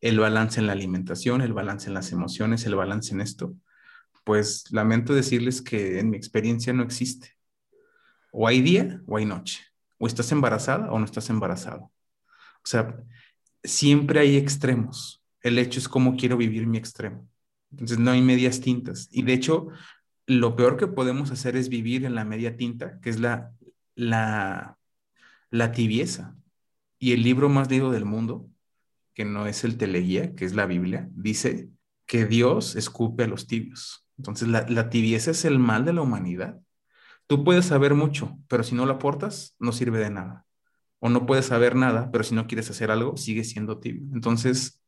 El 0.00 0.18
balance 0.18 0.60
en 0.60 0.66
la 0.66 0.72
alimentación, 0.72 1.40
el 1.40 1.52
balance 1.52 1.88
en 1.88 1.94
las 1.94 2.12
emociones, 2.12 2.66
el 2.66 2.74
balance 2.74 3.14
en 3.14 3.20
esto. 3.20 3.54
Pues 4.24 4.70
lamento 4.72 5.14
decirles 5.14 5.62
que 5.62 5.98
en 6.00 6.10
mi 6.10 6.16
experiencia 6.16 6.72
no 6.72 6.82
existe. 6.82 7.36
O 8.32 8.48
hay 8.48 8.60
día 8.60 9.00
o 9.06 9.16
hay 9.16 9.24
noche. 9.24 9.62
O 9.98 10.06
estás 10.06 10.32
embarazada 10.32 10.90
o 10.90 10.98
no 10.98 11.04
estás 11.04 11.30
embarazado. 11.30 11.84
O 11.84 12.66
sea, 12.66 12.96
siempre 13.62 14.20
hay 14.20 14.36
extremos. 14.36 15.22
El 15.40 15.58
hecho 15.58 15.78
es 15.78 15.88
cómo 15.88 16.16
quiero 16.16 16.36
vivir 16.36 16.66
mi 16.66 16.78
extremo. 16.78 17.28
Entonces 17.74 17.98
no 17.98 18.12
hay 18.12 18.22
medias 18.22 18.60
tintas. 18.60 19.08
Y 19.10 19.22
de 19.22 19.32
hecho, 19.32 19.68
lo 20.26 20.56
peor 20.56 20.76
que 20.76 20.86
podemos 20.86 21.30
hacer 21.30 21.56
es 21.56 21.68
vivir 21.68 22.04
en 22.04 22.14
la 22.14 22.24
media 22.24 22.56
tinta, 22.56 23.00
que 23.00 23.10
es 23.10 23.18
la, 23.18 23.52
la, 23.96 24.78
la 25.50 25.72
tibieza. 25.72 26.36
Y 26.98 27.12
el 27.12 27.22
libro 27.22 27.48
más 27.48 27.68
leído 27.68 27.90
del 27.90 28.04
mundo, 28.04 28.48
que 29.12 29.24
no 29.24 29.46
es 29.46 29.64
el 29.64 29.76
teleguía, 29.76 30.34
que 30.34 30.44
es 30.44 30.54
la 30.54 30.66
Biblia, 30.66 31.08
dice 31.12 31.68
que 32.06 32.26
Dios 32.26 32.76
escupe 32.76 33.24
a 33.24 33.26
los 33.26 33.46
tibios. 33.46 34.06
Entonces, 34.16 34.48
la, 34.48 34.64
la 34.68 34.88
tibieza 34.88 35.32
es 35.32 35.44
el 35.44 35.58
mal 35.58 35.84
de 35.84 35.92
la 35.92 36.02
humanidad. 36.02 36.60
Tú 37.26 37.42
puedes 37.42 37.66
saber 37.66 37.94
mucho, 37.94 38.38
pero 38.48 38.62
si 38.62 38.74
no 38.74 38.86
lo 38.86 38.94
aportas, 38.94 39.56
no 39.58 39.72
sirve 39.72 39.98
de 39.98 40.10
nada. 40.10 40.46
O 41.00 41.08
no 41.08 41.26
puedes 41.26 41.46
saber 41.46 41.74
nada, 41.74 42.10
pero 42.10 42.24
si 42.24 42.34
no 42.34 42.46
quieres 42.46 42.70
hacer 42.70 42.90
algo, 42.90 43.16
sigue 43.16 43.44
siendo 43.44 43.78
tibio. 43.78 44.02
Entonces, 44.14 44.80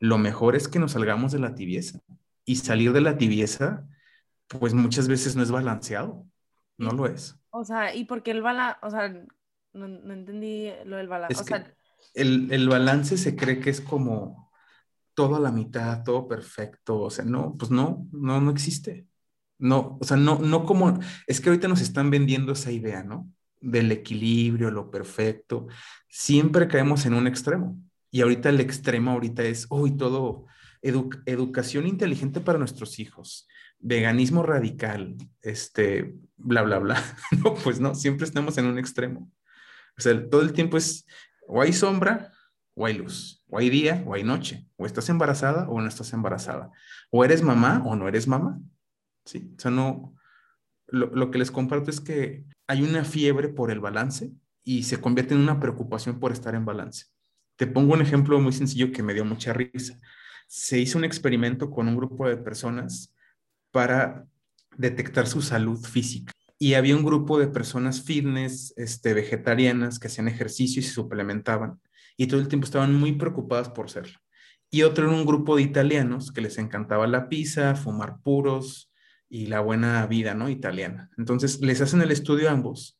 lo 0.00 0.18
mejor 0.18 0.56
es 0.56 0.66
que 0.66 0.80
nos 0.80 0.92
salgamos 0.92 1.30
de 1.30 1.38
la 1.38 1.54
tibieza. 1.54 2.00
Y 2.44 2.56
salir 2.56 2.92
de 2.92 3.00
la 3.00 3.16
tibieza 3.16 3.86
pues 4.58 4.74
muchas 4.74 5.06
veces 5.06 5.36
no 5.36 5.42
es 5.42 5.50
balanceado, 5.52 6.26
no 6.76 6.90
lo 6.90 7.06
es. 7.06 7.38
O 7.50 7.64
sea, 7.64 7.94
¿y 7.94 8.04
por 8.04 8.22
qué 8.22 8.32
el 8.32 8.42
balance? 8.42 8.78
O 8.82 8.90
sea, 8.90 9.08
no, 9.08 9.86
no, 9.86 10.12
entendí 10.12 10.70
lo 10.84 10.96
del 10.96 11.06
balance. 11.06 11.40
O 11.40 11.44
sea, 11.44 11.72
el, 12.14 12.52
el, 12.52 12.68
balance 12.68 13.16
se 13.16 13.36
cree 13.36 13.60
que 13.60 13.70
es 13.70 13.80
como 13.80 14.50
todo 15.14 15.36
a 15.36 15.40
la 15.40 15.52
mitad, 15.52 16.02
todo 16.02 16.26
perfecto, 16.26 16.98
o 16.98 17.10
sea, 17.10 17.24
no, 17.24 17.54
pues 17.56 17.70
no, 17.70 18.08
no, 18.10 18.40
no 18.40 18.50
existe. 18.50 19.06
No, 19.58 19.98
o 20.00 20.04
sea, 20.04 20.16
no, 20.16 20.38
no 20.40 20.64
como, 20.64 20.98
es 21.26 21.40
que 21.40 21.50
ahorita 21.50 21.68
nos 21.68 21.80
están 21.80 22.10
vendiendo 22.10 22.52
esa 22.52 22.72
idea, 22.72 23.04
¿no? 23.04 23.30
Del 23.60 23.92
equilibrio, 23.92 24.70
lo 24.70 24.90
perfecto. 24.90 25.68
Siempre 26.08 26.66
caemos 26.66 27.06
en 27.06 27.14
un 27.14 27.26
extremo. 27.26 27.78
Y 28.10 28.22
ahorita 28.22 28.48
el 28.48 28.60
extremo 28.60 29.12
ahorita 29.12 29.42
es, 29.44 29.66
uy, 29.70 29.96
todo, 29.96 30.46
edu 30.82 31.10
educación 31.26 31.86
inteligente 31.86 32.40
para 32.40 32.58
nuestros 32.58 32.98
hijos, 32.98 33.46
veganismo 33.78 34.42
radical, 34.42 35.16
este, 35.42 36.16
bla, 36.36 36.62
bla, 36.62 36.78
bla. 36.78 37.02
No, 37.44 37.54
pues 37.54 37.80
no, 37.80 37.94
siempre 37.94 38.26
estamos 38.26 38.58
en 38.58 38.66
un 38.66 38.78
extremo. 38.78 39.30
O 39.96 40.00
sea, 40.00 40.28
todo 40.28 40.42
el 40.42 40.52
tiempo 40.52 40.76
es 40.76 41.06
o 41.46 41.60
hay 41.60 41.72
sombra 41.72 42.32
o 42.74 42.86
hay 42.86 42.94
luz, 42.94 43.44
o 43.48 43.58
hay 43.58 43.68
día 43.68 44.02
o 44.06 44.14
hay 44.14 44.24
noche, 44.24 44.66
o 44.76 44.86
estás 44.86 45.08
embarazada 45.08 45.68
o 45.68 45.80
no 45.80 45.88
estás 45.88 46.12
embarazada, 46.12 46.70
o 47.10 47.24
eres 47.24 47.42
mamá 47.42 47.82
o 47.84 47.96
no 47.96 48.08
eres 48.08 48.26
mamá. 48.26 48.60
¿Sí? 49.24 49.52
O 49.56 49.60
sea, 49.60 49.70
no, 49.70 50.14
lo, 50.86 51.06
lo 51.14 51.30
que 51.30 51.38
les 51.38 51.50
comparto 51.50 51.90
es 51.90 52.00
que 52.00 52.44
hay 52.66 52.82
una 52.82 53.04
fiebre 53.04 53.48
por 53.48 53.70
el 53.70 53.80
balance 53.80 54.32
y 54.64 54.84
se 54.84 55.00
convierte 55.00 55.34
en 55.34 55.40
una 55.40 55.60
preocupación 55.60 56.18
por 56.20 56.32
estar 56.32 56.54
en 56.54 56.64
balance. 56.64 57.06
Te 57.60 57.66
pongo 57.66 57.92
un 57.92 58.00
ejemplo 58.00 58.40
muy 58.40 58.54
sencillo 58.54 58.90
que 58.90 59.02
me 59.02 59.12
dio 59.12 59.22
mucha 59.22 59.52
risa. 59.52 60.00
Se 60.48 60.78
hizo 60.78 60.96
un 60.96 61.04
experimento 61.04 61.70
con 61.70 61.88
un 61.88 61.94
grupo 61.94 62.26
de 62.26 62.38
personas 62.38 63.14
para 63.70 64.26
detectar 64.78 65.26
su 65.26 65.42
salud 65.42 65.78
física. 65.84 66.32
Y 66.58 66.72
había 66.72 66.96
un 66.96 67.04
grupo 67.04 67.38
de 67.38 67.48
personas 67.48 68.00
fitness, 68.00 68.72
este, 68.78 69.12
vegetarianas, 69.12 69.98
que 69.98 70.06
hacían 70.06 70.26
ejercicio 70.26 70.80
y 70.80 70.82
se 70.82 70.94
suplementaban. 70.94 71.78
Y 72.16 72.28
todo 72.28 72.40
el 72.40 72.48
tiempo 72.48 72.64
estaban 72.64 72.94
muy 72.94 73.12
preocupadas 73.12 73.68
por 73.68 73.90
serlo. 73.90 74.18
Y 74.70 74.80
otro 74.80 75.08
era 75.08 75.14
un 75.14 75.26
grupo 75.26 75.56
de 75.56 75.62
italianos 75.62 76.32
que 76.32 76.40
les 76.40 76.56
encantaba 76.56 77.06
la 77.06 77.28
pizza, 77.28 77.74
fumar 77.74 78.22
puros 78.22 78.90
y 79.28 79.48
la 79.48 79.60
buena 79.60 80.06
vida, 80.06 80.32
¿no? 80.32 80.48
Italiana. 80.48 81.10
Entonces 81.18 81.60
les 81.60 81.82
hacen 81.82 82.00
el 82.00 82.10
estudio 82.10 82.48
a 82.48 82.52
ambos. 82.52 82.98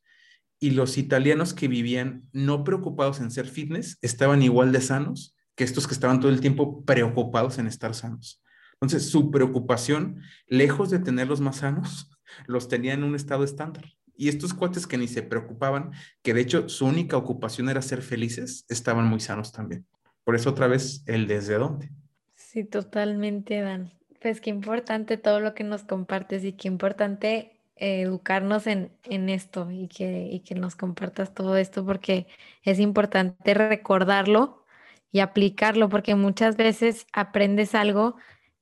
Y 0.61 0.71
los 0.71 0.97
italianos 0.97 1.53
que 1.53 1.67
vivían 1.67 2.29
no 2.31 2.63
preocupados 2.63 3.19
en 3.19 3.31
ser 3.31 3.47
fitness 3.47 3.97
estaban 4.01 4.43
igual 4.43 4.71
de 4.71 4.79
sanos 4.79 5.35
que 5.55 5.63
estos 5.65 5.87
que 5.87 5.93
estaban 5.93 6.19
todo 6.19 6.31
el 6.31 6.39
tiempo 6.39 6.85
preocupados 6.85 7.57
en 7.57 7.67
estar 7.67 7.93
sanos. 7.95 8.41
Entonces, 8.75 9.09
su 9.09 9.31
preocupación, 9.31 10.21
lejos 10.47 10.89
de 10.89 10.99
tenerlos 10.99 11.41
más 11.41 11.57
sanos, 11.57 12.09
los 12.47 12.67
tenía 12.67 12.93
en 12.93 13.03
un 13.03 13.15
estado 13.15 13.43
estándar. 13.43 13.85
Y 14.15 14.29
estos 14.29 14.53
cuates 14.53 14.85
que 14.85 14.99
ni 14.99 15.07
se 15.07 15.23
preocupaban, 15.23 15.91
que 16.21 16.35
de 16.35 16.41
hecho 16.41 16.69
su 16.69 16.85
única 16.85 17.17
ocupación 17.17 17.69
era 17.69 17.81
ser 17.81 18.03
felices, 18.03 18.65
estaban 18.69 19.07
muy 19.07 19.19
sanos 19.19 19.51
también. 19.51 19.87
Por 20.23 20.35
eso 20.35 20.51
otra 20.51 20.67
vez 20.67 21.03
el 21.07 21.25
desde 21.25 21.55
dónde. 21.55 21.89
Sí, 22.35 22.63
totalmente, 22.63 23.61
Dan. 23.61 23.91
Pues 24.21 24.39
qué 24.39 24.51
importante 24.51 25.17
todo 25.17 25.39
lo 25.39 25.55
que 25.55 25.63
nos 25.63 25.83
compartes 25.83 26.43
y 26.43 26.53
qué 26.53 26.67
importante 26.67 27.50
educarnos 27.81 28.67
en, 28.67 28.91
en 29.03 29.29
esto 29.29 29.71
y 29.71 29.87
que, 29.87 30.29
y 30.31 30.41
que 30.41 30.55
nos 30.55 30.75
compartas 30.75 31.33
todo 31.33 31.57
esto 31.57 31.85
porque 31.85 32.27
es 32.63 32.79
importante 32.79 33.53
recordarlo 33.53 34.63
y 35.11 35.19
aplicarlo 35.19 35.89
porque 35.89 36.15
muchas 36.15 36.57
veces 36.57 37.07
aprendes 37.11 37.73
algo 37.73 38.15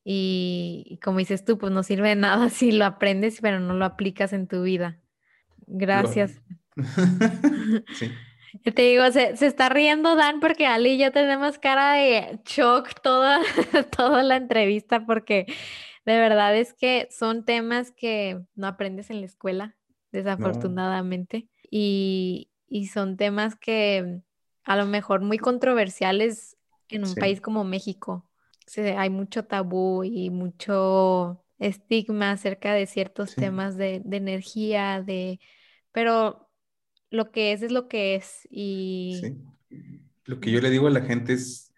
y, 0.04 1.00
como 1.04 1.20
dices 1.20 1.44
tú, 1.44 1.58
pues 1.58 1.72
no 1.72 1.84
sirve 1.84 2.10
de 2.10 2.16
nada 2.16 2.50
si 2.50 2.72
lo 2.72 2.86
aprendes, 2.86 3.40
pero 3.42 3.60
no 3.60 3.74
lo 3.74 3.86
aplicas 3.86 4.34
en 4.34 4.48
tu 4.48 4.64
vida. 4.64 4.98
Gracias. 5.68 6.42
sí. 7.94 8.12
Te 8.64 8.82
digo, 8.82 9.12
se, 9.12 9.38
se, 9.38 9.46
está 9.46 9.70
riendo 9.70 10.16
Dan 10.16 10.40
porque 10.40 10.66
Ali 10.66 10.92
y 10.92 10.98
yo 10.98 11.12
tenemos 11.12 11.60
cara 11.60 11.94
de 11.94 12.40
shock 12.46 13.02
toda, 13.02 13.42
toda 13.96 14.24
la 14.24 14.38
entrevista 14.38 15.06
porque 15.06 15.46
de 16.14 16.20
verdad 16.20 16.56
es 16.58 16.74
que 16.74 17.08
son 17.12 17.46
temas 17.46 17.92
que 17.92 18.42
no 18.56 18.68
aprendes 18.68 19.10
en 19.10 19.20
la 19.22 19.26
escuela, 19.26 19.78
desafortunadamente, 20.12 21.48
y, 21.70 22.50
y, 22.68 22.88
son 22.88 23.16
temas 23.16 23.56
que 23.56 24.22
a 24.64 24.76
lo 24.76 24.86
mejor 24.86 25.22
muy 25.22 25.38
controversiales 25.38 26.58
en 26.90 27.06
un 27.06 27.16
país 27.16 27.42
como 27.42 27.64
México. 27.64 28.30
Hay 28.98 29.10
mucho 29.10 29.46
tabú 29.46 30.04
y 30.04 30.30
mucho 30.30 31.44
estigma 31.60 32.32
acerca 32.32 32.74
de 32.74 32.86
ciertos 32.86 33.36
temas 33.36 33.78
de, 33.78 34.02
energía, 34.12 35.02
de, 35.02 35.40
pero 35.92 36.50
lo 37.10 37.32
que 37.32 37.52
es 37.52 37.62
es 37.62 37.72
lo 37.72 37.88
que 37.88 38.16
es 38.16 38.48
y... 38.50 39.22
Lo 40.26 40.40
que 40.40 40.52
yo 40.52 40.62
le 40.62 40.70
digo 40.70 40.88
a 40.88 40.92
la 40.92 41.02
gente 41.02 41.34
es, 41.34 41.69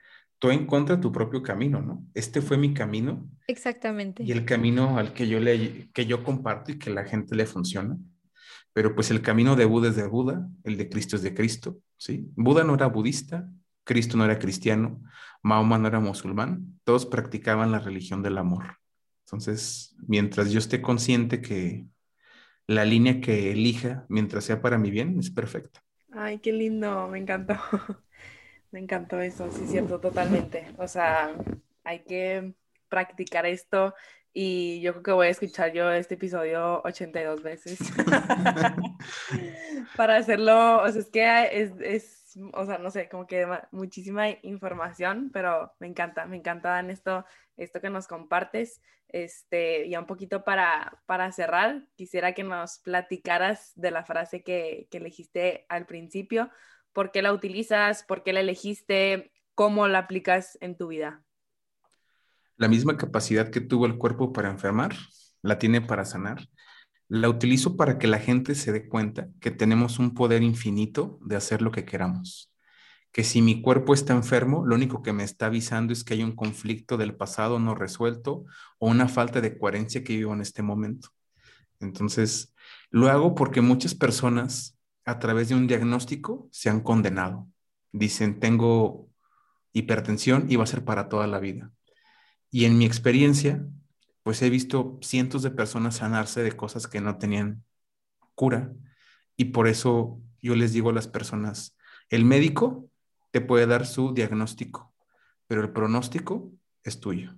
tú 0.42 0.50
encuentra 0.50 1.00
tu 1.00 1.12
propio 1.12 1.44
camino, 1.44 1.84
¿no? 1.84 2.04
Este 2.16 2.42
fue 2.42 2.58
mi 2.58 2.74
camino. 2.74 3.30
Exactamente. 3.46 4.24
Y 4.24 4.32
el 4.32 4.44
camino 4.44 4.98
al 4.98 5.14
que 5.14 5.28
yo, 5.28 5.40
le, 5.40 5.92
que 5.94 6.08
yo 6.08 6.24
comparto 6.24 6.72
y 6.72 6.80
que 6.80 6.90
la 6.90 7.06
gente 7.06 7.36
le 7.36 7.46
funciona. 7.46 7.96
Pero 8.74 8.96
pues 8.96 9.12
el 9.12 9.22
camino 9.22 9.56
de 9.56 9.66
Buda 9.66 9.90
es 9.90 9.98
de 9.98 10.08
Buda, 10.08 10.50
el 10.64 10.78
de 10.78 10.90
Cristo 10.90 11.16
es 11.16 11.22
de 11.22 11.36
Cristo, 11.36 11.78
¿sí? 11.96 12.28
Buda 12.36 12.64
no 12.64 12.74
era 12.74 12.88
budista, 12.88 13.48
Cristo 13.84 14.18
no 14.18 14.26
era 14.26 14.40
cristiano, 14.40 15.00
Mahoma 15.44 15.78
no 15.78 15.88
era 15.88 16.00
musulmán, 16.00 16.80
todos 16.86 17.06
practicaban 17.06 17.72
la 17.72 17.78
religión 17.78 18.24
del 18.24 18.40
amor. 18.40 18.78
Entonces, 19.28 19.96
mientras 20.08 20.52
yo 20.52 20.58
esté 20.58 20.82
consciente 20.82 21.40
que 21.42 21.86
la 22.66 22.84
línea 22.84 23.22
que 23.22 23.52
elija, 23.52 24.06
mientras 24.10 24.46
sea 24.46 24.60
para 24.60 24.80
mi 24.80 24.90
bien, 24.90 25.20
es 25.20 25.30
perfecta. 25.30 25.84
Ay, 26.12 26.40
qué 26.40 26.52
lindo, 26.52 27.08
me 27.10 27.20
encantó. 27.20 27.54
me 28.72 28.80
encantó 28.80 29.20
eso, 29.20 29.52
sí, 29.52 29.68
cierto, 29.68 30.00
totalmente. 30.00 30.68
O 30.78 30.88
sea, 30.88 31.36
hay 31.84 32.00
que 32.00 32.54
practicar 32.90 33.46
esto 33.46 33.94
y 34.34 34.80
yo 34.82 34.94
creo 34.94 35.04
que 35.04 35.12
voy 35.12 35.28
a 35.28 35.32
escuchar 35.32 35.74
yo 35.74 35.92
este 35.92 36.16
episodio 36.16 36.82
82 36.84 37.44
veces 37.44 37.80
para 39.98 40.16
hacerlo, 40.16 40.82
o 40.82 40.90
sea, 40.90 41.02
es 41.02 41.10
que 41.10 41.50
es, 41.52 41.72
es 41.82 42.40
o 42.54 42.66
sea, 42.66 42.78
no 42.78 42.92
sé, 42.92 43.10
como 43.10 43.28
que 43.28 43.46
muchísima 43.72 44.30
información, 44.44 45.32
pero 45.34 45.74
me 45.80 45.88
encanta, 45.88 46.26
me 46.26 46.38
encanta 46.38 46.70
Dan 46.70 46.90
esto, 46.90 47.26
esto 47.58 47.82
que 47.82 47.90
nos 47.90 48.08
compartes. 48.08 48.82
Este, 49.10 49.90
ya 49.90 50.00
un 50.00 50.06
poquito 50.06 50.46
para, 50.46 51.02
para 51.06 51.30
cerrar, 51.34 51.84
quisiera 51.98 52.34
que 52.34 52.46
nos 52.46 52.80
platicaras 52.80 53.74
de 53.76 53.92
la 53.92 54.06
frase 54.06 54.42
que, 54.42 54.88
que 54.90 55.00
elegiste 55.00 55.66
al 55.68 55.86
principio, 55.86 56.50
por 56.94 57.12
qué 57.12 57.22
la 57.22 57.34
utilizas, 57.34 58.04
por 58.04 58.24
qué 58.24 58.34
la 58.34 58.42
elegiste, 58.42 59.32
cómo 59.56 59.88
la 59.88 60.00
aplicas 60.00 60.58
en 60.62 60.78
tu 60.78 60.88
vida. 60.88 61.24
La 62.58 62.68
misma 62.68 62.98
capacidad 62.98 63.50
que 63.50 63.62
tuvo 63.62 63.86
el 63.86 63.98
cuerpo 63.98 64.34
para 64.34 64.50
enfermar, 64.50 64.96
la 65.42 65.58
tiene 65.58 65.82
para 65.82 66.06
sanar 66.06 66.48
la 67.12 67.28
utilizo 67.28 67.76
para 67.76 68.00
que 68.00 68.08
la 68.08 68.20
gente 68.20 68.56
se 68.56 68.72
dé 68.72 68.88
cuenta 68.88 69.28
que 69.42 69.52
tenemos 69.52 70.00
un 70.00 70.14
poder 70.14 70.44
infinito 70.44 71.20
de 71.22 71.36
hacer 71.36 71.62
lo 71.62 71.70
que 71.70 71.84
queramos. 71.84 72.54
Que 73.12 73.26
si 73.26 73.42
mi 73.42 73.62
cuerpo 73.62 73.94
está 73.94 74.14
enfermo, 74.14 74.66
lo 74.66 74.76
único 74.76 75.02
que 75.02 75.12
me 75.12 75.26
está 75.26 75.48
avisando 75.48 75.92
es 75.92 76.06
que 76.06 76.14
hay 76.14 76.24
un 76.24 76.38
conflicto 76.38 76.96
del 76.96 77.14
pasado 77.14 77.60
no 77.60 77.76
resuelto 77.76 78.46
o 78.80 78.88
una 78.90 79.10
falta 79.10 79.42
de 79.42 79.58
coherencia 79.58 80.06
que 80.06 80.16
vivo 80.16 80.34
en 80.34 80.40
este 80.40 80.62
momento. 80.62 81.10
Entonces, 81.82 82.56
lo 82.92 83.10
hago 83.10 83.36
porque 83.36 83.60
muchas 83.60 83.94
personas 83.94 84.80
a 85.06 85.20
través 85.20 85.50
de 85.50 85.56
un 85.56 85.68
diagnóstico 85.68 86.48
se 86.52 86.70
han 86.70 86.82
condenado. 86.82 87.48
Dicen, 87.92 88.40
tengo 88.40 89.10
hipertensión 89.74 90.46
y 90.50 90.56
va 90.56 90.64
a 90.64 90.68
ser 90.68 90.84
para 90.84 91.10
toda 91.10 91.28
la 91.28 91.40
vida. 91.40 91.72
Y 92.50 92.66
en 92.66 92.78
mi 92.78 92.86
experiencia, 92.86 93.66
pues 94.24 94.42
he 94.42 94.50
visto 94.50 95.00
cientos 95.02 95.44
de 95.44 95.52
personas 95.52 95.96
sanarse 95.96 96.44
de 96.44 96.52
cosas 96.52 96.88
que 96.88 97.02
no 97.02 97.18
tenían 97.18 97.64
cura. 98.36 98.74
Y 99.38 99.46
por 99.46 99.68
eso 99.68 100.22
yo 100.42 100.56
les 100.56 100.74
digo 100.74 100.90
a 100.90 100.94
las 100.94 101.08
personas, 101.08 101.78
el 102.10 102.26
médico 102.26 102.90
te 103.32 103.42
puede 103.42 103.66
dar 103.66 103.86
su 103.86 104.14
diagnóstico, 104.14 104.94
pero 105.48 105.62
el 105.62 105.72
pronóstico 105.72 106.52
es 106.84 107.00
tuyo. 107.00 107.36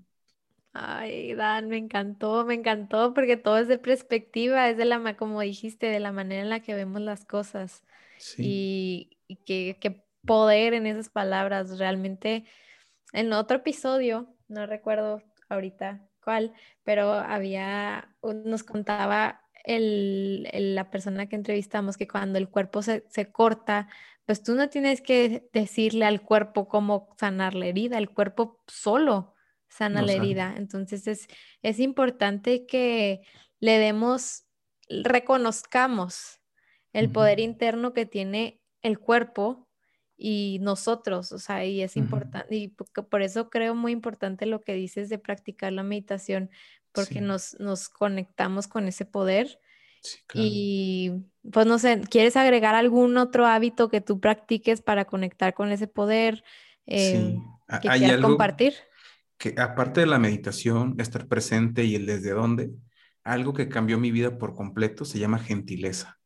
Ay, 0.74 1.36
Dan, 1.36 1.69
me 1.69 1.78
encantó, 1.78 2.45
me 2.45 2.55
encantó 2.55 3.13
porque 3.13 3.38
todo 3.38 3.59
es 3.59 3.67
de 3.67 3.78
perspectiva, 3.78 4.69
es 4.69 4.78
de 4.78 4.86
la, 4.86 5.15
como 5.15 5.41
dijiste, 5.41 5.86
de 5.86 5.99
la 5.99 6.11
manera 6.11 6.41
en 6.41 6.49
la 6.49 6.61
que 6.61 6.74
vemos 6.74 7.01
las 7.01 7.26
cosas. 7.26 7.84
Sí. 8.17 9.09
Y, 9.28 9.36
qué, 9.45 9.78
qué 9.80 10.03
poder 10.26 10.74
en 10.74 10.88
esas 10.88 11.09
palabras. 11.09 11.78
Realmente, 11.78 12.45
en 13.11 13.34
otro 13.34 13.57
episodio, 13.57 14.36
no 14.47 14.65
recuerdo 14.65 15.21
ahorita 15.49 16.01
cuál, 16.24 16.53
pero 16.84 17.11
había, 17.11 18.15
nos 18.24 18.63
contaba 18.63 19.41
el, 19.63 20.47
la 20.76 20.89
persona 20.89 21.28
que 21.28 21.36
entrevistamos 21.36 21.97
que 21.97 22.07
cuando 22.07 22.38
el 22.38 22.49
cuerpo 22.49 22.82
se, 22.82 23.03
corta, 23.32 23.88
pues 24.26 24.43
tú 24.43 24.55
no 24.55 24.69
tienes 24.69 25.01
que 25.01 25.49
decirle 25.53 26.05
al 26.05 26.21
cuerpo 26.21 26.67
cómo 26.67 27.13
sanar 27.17 27.55
la 27.55 27.67
herida, 27.67 27.97
el 27.97 28.09
cuerpo 28.09 28.61
solo 28.67 29.32
sana 29.74 30.01
la 30.01 30.13
herida. 30.13 30.53
Entonces 30.57 31.07
es, 31.07 31.28
es 31.61 31.80
importante 31.80 32.65
que 32.65 33.21
le 33.59 33.80
demos, 33.80 34.45
reconozcamos 34.89 36.39
el 36.91 37.09
poder 37.09 37.39
interno 37.39 37.93
que 37.93 38.05
tiene 38.05 38.61
el 38.82 38.99
cuerpo 38.99 39.67
y 40.15 40.59
nosotros, 40.61 41.32
o 41.32 41.39
sea, 41.39 41.65
y 41.65 41.82
es 41.82 41.97
importante, 41.97 42.55
y 42.55 42.67
por 42.67 43.21
eso 43.24 43.49
creo 43.49 43.74
muy 43.74 43.91
importante 43.91 44.45
lo 44.45 44.61
que 44.61 44.74
dices 44.74 45.09
de 45.09 45.17
practicar 45.17 45.74
la 45.74 45.84
meditación, 45.84 46.51
porque 46.91 47.19
nos, 47.19 47.59
nos 47.59 47.89
conectamos 47.89 48.67
con 48.67 48.88
ese 48.88 49.05
poder. 49.05 49.59
Y 50.34 51.11
pues 51.51 51.65
no 51.65 51.80
sé, 51.80 52.01
¿quieres 52.09 52.36
agregar 52.36 52.76
algún 52.76 53.17
otro 53.17 53.47
hábito 53.47 53.89
que 53.89 54.01
tú 54.01 54.19
practiques 54.19 54.82
para 54.82 55.05
conectar 55.05 55.53
con 55.53 55.71
ese 55.71 55.88
poder? 55.88 56.43
Eh, 56.86 57.38
que 57.82 57.89
¿Hay 57.89 58.01
quieras 58.01 58.21
compartir? 58.21 58.74
Que 59.43 59.55
aparte 59.57 59.99
de 59.99 60.07
la 60.07 60.19
meditación, 60.19 60.95
estar 60.99 61.27
presente 61.27 61.83
y 61.83 61.95
el 61.95 62.05
desde 62.05 62.31
dónde, 62.31 62.71
algo 63.25 63.53
que 63.53 63.67
cambió 63.67 63.99
mi 63.99 64.09
vida 64.09 64.37
por 64.37 64.55
completo 64.55 65.03
se 65.03 65.19
llama 65.19 65.37
gentileza. 65.37 66.17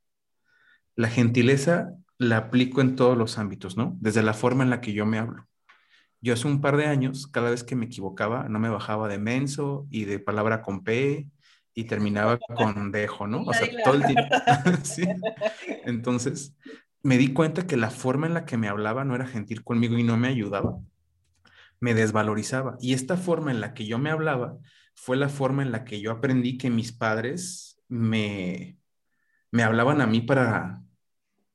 La 0.96 1.10
gentileza 1.10 1.96
la 2.20 2.38
aplico 2.38 2.80
en 2.80 2.96
todos 2.96 3.18
los 3.18 3.40
ámbitos, 3.40 3.76
¿no? 3.76 3.98
Desde 4.02 4.22
la 4.22 4.36
forma 4.36 4.64
en 4.64 4.70
la 4.70 4.82
que 4.82 4.94
yo 4.94 5.08
me 5.08 5.18
hablo. 5.18 5.48
Yo 6.22 6.36
hace 6.36 6.46
un 6.46 6.62
par 6.62 6.78
de 6.78 6.86
años, 6.86 7.26
cada 7.26 7.50
vez 7.50 7.64
que 7.64 7.76
me 7.76 7.86
equivocaba, 7.86 8.50
no 8.50 8.60
me 8.60 8.70
bajaba 8.70 9.08
de 9.08 9.18
menso 9.18 9.88
y 9.90 10.06
de 10.06 10.20
palabra 10.20 10.62
con 10.62 10.84
P 10.84 11.28
y 11.74 11.86
terminaba 11.86 12.38
con 12.56 12.92
dejo, 12.92 13.26
¿no? 13.26 13.42
O 13.46 13.54
sea, 13.56 13.68
todo 13.84 13.96
el 13.96 14.06
tiempo. 14.06 14.36
sí. 14.84 15.08
Entonces, 15.86 16.56
me 17.02 17.18
di 17.18 17.34
cuenta 17.34 17.66
que 17.66 17.78
la 17.78 17.90
forma 17.90 18.28
en 18.28 18.36
la 18.36 18.46
que 18.46 18.58
me 18.58 18.68
hablaba 18.68 19.06
no 19.06 19.16
era 19.16 19.26
gentil 19.26 19.64
conmigo 19.64 19.98
y 19.98 20.04
no 20.04 20.18
me 20.18 20.28
ayudaba. 20.28 20.78
Me 21.80 21.94
desvalorizaba. 21.94 22.78
Y 22.82 22.94
esta 22.94 23.18
forma 23.18 23.52
en 23.52 23.62
la 23.62 23.74
que 23.74 23.86
yo 23.86 23.98
me 24.00 24.10
hablaba 24.10 24.58
fue 24.96 25.18
la 25.18 25.30
forma 25.30 25.62
en 25.64 25.72
la 25.72 25.84
que 25.84 26.02
yo 26.02 26.12
aprendí 26.12 26.58
que 26.58 26.70
mis 26.70 26.92
padres 26.92 27.80
me, 27.88 28.78
me 29.52 29.64
hablaban 29.64 30.02
a 30.02 30.08
mí 30.08 30.22
para, 30.22 30.82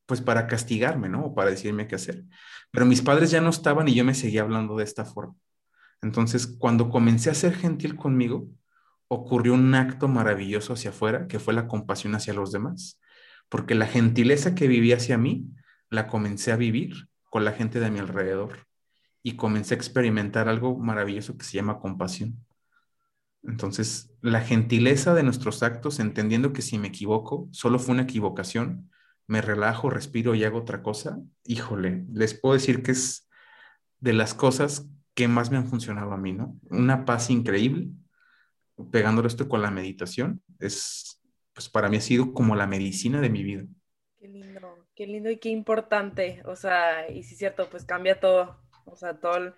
pues 0.07 0.21
para 0.21 0.47
castigarme, 0.47 1.09
¿no? 1.09 1.27
O 1.27 1.35
para 1.35 1.51
decirme 1.51 1.87
qué 1.89 1.97
hacer. 1.97 2.25
Pero 2.71 2.87
mis 2.87 3.03
padres 3.03 3.31
ya 3.31 3.41
no 3.41 3.51
estaban 3.51 3.89
y 3.89 3.95
yo 3.95 4.05
me 4.05 4.15
seguía 4.15 4.43
hablando 4.43 4.77
de 4.77 4.85
esta 4.85 5.05
forma. 5.05 5.35
Entonces, 6.03 6.47
cuando 6.47 6.89
comencé 6.91 7.31
a 7.31 7.35
ser 7.35 7.55
gentil 7.55 7.97
conmigo, 7.97 8.49
ocurrió 9.09 9.55
un 9.55 9.75
acto 9.75 10.09
maravilloso 10.09 10.73
hacia 10.73 10.91
afuera, 10.91 11.29
que 11.29 11.39
fue 11.39 11.55
la 11.55 11.69
compasión 11.69 12.15
hacia 12.15 12.35
los 12.35 12.51
demás. 12.51 13.01
Porque 13.49 13.75
la 13.75 13.87
gentileza 13.87 14.55
que 14.55 14.69
vivía 14.69 14.97
hacia 14.97 15.19
mí, 15.19 15.47
la 15.91 16.07
comencé 16.07 16.53
a 16.53 16.57
vivir 16.57 17.09
con 17.31 17.45
la 17.45 17.53
gente 17.53 17.79
de 17.79 17.91
mi 17.91 17.99
alrededor. 17.99 18.67
Y 19.23 19.37
comencé 19.37 19.75
a 19.75 19.77
experimentar 19.77 20.49
algo 20.49 20.77
maravilloso 20.77 21.37
que 21.37 21.45
se 21.45 21.57
llama 21.57 21.79
compasión. 21.79 22.45
Entonces, 23.43 24.15
la 24.21 24.41
gentileza 24.41 25.15
de 25.15 25.23
nuestros 25.23 25.63
actos, 25.63 25.99
entendiendo 25.99 26.53
que 26.53 26.63
si 26.63 26.79
me 26.79 26.89
equivoco, 26.89 27.49
solo 27.51 27.79
fue 27.79 27.95
una 27.95 28.05
equivocación, 28.05 28.91
me 29.27 29.41
relajo, 29.41 29.91
respiro 29.91 30.35
y 30.35 30.45
hago 30.45 30.59
otra 30.59 30.83
cosa, 30.83 31.19
híjole, 31.45 32.05
les 32.13 32.35
puedo 32.35 32.55
decir 32.55 32.83
que 32.83 32.93
es 32.93 33.29
de 34.01 34.13
las 34.13 34.35
cosas 34.35 34.87
que 35.15 35.29
más 35.29 35.51
me 35.51 35.57
han 35.57 35.67
funcionado 35.67 36.13
a 36.13 36.17
mí, 36.17 36.33
¿no? 36.33 36.59
Una 36.71 37.05
paz 37.05 37.31
increíble, 37.31 37.89
pegándolo 38.91 39.29
esto 39.29 39.49
con 39.49 39.63
la 39.63 39.71
meditación, 39.71 40.43
es, 40.59 41.21
pues 41.53 41.69
para 41.69 41.89
mí 41.89 41.97
ha 41.97 42.01
sido 42.01 42.33
como 42.33 42.57
la 42.57 42.67
medicina 42.67 43.21
de 43.21 43.31
mi 43.31 43.43
vida. 43.43 43.65
Qué 44.19 44.29
lindo, 44.29 44.87
qué 44.95 45.07
lindo 45.07 45.31
y 45.31 45.39
qué 45.39 45.49
importante, 45.51 46.43
o 46.47 46.57
sea, 46.57 47.11
y 47.11 47.23
si 47.25 47.33
es 47.33 47.39
cierto, 47.39 47.69
pues 47.71 47.85
cambia 47.85 48.21
todo, 48.21 48.62
o 48.85 48.97
sea, 48.97 49.19
todo 49.19 49.37
el... 49.37 49.55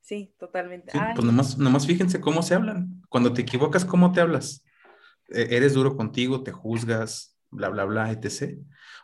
Sí, 0.00 0.34
totalmente. 0.38 0.92
Sí, 0.92 0.98
pues 1.14 1.24
nomás, 1.24 1.56
nomás 1.56 1.86
fíjense 1.86 2.20
cómo 2.20 2.42
se 2.42 2.54
hablan. 2.54 3.02
Cuando 3.08 3.32
te 3.32 3.42
equivocas, 3.42 3.84
¿cómo 3.84 4.12
te 4.12 4.20
hablas? 4.20 4.64
E-, 5.28 5.56
eres 5.56 5.74
duro 5.74 5.96
contigo, 5.96 6.42
te 6.42 6.52
juzgas, 6.52 7.38
bla, 7.50 7.70
bla, 7.70 7.84
bla, 7.84 8.10
etc. 8.10 8.58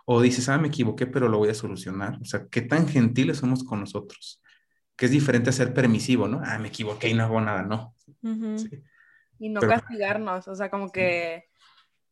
O 0.04 0.20
dices, 0.20 0.48
ah, 0.48 0.58
me 0.58 0.68
equivoqué, 0.68 1.06
pero 1.06 1.28
lo 1.28 1.38
voy 1.38 1.48
a 1.48 1.54
solucionar. 1.54 2.18
O 2.20 2.24
sea, 2.24 2.46
qué 2.50 2.62
tan 2.62 2.86
gentiles 2.86 3.38
somos 3.38 3.64
con 3.64 3.80
nosotros. 3.80 4.42
Que 4.96 5.06
es 5.06 5.12
diferente 5.12 5.50
a 5.50 5.54
ser 5.54 5.72
permisivo, 5.72 6.28
¿no? 6.28 6.40
Ah, 6.44 6.58
me 6.58 6.68
equivoqué 6.68 7.08
y 7.08 7.14
no 7.14 7.24
hago 7.24 7.40
nada, 7.40 7.62
no. 7.62 7.94
Y 9.38 9.48
no 9.48 9.60
castigarnos, 9.60 10.48
o 10.48 10.54
sea, 10.54 10.68
como 10.68 10.92
que, 10.92 11.49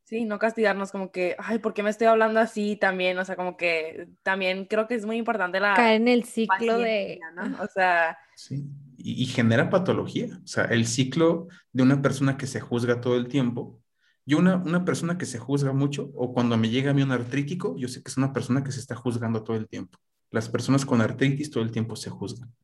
sí, 0.08 0.24
no 0.24 0.38
castigarnos, 0.38 0.90
como 0.90 1.10
que, 1.10 1.36
ay, 1.38 1.58
¿por 1.58 1.74
qué 1.74 1.82
me 1.82 1.90
estoy 1.90 2.06
hablando 2.06 2.40
así 2.40 2.76
también? 2.76 3.18
O 3.18 3.24
sea, 3.24 3.36
como 3.36 3.56
que 3.56 4.08
también 4.22 4.64
creo 4.64 4.86
que 4.88 4.94
es 4.94 5.04
muy 5.04 5.16
importante 5.16 5.60
la... 5.60 5.74
Caer 5.74 6.00
en 6.00 6.08
el 6.08 6.24
ciclo 6.24 6.78
de... 6.78 7.20
¿no? 7.34 7.62
O 7.62 7.66
sea... 7.66 8.16
Sí, 8.34 8.64
y, 8.96 9.22
y 9.22 9.26
genera 9.26 9.70
patología. 9.70 10.28
O 10.42 10.46
sea, 10.46 10.64
el 10.64 10.86
ciclo 10.86 11.48
de 11.72 11.82
una 11.82 12.00
persona 12.00 12.36
que 12.36 12.46
se 12.46 12.60
juzga 12.60 13.00
todo 13.00 13.16
el 13.16 13.28
tiempo 13.28 13.80
yo 14.28 14.36
una, 14.36 14.56
una 14.56 14.84
persona 14.84 15.16
que 15.16 15.24
se 15.24 15.38
juzga 15.38 15.72
mucho, 15.72 16.10
o 16.14 16.34
cuando 16.34 16.58
me 16.58 16.68
llega 16.68 16.90
a 16.90 16.94
mí 16.94 17.00
un 17.00 17.12
artrítico, 17.12 17.74
yo 17.78 17.88
sé 17.88 18.02
que 18.02 18.10
es 18.10 18.18
una 18.18 18.34
persona 18.34 18.62
que 18.62 18.72
se 18.72 18.78
está 18.78 18.94
juzgando 18.94 19.42
todo 19.42 19.56
el 19.56 19.66
tiempo. 19.66 19.98
Las 20.30 20.50
personas 20.50 20.84
con 20.84 21.00
artritis 21.00 21.50
todo 21.50 21.64
el 21.64 21.70
tiempo 21.70 21.96
se 21.96 22.10
juzgan. 22.10 22.54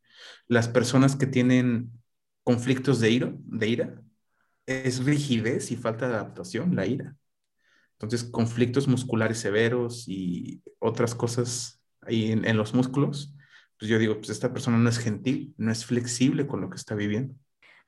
Las 0.47 0.69
personas 0.69 1.17
que 1.17 1.27
tienen 1.27 1.91
conflictos 2.43 3.01
de 3.01 3.11
ira, 3.13 3.33
de 3.47 3.67
ira 3.67 4.03
es 4.67 5.03
rigidez 5.07 5.71
y 5.71 5.77
falta 5.77 6.07
de 6.07 6.17
adaptación, 6.17 6.77
la 6.77 6.85
ira. 6.85 7.17
Entonces, 7.95 8.25
conflictos 8.25 8.89
musculares 8.89 9.39
severos 9.39 10.09
y 10.09 10.63
otras 10.79 11.15
cosas 11.15 11.81
ahí 12.03 12.33
en, 12.33 12.45
en 12.45 12.57
los 12.57 12.75
músculos, 12.75 13.35
pues 13.79 13.89
yo 13.89 13.99
digo, 13.99 14.17
pues 14.17 14.31
esta 14.31 14.53
persona 14.53 14.79
no 14.79 14.89
es 14.89 14.99
gentil, 14.99 15.55
no 15.57 15.73
es 15.73 15.85
flexible 15.85 16.47
con 16.47 16.61
lo 16.61 16.71
que 16.71 16.77
está 16.77 16.95
viviendo. 16.95 17.35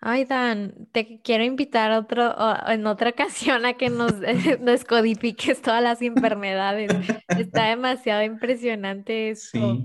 Ay, 0.01 0.25
Dan, 0.25 0.89
te 0.93 1.21
quiero 1.23 1.45
invitar 1.45 1.91
otro, 1.93 2.35
en 2.69 2.87
otra 2.87 3.11
ocasión 3.11 3.65
a 3.65 3.75
que 3.75 3.89
nos 3.89 4.13
descodifiques 4.61 5.63
todas 5.63 5.83
las 5.83 6.03
enfermedades. 6.03 6.91
Está 7.29 7.71
demasiado 7.71 8.23
impresionante 8.23 9.31
esto. 9.31 9.85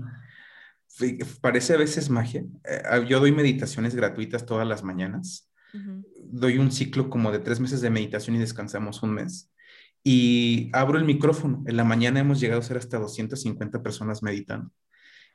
Sí. 0.86 1.18
Parece 1.40 1.72
a 1.72 1.78
veces 1.78 2.10
magia. 2.10 2.44
Eh, 2.64 3.06
yo 3.08 3.20
doy 3.20 3.32
meditaciones 3.32 3.94
gratuitas 3.94 4.44
todas 4.44 4.66
las 4.66 4.82
mañanas. 4.82 5.50
Doy 6.24 6.58
un 6.58 6.70
ciclo 6.70 7.08
como 7.08 7.32
de 7.32 7.38
tres 7.38 7.58
meses 7.58 7.80
de 7.80 7.88
meditación 7.88 8.36
y 8.36 8.38
descansamos 8.38 9.02
un 9.02 9.14
mes. 9.14 9.50
Y 10.04 10.70
abro 10.72 10.98
el 10.98 11.04
micrófono. 11.04 11.62
En 11.66 11.76
la 11.76 11.84
mañana 11.84 12.20
hemos 12.20 12.40
llegado 12.40 12.60
a 12.60 12.64
ser 12.64 12.76
hasta 12.76 12.98
250 12.98 13.82
personas 13.82 14.22
meditando. 14.22 14.70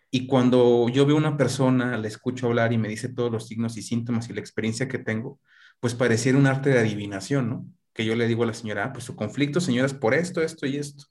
Y 0.09 0.28
cuando 0.28 0.88
yo 0.89 1.05
veo 1.05 1.18
una 1.18 1.38
persona, 1.38 1.97
le 1.97 2.07
escucho 2.07 2.47
hablar 2.47 2.72
y 2.72 2.78
me 2.78 2.88
dice 2.88 3.09
todos 3.09 3.32
los 3.32 3.47
signos 3.47 3.78
y 3.78 3.82
síntomas 3.82 4.30
y 4.30 4.34
la 4.34 4.39
experiencia 4.39 4.88
que 4.88 4.99
tengo, 4.99 5.39
pues 5.80 5.95
pareciera 5.95 6.38
un 6.38 6.47
arte 6.47 6.70
de 6.70 6.80
adivinación, 6.80 7.49
¿no? 7.49 7.65
Que 7.93 8.05
yo 8.05 8.15
le 8.15 8.28
digo 8.28 8.43
a 8.43 8.47
la 8.47 8.53
señora, 8.53 8.86
ah, 8.86 8.93
pues 8.93 9.05
su 9.05 9.15
conflicto, 9.15 9.59
señora, 9.59 9.86
es 9.86 9.93
por 9.93 10.13
esto, 10.13 10.41
esto 10.41 10.65
y 10.65 10.78
esto. 10.78 11.05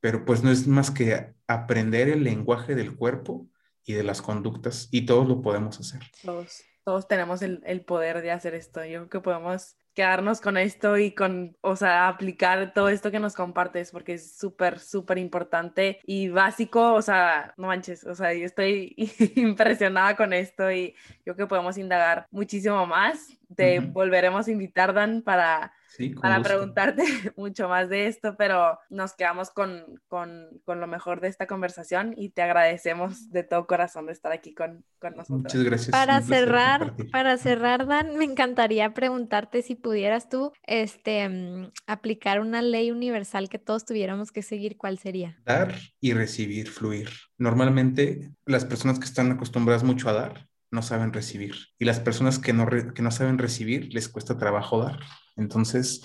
Pero 0.00 0.24
pues 0.24 0.42
no 0.42 0.50
es 0.50 0.66
más 0.66 0.90
que 0.90 1.34
aprender 1.46 2.08
el 2.08 2.24
lenguaje 2.24 2.74
del 2.74 2.94
cuerpo 2.94 3.48
y 3.84 3.94
de 3.94 4.02
las 4.02 4.20
conductas 4.20 4.88
y 4.90 5.06
todos 5.06 5.26
lo 5.26 5.40
podemos 5.40 5.80
hacer. 5.80 6.02
Todos, 6.22 6.62
todos 6.84 7.08
tenemos 7.08 7.40
el, 7.40 7.62
el 7.64 7.84
poder 7.84 8.20
de 8.20 8.32
hacer 8.32 8.54
esto. 8.54 8.84
Yo 8.84 8.98
creo 8.98 9.08
que 9.08 9.20
podemos 9.20 9.76
quedarnos 9.96 10.42
con 10.42 10.58
esto 10.58 10.98
y 10.98 11.12
con, 11.12 11.56
o 11.62 11.74
sea, 11.74 12.06
aplicar 12.06 12.74
todo 12.74 12.90
esto 12.90 13.10
que 13.10 13.18
nos 13.18 13.34
compartes, 13.34 13.90
porque 13.90 14.14
es 14.14 14.36
súper, 14.36 14.78
súper 14.78 15.16
importante 15.16 16.00
y 16.04 16.28
básico, 16.28 16.92
o 16.92 17.00
sea, 17.00 17.54
no 17.56 17.68
manches, 17.68 18.04
o 18.04 18.14
sea, 18.14 18.34
yo 18.34 18.44
estoy 18.44 18.94
impresionada 19.36 20.14
con 20.14 20.34
esto 20.34 20.70
y 20.70 20.94
yo 21.24 21.34
creo 21.34 21.36
que 21.36 21.46
podemos 21.46 21.78
indagar 21.78 22.28
muchísimo 22.30 22.86
más. 22.86 23.28
Te 23.56 23.80
volveremos 23.80 24.46
a 24.46 24.50
invitar, 24.50 24.92
Dan, 24.92 25.22
para 25.22 25.72
para 26.20 26.42
preguntarte 26.42 27.02
mucho 27.36 27.68
más 27.68 27.88
de 27.88 28.06
esto, 28.06 28.36
pero 28.36 28.78
nos 28.90 29.14
quedamos 29.14 29.50
con, 29.50 30.00
con, 30.08 30.60
con, 30.64 30.80
lo 30.80 30.86
mejor 30.86 31.20
de 31.20 31.28
esta 31.28 31.46
conversación 31.46 32.14
y 32.16 32.30
te 32.30 32.42
agradecemos 32.42 33.30
de 33.30 33.42
todo 33.42 33.66
corazón 33.66 34.06
de 34.06 34.12
estar 34.12 34.32
aquí 34.32 34.54
con, 34.54 34.84
con 34.98 35.16
nosotros. 35.16 35.42
Muchas 35.42 35.62
gracias. 35.62 35.90
Para 35.90 36.20
cerrar, 36.20 36.94
para 37.12 37.36
cerrar, 37.38 37.86
Dan, 37.86 38.16
me 38.16 38.24
encantaría 38.24 38.92
preguntarte 38.94 39.62
si 39.62 39.74
pudieras 39.74 40.28
tú 40.28 40.52
este, 40.64 41.28
mm, 41.28 41.72
aplicar 41.86 42.40
una 42.40 42.62
ley 42.62 42.90
universal 42.90 43.48
que 43.48 43.58
todos 43.58 43.84
tuviéramos 43.84 44.32
que 44.32 44.42
seguir, 44.42 44.76
¿cuál 44.76 44.98
sería? 44.98 45.38
Dar 45.44 45.74
y 46.00 46.12
recibir, 46.12 46.68
fluir. 46.68 47.10
Normalmente 47.38 48.30
las 48.44 48.64
personas 48.64 48.98
que 48.98 49.04
están 49.04 49.32
acostumbradas 49.32 49.84
mucho 49.84 50.08
a 50.08 50.12
dar 50.12 50.48
no 50.70 50.82
saben 50.82 51.12
recibir 51.12 51.54
y 51.78 51.84
las 51.84 52.00
personas 52.00 52.38
que 52.38 52.52
no, 52.52 52.66
que 52.68 53.02
no 53.02 53.10
saben 53.10 53.38
recibir 53.38 53.92
les 53.94 54.08
cuesta 54.08 54.36
trabajo 54.36 54.82
dar. 54.82 55.00
Entonces, 55.36 56.02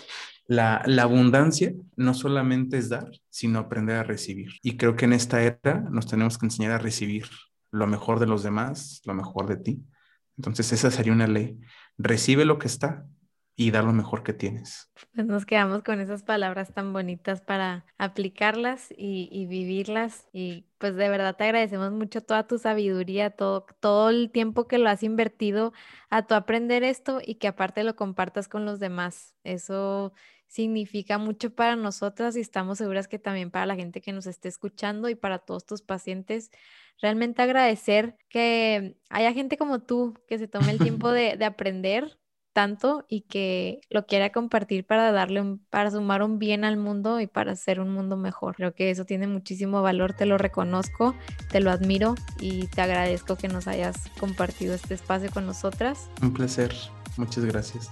la, 0.47 0.83
abundancia 1.01 1.73
no 1.95 2.13
solamente 2.13 2.77
es 2.77 2.89
dar, 2.89 3.09
sino 3.29 3.59
aprender 3.59 3.97
a 3.97 4.03
recibir. 4.03 4.51
Y 4.61 4.77
creo 4.77 4.95
que 4.95 5.05
en 5.05 5.13
esta 5.13 5.41
era 5.41 5.87
nos 5.89 6.07
tenemos 6.07 6.37
que 6.37 6.45
enseñar 6.45 6.71
a 6.71 6.77
recibir 6.77 7.25
lo 7.71 7.87
mejor 7.87 8.19
de 8.19 8.27
los 8.27 8.43
demás, 8.43 9.01
lo 9.05 9.13
mejor 9.13 9.47
de 9.47 9.57
ti. 9.57 9.83
Entonces, 10.37 10.71
esa 10.73 10.91
sería 10.91 11.13
una 11.13 11.27
ley. 11.27 11.59
Recibe 11.97 12.45
lo 12.45 12.59
que 12.59 12.67
está 12.67 13.05
y 13.61 13.69
da 13.69 13.83
lo 13.83 13.93
mejor 13.93 14.23
que 14.23 14.33
tienes. 14.33 14.89
Pues 15.13 15.27
nos 15.27 15.45
quedamos 15.45 15.83
con 15.83 15.99
esas 15.99 16.23
palabras 16.23 16.73
tan 16.73 16.93
bonitas 16.93 17.41
para 17.41 17.85
aplicarlas 17.99 18.91
y, 18.97 19.45
vivirlas. 19.45 20.27
Y 20.33 20.65
pues 20.79 20.95
de 20.95 21.09
verdad 21.09 21.35
te 21.35 21.43
agradecemos 21.43 21.91
mucho 21.91 22.21
toda 22.21 22.47
tu 22.47 22.57
sabiduría, 22.57 23.29
todo, 23.29 23.67
todo 23.79 24.09
el 24.09 24.31
tiempo 24.31 24.67
que 24.67 24.79
lo 24.79 24.89
has 24.89 25.03
invertido 25.03 25.73
a 26.09 26.25
tu 26.25 26.33
aprender 26.33 26.83
esto 26.83 27.19
y 27.23 27.35
que 27.35 27.47
aparte 27.47 27.83
lo 27.83 27.95
compartas 27.95 28.47
con 28.47 28.65
los 28.65 28.79
demás. 28.79 29.35
Eso 29.43 30.11
significa 30.47 31.19
mucho 31.19 31.53
para 31.53 31.75
nosotras 31.75 32.35
y 32.35 32.39
estamos 32.39 32.79
seguras 32.79 33.07
que 33.07 33.19
también 33.19 33.51
para 33.51 33.67
la 33.67 33.75
gente 33.75 34.01
que 34.01 34.11
nos 34.11 34.25
esté 34.25 34.47
escuchando 34.47 35.07
y 35.07 35.13
para 35.13 35.37
todos 35.37 35.67
tus 35.67 35.83
pacientes. 35.83 36.49
Realmente 36.99 37.43
agradecer 37.43 38.17
que 38.27 38.97
haya 39.09 39.33
gente 39.33 39.55
como 39.55 39.83
tú 39.83 40.15
que 40.27 40.39
se 40.39 40.47
tome 40.47 40.71
el 40.71 40.79
tiempo 40.79 41.11
de, 41.11 41.37
de 41.37 41.45
aprender 41.45 42.20
tanto 42.53 43.05
y 43.07 43.21
que 43.21 43.81
lo 43.89 44.05
quiera 44.05 44.31
compartir 44.31 44.85
para 44.85 45.11
darle 45.11 45.41
un, 45.41 45.59
para 45.69 45.91
sumar 45.91 46.23
un 46.23 46.39
bien 46.39 46.63
al 46.65 46.77
mundo 46.77 47.19
y 47.19 47.27
para 47.27 47.53
hacer 47.53 47.79
un 47.79 47.93
mundo 47.93 48.17
mejor. 48.17 48.55
Creo 48.55 48.73
que 48.73 48.89
eso 48.89 49.05
tiene 49.05 49.27
muchísimo 49.27 49.81
valor, 49.81 50.13
te 50.13 50.25
lo 50.25 50.37
reconozco, 50.37 51.15
te 51.49 51.59
lo 51.59 51.71
admiro 51.71 52.15
y 52.39 52.67
te 52.67 52.81
agradezco 52.81 53.35
que 53.35 53.47
nos 53.47 53.67
hayas 53.67 54.09
compartido 54.19 54.73
este 54.73 54.93
espacio 54.93 55.31
con 55.31 55.45
nosotras. 55.45 56.09
Un 56.21 56.33
placer, 56.33 56.73
muchas 57.17 57.45
gracias. 57.45 57.89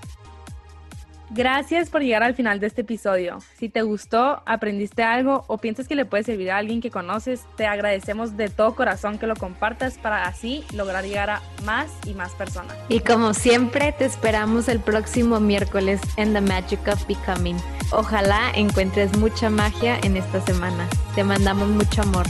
Gracias 1.32 1.92
por 1.92 2.02
llegar 2.02 2.24
al 2.24 2.34
final 2.34 2.60
de 2.60 2.66
este 2.68 2.82
episodio. 2.82 3.38
Si 3.58 3.70
te 3.70 3.84
gustó, 3.84 4.42
aprendiste 4.48 5.04
algo 5.04 5.44
o 5.48 5.60
piensas 5.60 5.88
que 5.88 5.96
le 5.96 6.06
puede 6.06 6.24
servir 6.24 6.50
a 6.50 6.58
alguien 6.58 6.82
que 6.82 6.90
conoces, 6.90 7.46
te 7.56 7.68
agradecemos 7.68 8.36
de 8.36 8.50
todo 8.50 8.76
corazón 8.76 9.20
que 9.20 9.28
lo 9.28 9.36
compartas 9.36 10.00
para 10.00 10.26
así 10.26 10.64
lograr 10.74 11.04
llegar 11.04 11.30
a 11.30 11.42
más 11.66 11.92
y 12.08 12.16
más 12.16 12.34
personas. 12.34 12.76
Y 12.90 13.02
como 13.02 13.36
siempre, 13.36 13.92
te 13.92 14.06
esperamos 14.06 14.68
el 14.70 14.80
próximo 14.80 15.40
miércoles 15.40 16.02
en 16.18 16.34
The 16.34 16.42
Magic 16.42 16.88
of 16.88 17.06
Becoming. 17.08 17.58
Ojalá 17.92 18.52
encuentres 18.56 19.16
mucha 19.18 19.52
magia 19.52 20.00
en 20.02 20.18
esta 20.18 20.42
semana. 20.42 20.88
Te 21.14 21.24
mandamos 21.24 21.70
mucho 21.70 22.02
amor. 22.02 22.26